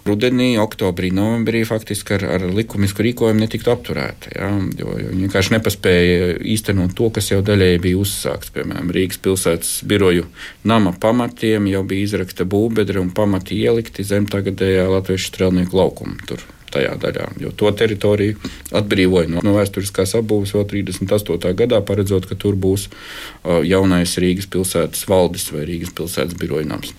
rudenī, 0.08 0.50
oktobrī, 0.60 1.10
novembrī 1.14 1.62
faktiski 1.68 2.16
ar, 2.18 2.26
ar 2.38 2.46
likumisku 2.54 3.04
rīkojumu 3.06 3.44
netiktu 3.44 3.72
apturēta. 3.72 4.34
Ja, 4.34 4.50
jo, 4.80 4.92
jo 4.98 5.12
viņi 5.12 5.26
vienkārši 5.26 5.54
nepaspēja 5.56 6.34
īstenot 6.56 6.96
to, 6.98 7.10
kas 7.14 7.30
jau 7.32 7.40
daļēji 7.44 7.82
bija 7.86 8.02
uzsākts. 8.02 8.52
Piemēram, 8.56 8.92
Rīgas 8.94 9.22
pilsētas 9.24 9.72
biroju 9.88 10.28
nama 10.68 10.94
pamatiem 11.00 11.70
jau 11.72 11.84
bija 11.88 12.10
izrakta 12.10 12.48
būvbedra 12.48 13.02
un 13.04 13.14
pamati 13.14 13.60
ielikti 13.62 14.06
zem 14.06 14.28
tagadējā 14.30 14.88
latviešu 14.90 15.32
strelnieku 15.32 15.78
laukuma. 15.78 16.18
Tur 16.28 16.44
tajā 16.78 16.94
daļā. 17.02 17.28
Jo 17.42 17.52
to 17.52 17.72
teritoriju 17.74 18.38
atbrīvoja 18.78 19.34
no, 19.34 19.44
no 19.44 19.56
vēsturiskās 19.58 20.16
apbūves 20.22 20.54
vēl 20.56 20.66
38. 20.70 21.52
gadā, 21.58 21.82
paredzot, 21.84 22.30
ka 22.30 22.38
tur 22.38 22.56
būs 22.58 22.88
uh, 22.88 23.60
jaunais 23.66 24.16
Rīgas 24.22 24.48
pilsētas 24.50 25.04
valdes 25.10 25.50
vai 25.54 25.66
Rīgas 25.68 25.94
pilsētas 25.98 26.38
biroja 26.38 26.70
nams. 26.70 26.94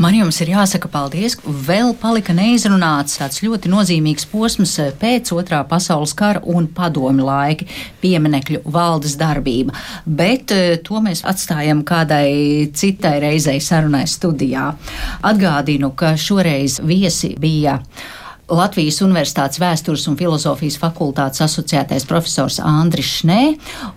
Man 0.00 0.14
jums 0.16 0.38
ir 0.40 0.52
jāsaka 0.54 0.88
paldies. 0.90 1.36
Vēl 1.44 1.92
palika 2.00 2.32
neizrunāts 2.36 3.18
tāds 3.20 3.42
ļoti 3.44 3.70
nozīmīgs 3.72 4.24
posms 4.30 4.72
pēc 5.00 5.32
otrā 5.36 5.60
pasaules 5.68 6.14
kara 6.16 6.40
un 6.48 6.66
padomi 6.72 7.24
laiki 7.26 7.68
pieminekļu 8.00 8.62
valdes 8.72 9.18
darbība. 9.20 9.76
Bet 10.06 10.54
eh, 10.56 10.78
to 10.84 11.02
mēs 11.04 11.24
atstājam 11.28 11.84
kādai 11.84 12.72
citai 12.74 13.18
reizei 13.22 13.60
sarunai 13.60 14.06
studijā. 14.08 14.70
Atgādinu, 15.28 15.92
ka 15.94 16.16
šoreiz 16.16 16.80
viesi 16.88 17.34
bija. 17.38 17.78
Latvijas 18.52 19.00
Universitātes 19.00 19.60
vēstures 19.62 20.04
un 20.10 20.16
filozofijas 20.20 20.76
fakultātes 20.80 21.40
asociētais 21.46 22.04
profesors 22.08 22.58
Andris 22.60 23.08
Šnē 23.18 23.40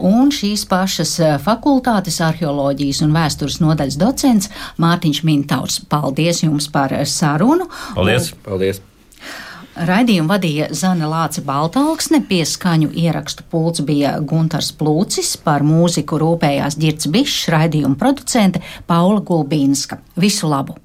un 0.07 0.31
šīs 0.31 0.63
pašas 0.71 1.13
eh, 1.19 1.35
fakultātes 1.43 2.21
arheoloģijas 2.23 3.03
un 3.03 3.15
vēstures 3.15 3.59
nodaļas 3.63 3.99
docents 3.99 4.51
Mārtiņš 4.81 5.23
Mintaurs. 5.27 5.79
Paldies 5.91 6.45
jums 6.45 6.69
par 6.71 6.95
sarunu! 7.09 7.67
Paldies! 7.97 8.31
Un, 8.31 8.43
paldies. 8.47 8.83
Raidījumu 9.75 10.31
vadīja 10.31 10.69
Zana 10.71 11.09
Lāce 11.11 11.41
Baltāksne, 11.43 12.21
pieskaņu 12.29 12.93
ierakstu 12.95 13.43
pults 13.51 13.83
bija 13.83 14.13
Guntars 14.23 14.71
Plūcis, 14.71 15.33
par 15.43 15.67
mūziku 15.67 16.21
rūpējās 16.21 16.79
Girts 16.79 17.11
Bišs, 17.11 17.49
raidījuma 17.51 17.99
producente 17.99 18.63
Paula 18.87 19.19
Gulbīnska. 19.19 19.99
Visu 20.15 20.47
labu! 20.47 20.79